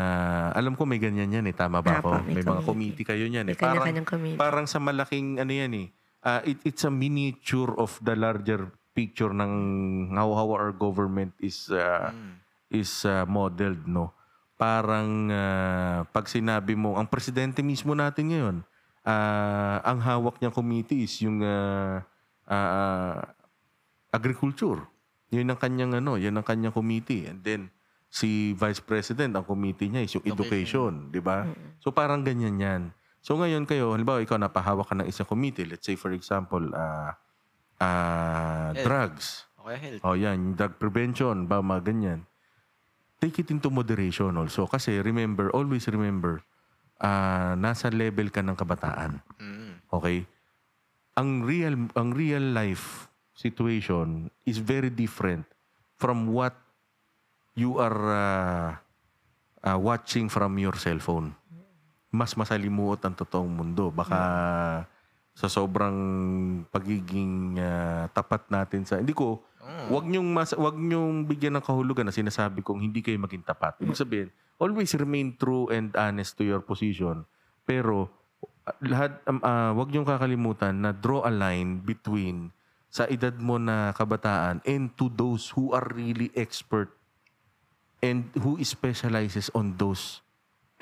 [0.56, 2.24] alam ko may ganyan yan eh, tama ba ako?
[2.24, 2.68] may May, mga committee.
[2.68, 3.56] committee kayo niyan eh.
[3.56, 4.40] May kanya-kanyang committee.
[4.40, 5.88] Parang sa malaking, ano yan eh,
[6.24, 9.54] ah, it, it's a miniature of the larger picture ng
[10.14, 12.34] how, how our government is ah, Mm.
[12.74, 14.10] is uh, modeled, no?
[14.58, 18.56] Parang uh, pag sinabi mo, ang presidente mismo natin ngayon,
[19.04, 22.02] ah, ang hawak niyang committee is yung ah,
[22.48, 23.20] ah,
[24.10, 24.86] agriculture.
[25.30, 27.26] Yun ang kanyang ano, yun ang kanyang committee.
[27.26, 27.62] And then
[28.08, 31.50] si Vice President, ang committee niya is yung education, di ba?
[31.82, 32.82] So parang ganyan yan.
[33.24, 37.16] So ngayon kayo, halimbawa ikaw napahawak ka ng isang committee, let's say for example, ah,
[37.80, 38.84] Health.
[38.84, 39.26] drugs.
[39.64, 40.02] Okay, health.
[40.04, 42.20] Oh, yan, drug prevention, ba, mga ganyan.
[43.24, 44.68] Take it into moderation also.
[44.68, 46.44] Kasi remember, always remember,
[47.00, 49.24] ah nasa level ka ng kabataan.
[49.40, 49.84] Mm.
[49.92, 50.28] Okay?
[51.20, 55.48] Ang real ang real life situation is very different
[56.00, 56.56] from what
[57.56, 58.70] you are uh,
[59.64, 61.36] uh, watching from your cellphone.
[62.14, 63.90] Mas masalimuot ang totoong mundo.
[63.90, 64.22] Baka
[65.34, 65.98] sa sobrang
[66.70, 69.42] pagiging uh, tapat natin sa hindi ko
[69.90, 73.80] wag niyong mas wag niyong bigyan ng kahulugan na sinasabi kong hindi kayo maging tapat.
[73.82, 74.30] Ibig sabihin,
[74.62, 77.26] always remain true and honest to your position.
[77.66, 78.14] Pero
[78.68, 82.54] uh, lahat um, uh, wag niyong kakalimutan na draw a line between
[82.94, 86.94] sa edad mo na kabataan and to those who are really expert
[88.06, 90.23] and who specializes on those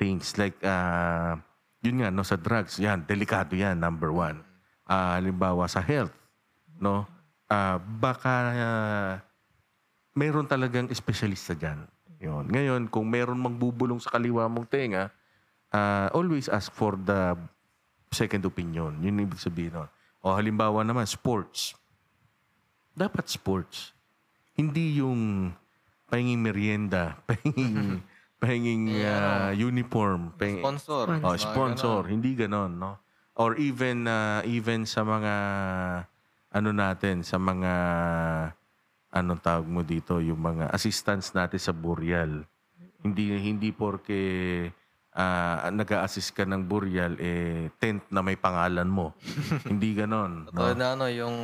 [0.02, 1.38] things like uh,
[1.86, 4.42] yun nga no sa drugs yan delikado yan number one.
[4.82, 6.10] Ah, halimbawa sa health
[6.82, 7.06] no?
[7.46, 9.12] Ah, baka ah,
[10.18, 11.86] meron talagang espesyalista dyan.
[12.18, 12.50] Yun.
[12.50, 15.14] Ngayon kung meron magbubulong sa kaliwa mong tenga
[15.70, 17.38] ah, always ask for the
[18.10, 18.98] second opinion.
[18.98, 19.88] Yun ibig sabihin nun.
[20.22, 21.78] o halimbawa naman sports.
[22.98, 23.94] Dapat sports.
[24.52, 25.50] Hindi yung
[26.12, 28.04] pahinging merienda, pahinging,
[28.42, 31.06] pahinging ah, uniform, pahinging, Sponsor.
[31.06, 32.98] oh, Mga sponsor, hindi ganon, no?
[33.38, 35.34] Or even ah, even sa mga
[36.52, 37.72] ano natin, sa mga
[39.14, 42.42] anong tawag mo dito, yung mga assistants natin sa burial.
[43.06, 44.20] Hindi hindi porke
[45.14, 49.14] ah, nag-a-assist ka ng burial eh tent na may pangalan mo.
[49.70, 50.66] hindi ganon, no?
[50.66, 51.36] Totoo na ano, yung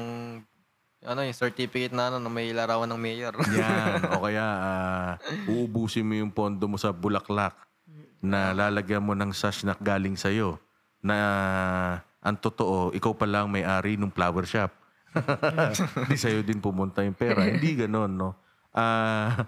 [1.06, 3.34] ano yung certificate na ano may larawan ng mayor.
[3.54, 4.18] Yan.
[4.18, 5.10] O kaya, ah,
[5.46, 7.54] uubusin mo yung pondo mo sa bulaklak
[8.18, 10.58] na lalagyan mo ng sash na galing sa'yo
[10.98, 11.16] na
[12.18, 14.74] ang totoo, ikaw pa lang may-ari ng flower shop.
[16.04, 17.46] Hindi sa'yo din pumunta yung pera.
[17.46, 18.30] Hindi ganon, no?
[18.74, 19.46] Ah,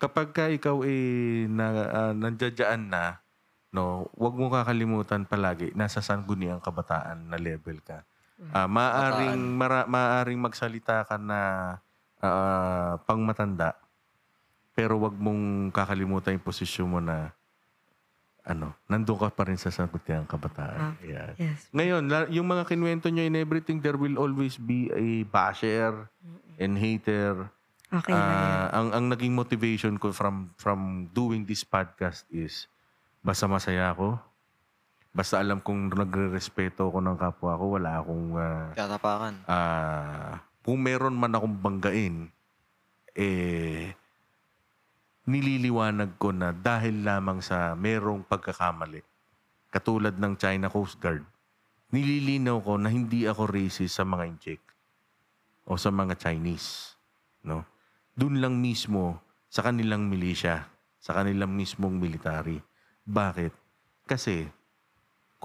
[0.00, 3.20] kapag ka ikaw eh, na, ah, nandiyadyaan na,
[3.68, 8.00] no, wag mo kakalimutan palagi, nasa sangguniang kabataan na level ka.
[8.52, 11.40] Ah, maaring mara, maaring magsalita ka na
[12.20, 13.80] ah, pangmatanda
[14.76, 17.32] pero wag mong kakalimutan yung posisyon mo na
[18.46, 21.00] ano, nandun ka pa rin sa sangguniang kabataan.
[21.02, 21.34] Yan.
[21.34, 21.66] Yes.
[21.74, 26.06] Ngayon, yung mga kinuwento nyo in everything, there will always be a basher
[26.60, 27.50] and hater.
[27.90, 28.38] Okay na yan.
[28.38, 32.70] Ah, ang ang naging motivation ko from from doing this podcast is
[33.24, 34.20] basta masaya ako.
[35.16, 39.34] Basta alam kong nagre-respeto ako ng kapwa ko, wala akong ah, Tatapakan.
[39.48, 42.28] ah, kung meron man akong banggain,
[43.16, 43.96] eh,
[45.24, 49.00] nililiwanag ko na dahil lamang sa merong pagkakamali,
[49.72, 51.24] katulad ng China Coast Guard,
[51.96, 54.60] nililinaw ko na hindi ako racist sa mga injek
[55.64, 56.92] o sa mga Chinese.
[57.40, 57.64] No?
[58.12, 59.16] Doon lang mismo
[59.48, 60.68] sa kanilang milisya,
[61.00, 62.60] sa kanilang mismong military.
[63.08, 63.54] Bakit?
[64.04, 64.52] Kasi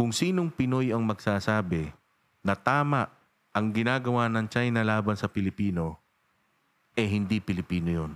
[0.02, 1.94] kung sinong Pinoy ang magsasabi
[2.42, 3.06] na tama
[3.54, 6.02] ang ginagawa ng China laban sa Pilipino,
[6.98, 8.12] eh hindi Pilipino yun.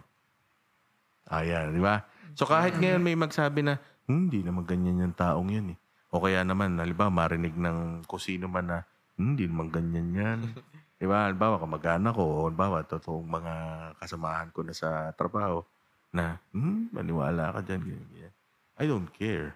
[1.29, 2.01] Ayan, di ba?
[2.33, 3.77] So kahit ngayon may magsabi na,
[4.09, 5.79] "Hmm, hindi naman ganyan yung taong yun eh.
[6.09, 8.79] O kaya naman, halimbawa, marinig ng kusino man na,
[9.13, 10.39] "Hmm, hindi naman ganyan yan.
[10.97, 11.29] di ba?
[11.29, 13.53] Halimbawa, kamag-anak ko, o halimbawa, totoong mga
[14.01, 15.61] kasamahan ko na sa trabaho,
[16.09, 18.33] na, hmm, maniwala ka dyan, ganyan, ganyan.
[18.81, 19.53] I don't care.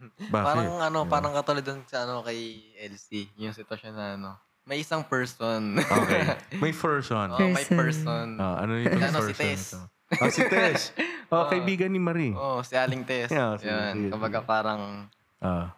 [0.00, 0.32] Bakit?
[0.32, 1.10] Parang ano, ba?
[1.12, 2.38] parang katulad dun sa ano kay
[2.82, 4.30] LC, yung sitwasyon na ano.
[4.62, 5.76] May isang person.
[5.76, 6.22] Okay.
[6.62, 7.28] May first one.
[7.28, 7.76] oh, may Person.
[7.76, 8.26] person.
[8.36, 9.62] Ah, ano yung Ano, first si Tess.
[9.66, 9.80] ito?
[10.12, 10.80] Ah, si Tess.
[11.30, 12.34] Oh, kaibigan ni Marie.
[12.34, 13.30] Oh, si Aling Tess.
[13.30, 14.10] Yeah, sige, Yan.
[14.10, 15.06] Kumbaga parang,
[15.38, 15.70] Ah.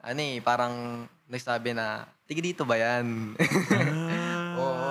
[0.00, 0.74] ano eh, parang
[1.24, 3.38] nagsabi na, tigi dito ba yan?
[4.58, 4.90] Oo.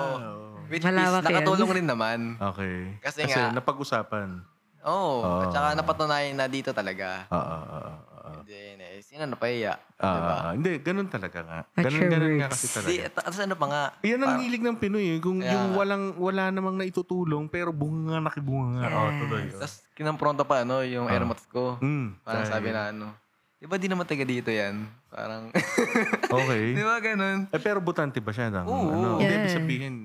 [0.67, 1.35] Which Malawak is, yan.
[1.35, 2.19] nakatulong rin naman.
[2.41, 2.97] Okay.
[2.99, 4.41] Kasi nga- napag-usapan.
[4.85, 5.13] Oo.
[5.19, 5.41] Oo.
[5.41, 7.27] At saka napatunayan na dito talaga.
[7.27, 7.91] Ah, ah.
[8.23, 9.75] And then, eh, sino napahiya?
[9.97, 10.35] Ah, diba?
[10.37, 11.59] ah, hindi, ganun talaga nga.
[11.65, 12.55] At Ganun, your ganun nga words.
[12.55, 13.03] kasi Si, talaga.
[13.17, 13.83] tapos ano pa nga?
[14.01, 15.19] Yan ang parang- hilig ng Pinoy eh.
[15.19, 15.75] Kung Kaya yung nga.
[15.77, 18.87] walang, wala namang naitutulong, pero bunga nga nakibunga nga.
[18.89, 19.43] Oh, tuloy.
[19.45, 19.59] oh.
[19.59, 21.13] Tapos kinampronta pa ano, yung Ah.
[21.13, 21.75] airmots ko.
[21.79, 23.11] Mm, Parang sabi na ano,
[23.57, 24.75] di ba di naman taga dito yan?
[25.07, 25.51] Parang,
[26.25, 26.63] Okay.
[26.75, 27.47] di ba ganun?
[27.47, 28.47] Eh, pero butante ba siya?
[28.49, 28.87] Ng, Oo.
[28.89, 29.07] ano?
[29.17, 29.51] Hindi, ibig Yeah.
[29.53, 29.95] sabihin,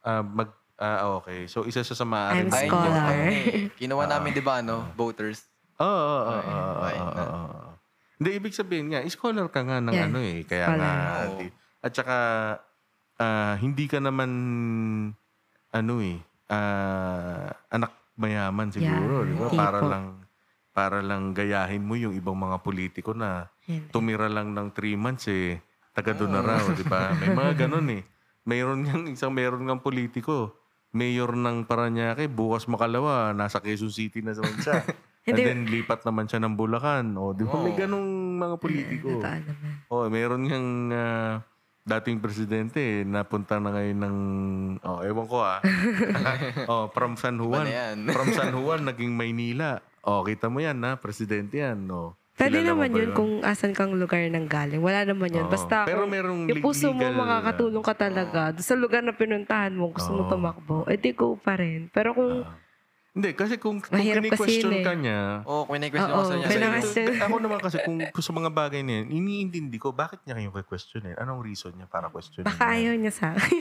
[0.00, 0.50] ah, mag,
[0.82, 1.46] ah, okay.
[1.46, 2.42] So, isa siya sa maaari.
[2.42, 2.90] I'm Ayun scholar.
[2.90, 3.38] yung ano eh.
[3.78, 5.46] Kinuha namin, di ba, ano, voters.
[5.76, 7.00] Oo, oo, oo, oo, Okay, oo, fine.
[7.00, 7.70] oo, oo.
[8.16, 10.06] Hindi, ibig sabihin nga, scholar ka nga ng Yeah.
[10.06, 10.42] ano eh.
[10.42, 10.78] Kaya Scholar.
[10.78, 10.92] nga,
[11.24, 11.38] Oo.
[11.38, 12.16] di- at saka,
[13.16, 14.30] ah, hindi ka naman,
[15.70, 19.28] ano eh, ah, anak mayaman siguro, Yeah.
[19.28, 19.46] di ba?
[19.50, 20.04] Para lang,
[20.70, 23.48] para lang gayahin mo yung ibang mga politiko na
[23.88, 25.60] tumira lang ng three months eh,
[25.90, 27.12] taga doon na raw, di ba?
[27.12, 28.02] May mga ganun eh.
[28.42, 30.50] Mayroon ngang, isang mayroon ngang politiko,
[30.92, 34.84] mayor ng Paranaque, bukas makalawa, nasa Quezon City na naman siya.
[35.22, 37.14] And then lipat naman siya ng Bulacan.
[37.14, 37.62] O, di ba?
[37.62, 37.78] May Oo.
[37.78, 38.08] ganung
[38.42, 39.22] mga politiko.
[39.22, 39.72] Totoo naman.
[39.86, 41.32] O, meron ngang ah,
[41.86, 44.18] dating presidente, napunta na ngayon ng,
[44.82, 45.62] oh, ewan ko ah.
[46.70, 47.66] oh, from San Juan.
[47.66, 47.96] Ano yan?
[48.10, 49.78] from San Juan, naging Maynila.
[50.02, 51.86] O, kita mo yan na, presidente yan.
[51.86, 54.80] O, Pwede kilala mo naman ba yun kung asan kang lugar nang galing.
[54.80, 55.46] Wala naman yun.
[55.46, 55.52] Oo.
[55.52, 59.12] Basta Pero kung merong yung puso mo legal, makakatulong ka talaga doon sa lugar na
[59.12, 60.30] pinuntahan mo, gusto mo Oo.
[60.30, 61.88] tumakbo, eh di go pa rin.
[61.88, 62.56] Pero kung Ah.
[63.12, 64.84] Hindi, kasi kung, kung Mahirap kasi kini-question yun eh.
[64.88, 66.48] ka niya, Oo, kung question Oo, ko sa niya.
[66.48, 70.24] kasi siya- ako naman kasi kung, kung sa mga bagay na yan, iniintindi ko, bakit
[70.24, 71.14] niya kayo question eh?
[71.20, 73.52] Anong reason niya para question baka ayaw niya sa akin.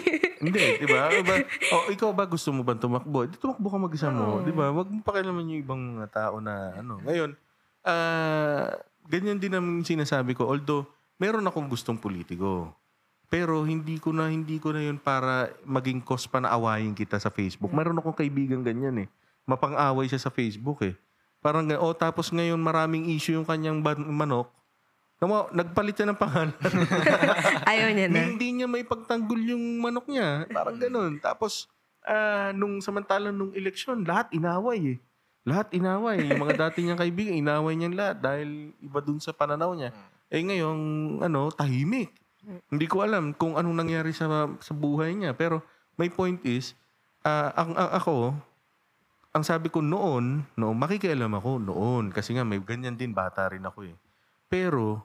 [0.48, 1.12] Hindi, di ba?
[1.12, 1.36] Diba?
[1.76, 3.28] O, ikaw ba gusto mo ba tumakbo?
[3.28, 4.42] Di tumakbo ka mag-isa mo, Oo.
[4.42, 4.72] di ba?
[4.72, 7.04] Huwag mo pakialaman yung ibang mga tao na ano.
[7.04, 7.36] Ngayon,
[7.86, 8.70] ah,
[9.08, 10.48] ganyan din ang sinasabi ko.
[10.48, 10.88] Although,
[11.22, 12.74] meron akong gustong politiko.
[13.32, 17.16] Pero hindi ko na hindi ko na yun para maging cause pa na awayin kita
[17.16, 17.72] sa Facebook.
[17.72, 19.08] Meron akong kaibigan ganyan eh.
[19.48, 21.00] Mapang-away siya sa Facebook eh.
[21.40, 24.52] Parang, oh, tapos ngayon maraming issue yung kanyang ban- manok.
[25.22, 26.50] Tama, Nagpalit siya ng pangalan
[27.72, 30.50] ayaw niya na hindi niya may pagtanggol yung manok niya.
[30.50, 31.22] Parang ganun.
[31.22, 31.70] Tapos,
[32.04, 35.00] ah, nung samantalang nung eleksyon, lahat inaway eh.
[35.42, 36.22] Lahat inaway.
[36.30, 39.90] Yung mga dati niyang kaibigan, inaway niyang lahat dahil iba dun sa pananaw niya.
[40.30, 40.78] Eh ngayon,
[41.22, 42.14] ano, tahimik.
[42.70, 45.34] Hindi ko alam kung anong nangyari sa sa buhay niya.
[45.34, 45.66] Pero
[45.98, 46.78] my point is,
[47.26, 48.16] ah, ang, ang- ako,
[49.32, 52.14] ang sabi ko noon, noon, makikialam ako noon.
[52.14, 53.96] Kasi nga, may ganyan din, bata rin ako eh.
[54.52, 55.02] Pero,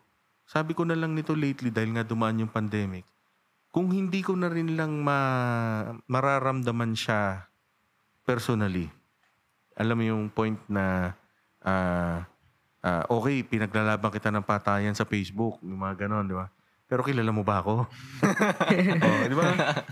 [0.47, 3.07] sabi ko na lang nito lately dahil nga dumaan yung pandemic,
[3.71, 7.47] kung hindi ko na rin lang ma- mararamdaman siya
[8.25, 8.89] personally,
[9.77, 11.13] alam mo yung point na
[11.61, 12.25] ah,
[12.81, 16.49] ah, okay, pinaglalaban kita ng patayan sa Facebook, yung mga ganon, di ba?
[16.87, 17.83] Pero kilala mo ba ako?
[19.05, 19.47] oh, di ba?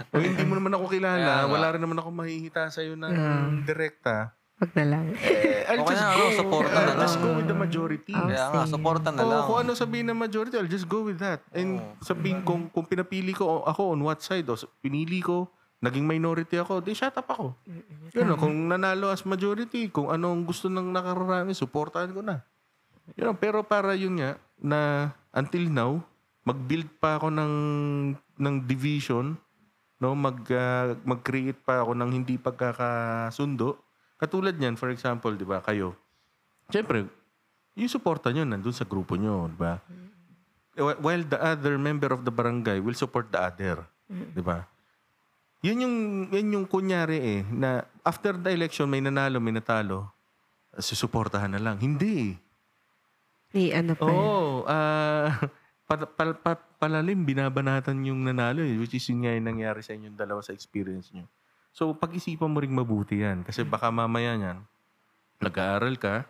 [0.09, 3.51] O hindi mo naman ako kilala, wala rin naman ako mahihita sa'yo ng Mm.
[3.67, 4.31] direkta.
[4.55, 5.05] Wag na lang.
[5.19, 7.25] Eh, I'll Okay just na, go, ano, supporta I'll na just lang.
[7.27, 8.15] go with the majority.
[8.15, 8.71] Kaya nga, sige.
[8.71, 9.43] supportan na Oo, lang.
[9.45, 11.43] kung ano sabihin ng majority, I'll just go with that.
[11.51, 11.99] And Oo.
[12.01, 15.51] sabihin kung, kung pinapili ko ako on what side, o pinili ko,
[15.85, 17.53] naging minority ako, di shut up ako.
[18.17, 22.41] Yun, know, kung nanalo as majority, kung anong gusto ng nakararami, supportahan ko na.
[23.21, 26.01] Yun, know, pero para yun nga, na until now,
[26.49, 27.55] mag-build pa ako ng,
[28.17, 29.37] ng division,
[30.03, 33.81] no mag ah, mag-create pa ako ng hindi pagkakasundo.
[34.21, 35.97] Katulad niyan, for example, 'di ba, kayo.
[36.69, 37.09] Siyempre,
[37.75, 39.81] yung suporta nyo nandun sa grupo nyo, 'di ba?
[40.77, 44.69] Wh- While the other member of the barangay will support the other, 'di ba?
[45.65, 45.97] Yun yung
[46.29, 50.13] yun yung kunyari eh na after the election may nanalo, may natalo,
[50.77, 51.81] susuportahan na lang.
[51.81, 52.37] Hindi.
[52.37, 52.37] eh.
[53.57, 54.05] Ni ano pa.
[54.05, 55.33] Oo, ah
[55.85, 59.93] pa, pa, pa- palalim binabanatan yung nanalo eh, which is yun nga yung nangyari sa
[59.93, 61.29] inyong dalawa sa experience nyo.
[61.75, 63.43] So, pag-isipan mo ring mabuti yan.
[63.43, 64.59] Kasi baka mamaya yan,
[65.43, 66.25] nag-aaral ka,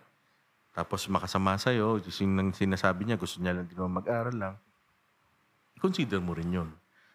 [0.74, 4.55] tapos makasama sa'yo, which is yung sinasabi niya, gusto niya lang din naman mag-aaral lang,
[5.78, 6.70] consider mo rin yun.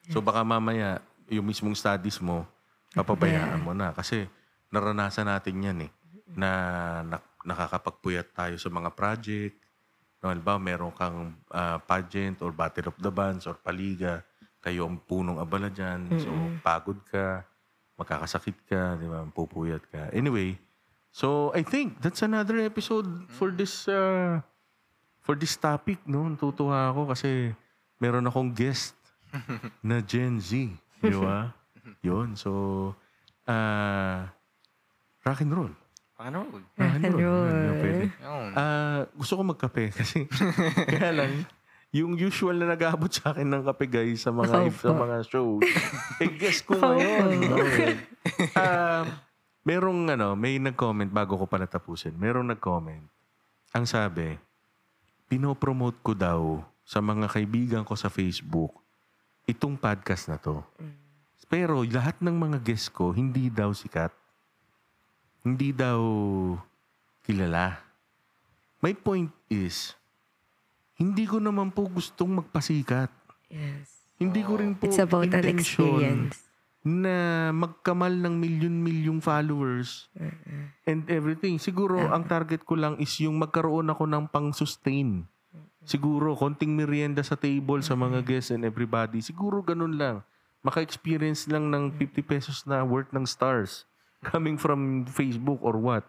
[0.10, 2.46] So, baka mamaya, yung mismong studies mo,
[2.94, 3.94] papabayaan mo na.
[3.94, 4.26] Kasi,
[4.74, 5.92] naranasan natin yan eh,
[6.34, 6.52] na,
[7.06, 9.56] na nakakapagpuyat tayo sa mga project,
[10.20, 14.20] No, halimbawa, meron kang ah, pageant or battle of the bands or paliga,
[14.60, 16.12] kayo ang punong abala dyan.
[16.20, 16.30] So,
[16.60, 17.48] pagod ka,
[17.96, 19.24] magkakasakit ka, di ba?
[19.32, 20.12] Pupuyat ka.
[20.12, 20.60] Anyway,
[21.16, 24.44] so I think that's another episode for this uh,
[25.24, 26.28] for this topic, no?
[26.28, 27.56] Natutuwa ako kasi
[27.96, 29.00] meron akong guest
[29.88, 30.68] na Gen Z.
[31.00, 31.56] Di ba?
[32.08, 32.36] Yun.
[32.36, 32.52] So,
[33.50, 34.30] ah
[35.26, 35.74] rock and roll.
[36.20, 36.40] Ano?
[36.76, 37.48] Rock and roll.
[37.48, 38.06] Yun, yun, pwede.
[38.12, 38.50] Yun.
[38.56, 40.28] Ah, gusto ko magkape kasi
[40.90, 41.48] kaya lang
[41.90, 44.78] yung usual na nag-aabot sa akin ng kape guys sa mga Opo.
[44.78, 45.66] sa mga shows.
[46.22, 47.50] eh guess ko ngayon.
[48.54, 49.10] Ah,
[49.66, 52.14] merong ano, may nag-comment bago ko pala tapusin.
[52.14, 53.10] Merong nag-comment.
[53.74, 54.38] Ang sabi,
[55.26, 58.79] pinopromote ko daw sa mga kaibigan ko sa Facebook
[59.50, 60.62] itong podcast na to.
[61.50, 64.14] Pero lahat ng mga guest ko hindi daw sikat.
[65.42, 65.98] Hindi daw
[67.26, 67.82] kilala.
[68.86, 69.98] My point is,
[70.96, 73.10] hindi ko naman po gustong magpasikat.
[73.50, 73.90] Yes.
[74.22, 76.38] Hindi ko rin po It's about an experience.
[76.86, 80.08] na magkamal ng milyon-milyong followers
[80.88, 81.60] and everything.
[81.60, 85.28] Siguro, ang target ko lang is yung magkaroon ako ng pang-sustain
[85.90, 89.26] Siguro, konting merienda sa table sa mga guests and everybody.
[89.26, 90.22] Siguro ganun lang.
[90.62, 93.90] Maka-experience lang ng 50 pesos na worth ng stars
[94.30, 96.06] coming from Facebook or what.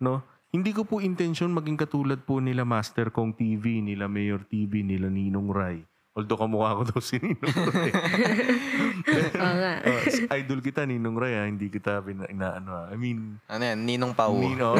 [0.00, 0.24] No?
[0.48, 5.12] Hindi ko po intention maging katulad po nila Master Kong TV, nila Mayor TV, nila
[5.12, 5.84] Ninong Rai.
[6.18, 7.38] Although kamukha ko daw si Ninong
[7.70, 7.90] Rai.
[9.38, 9.74] Oo nga.
[9.80, 10.00] Oh,
[10.34, 11.46] idol kita, Ninong Ray, ah.
[11.46, 12.86] Hindi kita pina, inaano, ah.
[12.90, 13.78] I mean, Ano yan?
[13.80, 14.34] Ninong Pau.
[14.34, 14.74] Nino.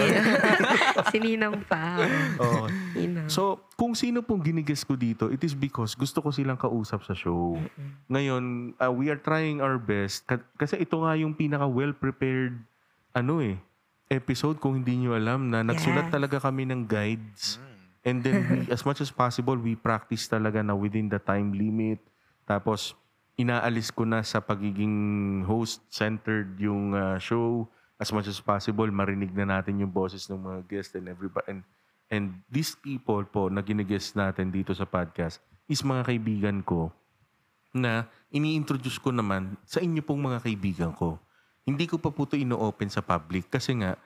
[1.15, 2.03] Sininang pa.
[2.37, 2.67] oh.
[2.93, 3.31] Ninang.
[3.31, 7.15] So, kung sino pong ginigess ko dito, it is because gusto ko silang kausap sa
[7.15, 7.55] show.
[8.09, 8.43] Ngayon,
[8.77, 10.27] uh, we are trying our best.
[10.27, 12.59] Ka- kasi ito nga yung pinaka well-prepared
[13.13, 13.55] ano eh,
[14.09, 16.13] episode kung hindi nyo alam na nagsulat Yes.
[16.13, 17.63] talaga kami ng guides.
[18.07, 21.99] And then, we, as much as possible, we practice talaga na within the time limit.
[22.47, 22.95] Tapos,
[23.35, 27.67] inaalis ko na sa pagiging host-centered yung uh, show.
[27.99, 31.47] As much as possible, marinig na natin yung boses ng mga guests and everybody.
[31.51, 31.61] And,
[32.07, 36.95] and these people po na ginigest natin dito sa podcast is mga kaibigan ko
[37.75, 41.19] na ini-introduce ko naman sa inyo pong mga kaibigan ko.
[41.67, 43.99] Hindi ko pa po ito ino-open sa public kasi nga,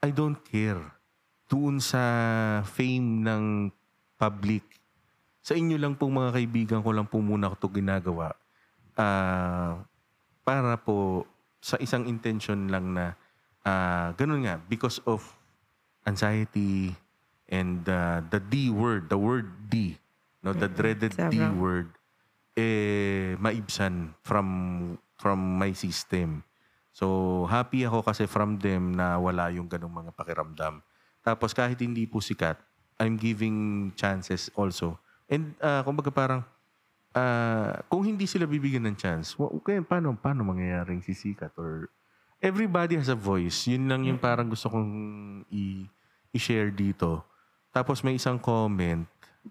[0.00, 0.95] I don't care
[1.46, 2.02] doon sa
[2.66, 3.44] fame ng
[4.18, 4.64] public.
[5.46, 8.34] Sa inyo lang pong mga kaibigan ko lang po muna ito ginagawa.
[8.98, 9.78] Ah,
[10.42, 11.28] para po
[11.62, 13.14] sa isang intention lang na
[13.66, 15.22] ah, ganun nga, because of
[16.06, 16.94] anxiety
[17.50, 19.98] and uh, the D word, the word D,
[20.42, 21.90] no, the dreaded D word,
[22.54, 24.48] eh, maibsan from
[25.18, 26.46] from my system.
[26.96, 30.80] So, happy ako kasi from them na wala yung ganong mga pakiramdam.
[31.26, 32.54] Tapos kahit hindi po sikat,
[33.02, 34.94] I'm giving chances also.
[35.26, 36.46] And uh, kumbaga parang,
[37.10, 41.50] ah, kung hindi sila bibigyan ng chance, okay, paano, paano mangyayaring sisikat?
[41.58, 41.90] Or
[42.38, 43.66] everybody has a voice.
[43.66, 44.86] Yun lang yung parang gusto kong
[45.50, 45.90] i-
[46.30, 47.26] i-share dito.
[47.74, 49.02] Tapos may isang comment,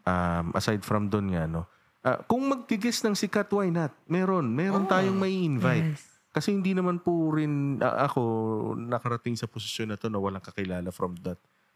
[0.07, 1.67] um, aside from doon nga, no?
[1.99, 3.91] Ah, kung magtigis ng sikat, why not?
[4.07, 4.47] Meron.
[4.47, 5.91] Meron tayong may invite.
[5.91, 6.07] Yes.
[6.31, 8.21] Kasi hindi naman po rin ah, ako
[8.79, 11.35] nakarating sa posisyon na to na walang kakilala from that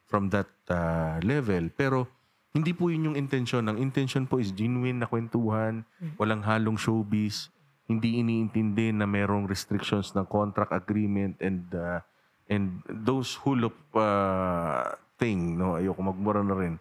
[0.09, 1.69] from that ah, level.
[1.77, 2.09] Pero
[2.51, 3.69] hindi po yun yung intention.
[3.69, 5.85] Ang intention po is genuine na kwentuhan,
[6.17, 7.53] walang halong showbiz,
[7.85, 12.01] hindi iniintindi na merong restrictions ng contract agreement and ah,
[12.49, 15.77] and those hulop ah, thing, no?
[15.77, 16.75] Ayoko magmura na rin.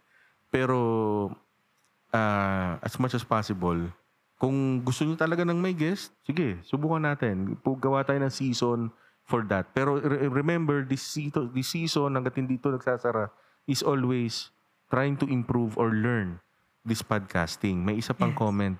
[0.48, 0.80] Pero
[2.16, 3.92] ah, as much as possible,
[4.40, 7.60] kung gusto niyo talaga ng may guest, sige, subukan natin.
[7.60, 8.88] Gawa tayo ng season
[9.28, 9.68] for that.
[9.76, 13.28] Pero re- remember, this season, this season hanggat hindi ito nagsasara,
[13.68, 14.48] is always
[14.88, 16.40] trying to improve or learn
[16.80, 17.84] this podcasting.
[17.84, 18.40] May isa pang Yes.
[18.40, 18.76] comment.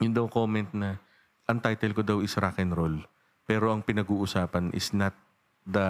[0.00, 0.96] Yun daw comment na,
[1.44, 2.96] ang title ko daw is rock and roll.
[3.44, 5.12] Pero ang pinag-uusapan is not
[5.68, 5.84] the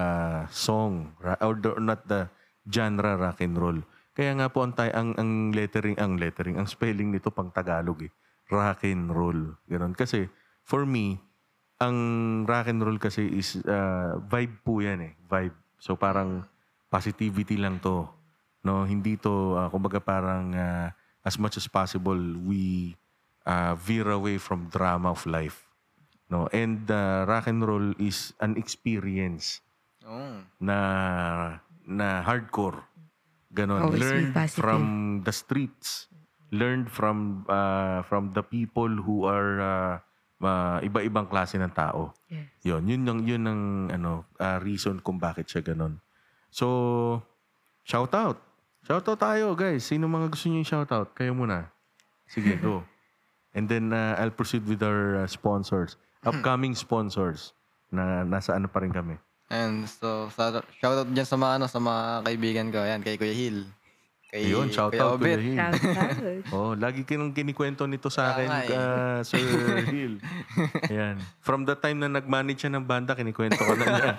[0.50, 2.26] song or the, not the
[2.66, 3.78] genre rock and roll.
[4.18, 8.10] Kaya nga po ang, ang, ang lettering, ang lettering, ang spelling nito pang Tagalog eh.
[8.50, 9.54] Rock and roll.
[9.70, 9.94] Ganon.
[9.94, 10.26] Kasi
[10.66, 11.22] for me,
[11.78, 11.96] ang
[12.44, 15.12] rock and roll kasi is uh, vibe po yan eh.
[15.24, 15.54] Vibe.
[15.78, 16.42] So parang
[16.90, 18.06] positivity lang to.
[18.66, 20.90] No, hindi to uh, kumbaga parang uh,
[21.22, 22.94] as much as possible we
[23.46, 25.70] uh, veer away from drama of life.
[26.28, 29.62] No, and uh, rock and roll is an experience
[30.08, 30.40] Oh.
[30.56, 30.78] na
[31.84, 32.80] na hardcore.
[33.52, 33.92] Ganon.
[33.92, 34.60] Always Learned positive.
[34.64, 34.82] from
[35.20, 36.08] the streets.
[36.48, 39.94] Learned from uh, from the people who are uh,
[40.42, 42.14] uh, iba-ibang klase ng tao.
[42.30, 42.46] Yes.
[42.62, 45.98] Yun, yun ang yun ang ano uh, reason kung bakit siya ganon.
[46.48, 47.20] So,
[47.84, 48.38] shout out.
[48.86, 49.84] Shout out tayo, guys.
[49.84, 51.12] Sino mga gusto niyo shout out?
[51.12, 51.68] Kayo muna.
[52.30, 52.84] Sige, go.
[53.56, 55.96] And then uh, I'll proceed with our uh, sponsors.
[56.24, 57.52] Upcoming sponsors
[57.88, 59.16] na nasa ano pa rin kami.
[59.48, 62.84] And so, sa, shoutout dyan sa mga, ano, sa mga kaibigan ko.
[62.84, 63.64] Yan, kay Kuya Hill.
[64.28, 65.40] Kay Ayun, shout Kuya out to Obet.
[65.40, 65.56] the Hill.
[66.52, 68.68] Oh, lagi kinang kinikwento nito sa akin, nga eh.
[68.68, 69.40] uh, Sir
[69.88, 70.20] Hill.
[70.92, 71.16] Ayan.
[71.40, 74.12] From the time na nag-manage siya ng banda, kinikwento ko na niya.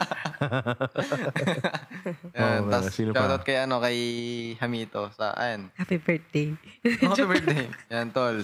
[2.34, 3.22] Yan, Oh, tas sino pa?
[3.22, 3.98] shoutout kay, ano, kay
[4.58, 5.14] Hamito.
[5.14, 5.70] Sa, ayan.
[5.78, 6.58] Happy birthday.
[6.82, 7.70] Happy birthday.
[7.90, 8.42] Yan, tol.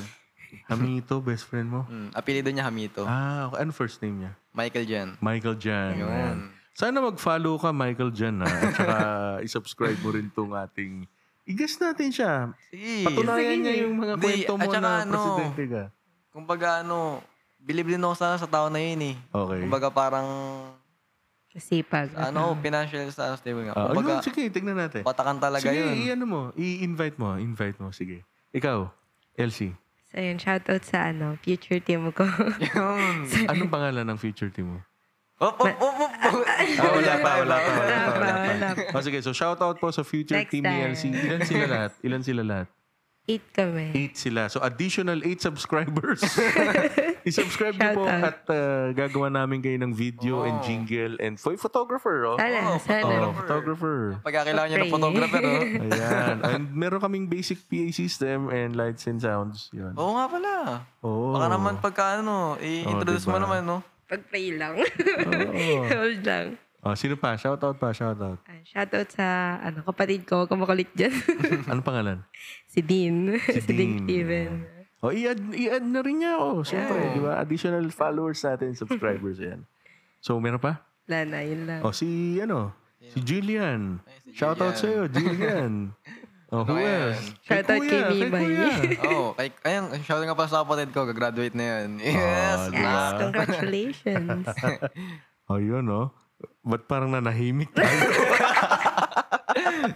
[0.69, 1.81] Hamito, best friend mo?
[1.89, 3.03] Mm, apelido niya Hamito.
[3.03, 3.65] Ah, okay.
[3.65, 4.31] ano first name niya?
[4.53, 5.09] Michael Jan.
[5.17, 5.97] Michael Jan.
[5.97, 6.37] Ayan.
[6.75, 8.37] Sana mag-follow ka, Michael Jan.
[8.37, 8.45] Ha?
[8.45, 8.97] At saka
[9.41, 11.09] i-subscribe mo rin tong ating...
[11.45, 12.49] I-guess natin siya.
[12.73, 13.05] Sige.
[13.05, 13.61] Patunayan Sige.
[13.61, 15.83] niya yung mga Hindi, kwento mo at saka na ano, presidente ka.
[16.33, 16.97] Kumbaga, ano,
[17.61, 19.15] believe din ako sana sa tao na yun eh.
[19.29, 19.59] Okay.
[19.61, 20.27] Kumbaga, parang,
[21.55, 22.11] Sipag.
[22.17, 23.77] ano, financial sa stable nga.
[23.77, 25.07] Ah, Kumbaga, ayun, sige, tignan natin.
[25.07, 25.93] patakan talaga sige, yun.
[26.03, 26.41] i-ano mo.
[26.59, 27.39] I-invite mo.
[27.39, 27.93] Invite mo.
[27.95, 28.25] Sige.
[28.51, 28.89] Ikaw,
[29.39, 29.71] Elsie.
[30.11, 32.23] So, yun, shout out sa ano, future team ko.
[32.71, 33.27] Yun.
[33.51, 34.79] Anong pangalan ng future team mo?
[35.35, 36.11] Op, op, op, op.
[36.15, 37.71] Ah, wala pa, wala pa, wala pa.
[37.75, 38.95] Wala pa, Wala wala pa.
[38.95, 40.95] Oh, sige, so shout out po sa future Next team time.
[40.95, 41.11] LC.
[41.11, 41.91] Ilan sila lahat?
[41.99, 42.67] Ilan sila lahat?
[43.25, 43.89] Eight kami.
[43.91, 44.47] Eight sila.
[44.47, 46.21] So, additional eight subscribers.
[47.27, 48.21] I-subscribe niyo po out.
[48.21, 52.37] at uh, gagawa namin kayo ng video and jingle and for photographer, oh.
[52.37, 53.33] Sana, Oh, sana.
[53.33, 54.21] photographer.
[54.21, 54.93] Pagkakailangan nyo ng Pray.
[54.93, 55.61] photographer, oh.
[55.89, 56.35] Ayan.
[56.45, 59.73] And meron kaming basic PA system and lights and sounds.
[59.73, 59.97] Yun.
[59.97, 60.51] Oo nga pala.
[61.01, 61.33] Oo.
[61.33, 63.49] Baka naman pagka ano, i-introduce mo diba?
[63.49, 63.77] naman, no?
[64.05, 64.77] Pag-pray lang.
[64.77, 65.85] Oo.
[65.89, 66.47] Hold lang.
[66.85, 67.33] Oh, sino pa?
[67.33, 68.37] Shoutout pa, shoutout.
[68.45, 69.25] Ah, Shoutout sa
[69.57, 71.09] ano, kapatid ko, kamakulit dyan.
[71.71, 72.21] Ano pangalan?
[72.69, 73.33] si Dean.
[73.57, 73.73] Si, Dean.
[73.73, 74.51] Dean Steven.
[75.01, 76.61] Oh, i-add, i-add na rin niya ako.
[76.61, 77.41] Siyempre, di ba?
[77.41, 79.65] Additional followers natin, subscribers yan.
[80.21, 80.85] So, meron pa?
[81.09, 81.81] Wala na, yun lang.
[81.81, 84.01] Oh, si, ano, si Julian.
[84.29, 85.89] Shoutout sa'yo, Julian.
[86.47, 87.09] Oh, who Ayan.
[87.11, 87.33] else?
[87.41, 88.45] Shoutout kay Mimay.
[89.03, 91.97] Oh, kay, ayun, shout nga pa sa kapatid ko, gagraduate na yan.
[91.97, 92.13] Yes!
[92.61, 93.17] Oh, Yes, diba?
[93.19, 94.45] congratulations.
[95.45, 96.09] Oh, yun, oh.
[96.61, 97.85] Ba't parang nanahimik tayo?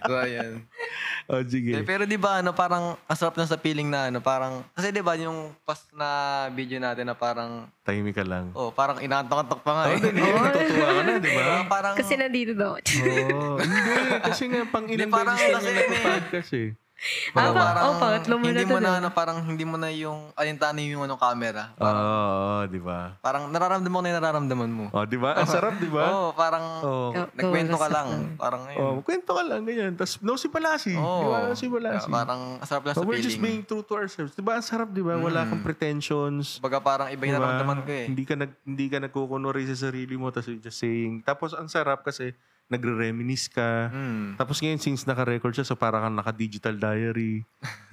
[0.02, 0.64] so, ayan.
[1.30, 1.72] oh, Eh, sige.
[1.84, 5.00] pero di ba ano, parang ang sarap na sa feeling na ano, parang, kasi di
[5.00, 6.10] ba yung past na
[6.50, 8.50] video natin na parang, Tahimik ka lang.
[8.54, 9.98] oh, parang inaantok-antok pa nga eh.
[10.00, 11.44] Oh, natutuwa ka na, di ba?
[11.66, 12.76] Parang, Kasi nandito daw.
[12.76, 13.58] Oo.
[13.58, 13.80] hindi,
[14.24, 16.04] kasi nga pang ilang parang beses na kasi nga yun eh.
[16.04, 16.70] podcast eh.
[17.32, 19.88] parang, Ah, parang oh, pangatlo mo hindi na mo na, ano, parang hindi mo na
[19.88, 21.72] yung, alintana yung ano, camera.
[21.76, 23.16] Oo, oo, di ba?
[23.20, 24.86] Parang nararamdaman mo na yung nararamdaman mo.
[24.90, 25.32] Oh, di ba?
[25.34, 26.04] Ang sarap, di ba?
[26.06, 27.08] Oo, parang, Oo.
[27.10, 28.08] Go- nagkwento ka go, lang.
[28.36, 28.82] Parang ngayon.
[28.82, 29.96] Oh, kwento ka lang, ganyan.
[29.96, 30.94] Tapos, no si Palasi.
[30.94, 31.20] Oo.
[31.20, 31.38] Di ba?
[31.46, 32.08] No si Palasi.
[32.10, 33.64] Parang ang sarap lang So, sa we're just being feeling.
[33.66, 34.34] true to ourselves.
[34.34, 34.56] Di ba?
[34.56, 35.16] Ang sarap, di ba?
[35.16, 36.60] Wala kang pretensions.
[36.60, 37.40] Baga parang iba yung Diba?
[37.40, 38.06] nararamdaman ko eh.
[38.06, 41.22] Hindi ka nag hindi ka nagkukunwari sa sarili mo tapos just saying.
[41.22, 42.36] Tapos ang sarap kasi
[42.70, 43.90] nagre-reminisce ka.
[43.90, 44.38] Hmm.
[44.38, 47.42] Tapos ngayon since naka-record siya so para kang naka-digital diary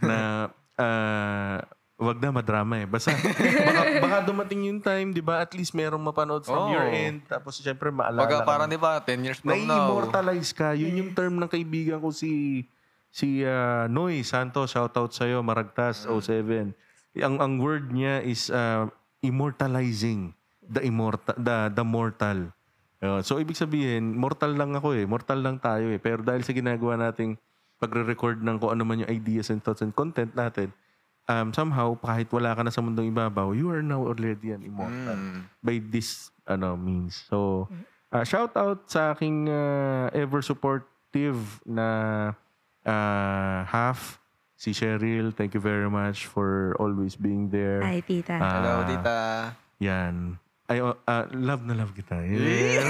[0.05, 0.48] na
[0.78, 1.65] ah,
[1.97, 2.86] wag na madrama eh.
[2.86, 5.40] Basta baka, baka dumating yung time, 'di ba?
[5.40, 6.73] At least merong mapanood from Oo.
[6.77, 7.24] your end.
[7.24, 8.28] Tapos syempre maalala.
[8.28, 9.89] Baga ka parang di ba, 10 years from now.
[9.89, 10.77] Nai-immortalize ka.
[10.77, 12.65] Yun yung term ng kaibigan ko si
[13.09, 14.77] si ah, Noy Santos.
[14.77, 16.77] Shoutout sa'yo, Maragtas, 07.
[17.16, 18.93] Ang ang word niya is ah,
[19.24, 22.53] immortalizing the immortal the the mortal.
[23.07, 25.07] Uh, so ibig sabihin, mortal lang ako eh.
[25.07, 26.03] Mortal lang tayo eh.
[26.03, 27.39] Pero dahil sa ginagawa nating
[27.77, 30.74] pagre-record ng kung ano man yung ideas and thoughts and content natin,
[31.27, 35.15] um, somehow, kahit wala ka na sa mundong ibabaw, you are now already an immortal
[35.15, 35.47] Hmm.
[35.61, 37.27] by this ano means.
[37.28, 37.66] So,
[38.11, 41.87] uh, shout out sa aking uh, ever supportive na
[42.83, 44.23] uh, half
[44.57, 45.35] si Cheryl.
[45.35, 47.83] Thank you very much for always being there.
[47.85, 48.39] Ay, tita.
[48.41, 49.19] Ah, Hello, tita.
[49.83, 50.41] Yan.
[50.66, 52.18] Ay, oh, ah, love na love kita.
[52.26, 52.82] Yeah.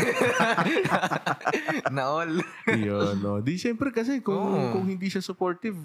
[1.93, 2.41] Naol.
[2.73, 3.45] Yun, no.
[3.45, 4.73] Di syempre kasi kung, Oo.
[4.73, 5.77] kung hindi siya supportive,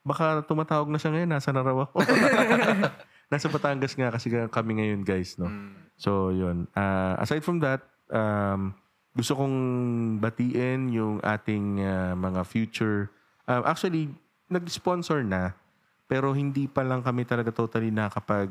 [0.00, 2.00] baka tumatawag na siya ngayon, nasa na raw ako.
[3.32, 5.48] nasa Batangas nga kasi kami ngayon, guys, no.
[5.48, 5.76] Hmm.
[6.00, 6.64] So, yun.
[6.72, 8.72] Ah, aside from that, um,
[9.12, 9.56] gusto kong
[10.24, 13.12] batiin yung ating ah, mga future.
[13.44, 14.08] ah, actually,
[14.48, 15.52] nag-sponsor na,
[16.08, 18.48] pero hindi pa lang kami talaga totally nakapag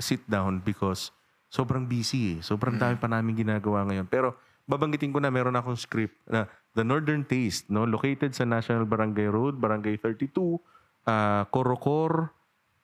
[0.00, 1.12] sit down because
[1.52, 2.38] sobrang busy eh.
[2.40, 4.08] Sobrang dami pa namin ginagawa ngayon.
[4.08, 4.32] Pero
[4.64, 7.84] babanggitin ko na meron akong script na The Northern Taste, no?
[7.84, 10.56] Located sa National Barangay Road, Barangay 32,
[11.04, 12.32] ah, Corocor,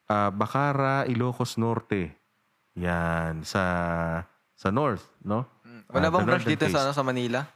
[0.07, 2.12] ah, Bacara, Ilocos Norte.
[2.77, 3.65] Yan, sa
[4.53, 5.49] sa north, no?
[5.89, 7.49] Wala Ah, bang branch dito sa, ano, sa Manila?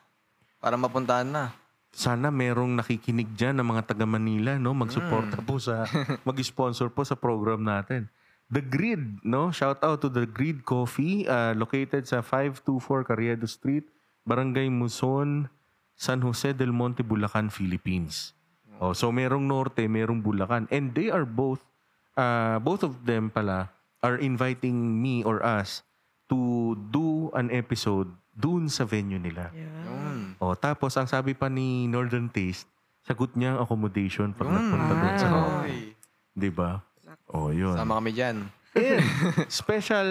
[0.57, 1.53] Para mapuntahan na.
[1.93, 4.73] Sana merong nakikinig dyan ng mga taga Manila, no?
[4.73, 5.45] Magsuporta Mm.
[5.45, 5.85] po sa,
[6.25, 8.09] mag-sponsor po sa program natin.
[8.53, 9.49] The Grid, no?
[9.49, 13.89] Shout out to The Grid Coffee, uh, located sa 524 Carriedo Street,
[14.29, 15.49] Barangay Muson,
[15.97, 18.37] San Jose del Monte, Bulacan, Philippines.
[18.77, 20.69] Oh, so merong norte, merong Bulacan.
[20.69, 21.65] And they are both,
[22.13, 23.73] uh, both of them pala,
[24.05, 25.81] are inviting me or us
[26.29, 29.49] to do an episode dun sa venue nila.
[29.57, 30.37] Yun.
[30.43, 32.69] O, tapos ang sabi pa ni Northern Taste,
[33.01, 35.41] sagot niya ang accommodation pag nagpunta doon sa Wow.
[35.41, 36.92] North.
[37.31, 37.55] Oy.
[37.55, 37.71] Di ba?
[37.71, 37.77] O, yun.
[37.79, 38.51] Sama kami dyan.
[38.73, 39.05] And
[39.53, 40.09] special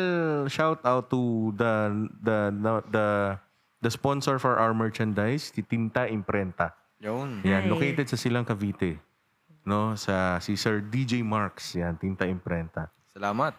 [0.48, 1.74] shout out to the
[2.22, 2.38] the
[2.94, 3.06] the
[3.82, 6.78] the sponsor for our merchandise, si Tinta Imprenta.
[7.02, 7.42] Yun.
[7.42, 9.02] Yan, located sa Silang Cavite.
[9.66, 12.94] No, sa si Sir DJ Marks, yan, Tinta Imprenta.
[13.10, 13.58] Salamat.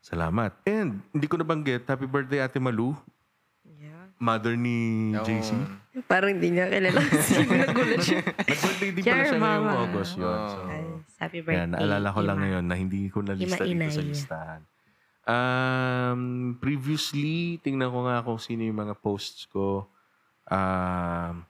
[0.00, 0.56] Salamat.
[0.64, 2.96] And hindi ko nabanggit, happy birthday Ate Malu.
[4.18, 5.24] Mother ni Yun.
[5.24, 5.50] JC.
[6.06, 7.00] Parang hindi niya kilala.
[7.26, 8.20] Sino nagulat siya.
[8.22, 9.70] Nag-birthday din pala Sure, siya ngayong Mama.
[9.82, 10.26] August yun.
[10.28, 10.48] Oh.
[10.48, 10.84] So, Ay,
[11.18, 11.58] happy birthday.
[11.58, 12.42] yan, naalala ko lang Ima.
[12.46, 14.60] ngayon na hindi ko nalista dito sa listahan.
[15.28, 16.20] Um,
[16.56, 19.90] previously, tingnan ko nga kung sino yung mga posts ko.
[20.48, 21.44] Um,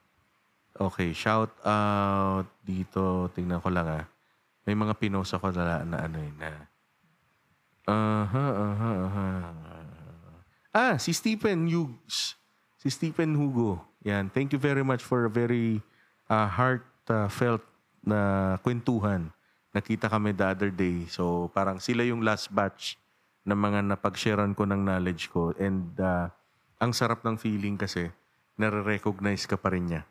[0.75, 3.31] okay, shout out dito.
[3.33, 4.05] Tingnan ko lang ah.
[4.65, 6.51] May mga pinost ako na, na ano yun na.
[7.89, 9.29] Aha, aha, aha.
[10.75, 12.37] Ah, si Stephen Hughes.
[12.79, 13.83] Si Stephen Hugo.
[14.07, 14.31] Yan.
[14.31, 15.83] Thank you very much for a very
[16.31, 17.67] uh, heartfelt
[18.07, 19.35] na kwentuhan
[19.75, 21.05] na nakita kami the other day.
[21.11, 22.97] So parang sila yung last batch
[23.45, 25.51] ng mga napag-sharean ko ng knowledge ko.
[25.59, 26.31] And uh,
[26.79, 28.09] ang sarap ng feeling kasi
[28.59, 30.03] nare-recognize ka pa rin niya.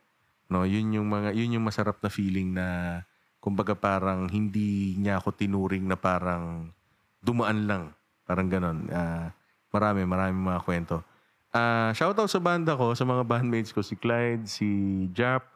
[0.47, 2.99] No, yun yung mga yun yung masarap na feeling na
[3.43, 6.71] kumbaga parang hindi niya ako tinuring na parang
[7.19, 7.83] dumaan lang.
[8.27, 8.87] Parang ganon.
[8.91, 9.31] Ah,
[9.71, 11.03] marami, marami mga kwento.
[11.49, 14.67] Ah, shoutout sa banda ko, sa mga bandmates ko, si Clyde, si
[15.11, 15.47] Jap,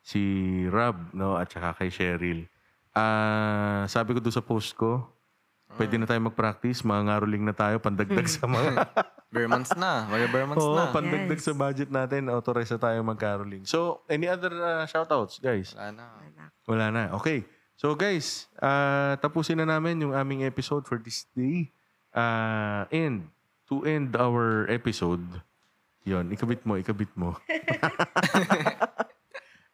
[0.00, 0.20] si
[0.68, 2.44] Rob, no, at saka kay Cheryl.
[2.92, 5.08] Ah, sabi ko doon sa post ko,
[5.76, 8.72] pwede na tayo mag-practice, mga ngaroling na tayo, pandagdag sa mga
[9.28, 10.08] Bare months na.
[10.08, 10.88] Mga bare months Oo, na.
[10.88, 11.44] pandagdag Yes.
[11.44, 13.60] sa budget natin, authorize na tayo mag-caroling.
[13.68, 15.76] So, any other uh, shoutouts, guys?
[15.76, 16.04] Wala na.
[16.64, 17.02] Wala na.
[17.12, 17.44] Okay.
[17.76, 21.68] So, guys, ah, tapusin na namin yung aming episode for this day.
[22.08, 23.28] Ah, and,
[23.68, 25.24] to end our episode,
[26.04, 27.36] yon ikabit mo, ikabit mo.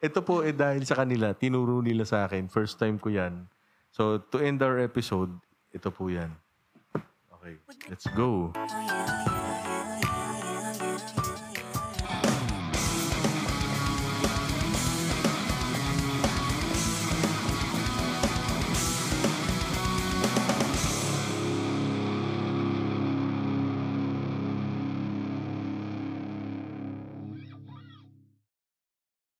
[0.05, 2.53] Ito po eh dahil sa kanila, tinuro nila sa akin.
[2.53, 3.49] First time ko yan.
[3.89, 5.33] So, to end our episode,
[5.73, 6.29] ito po yan.
[7.41, 7.57] Okay,
[7.89, 8.53] let's go.
[8.53, 9.34] Oh, yeah,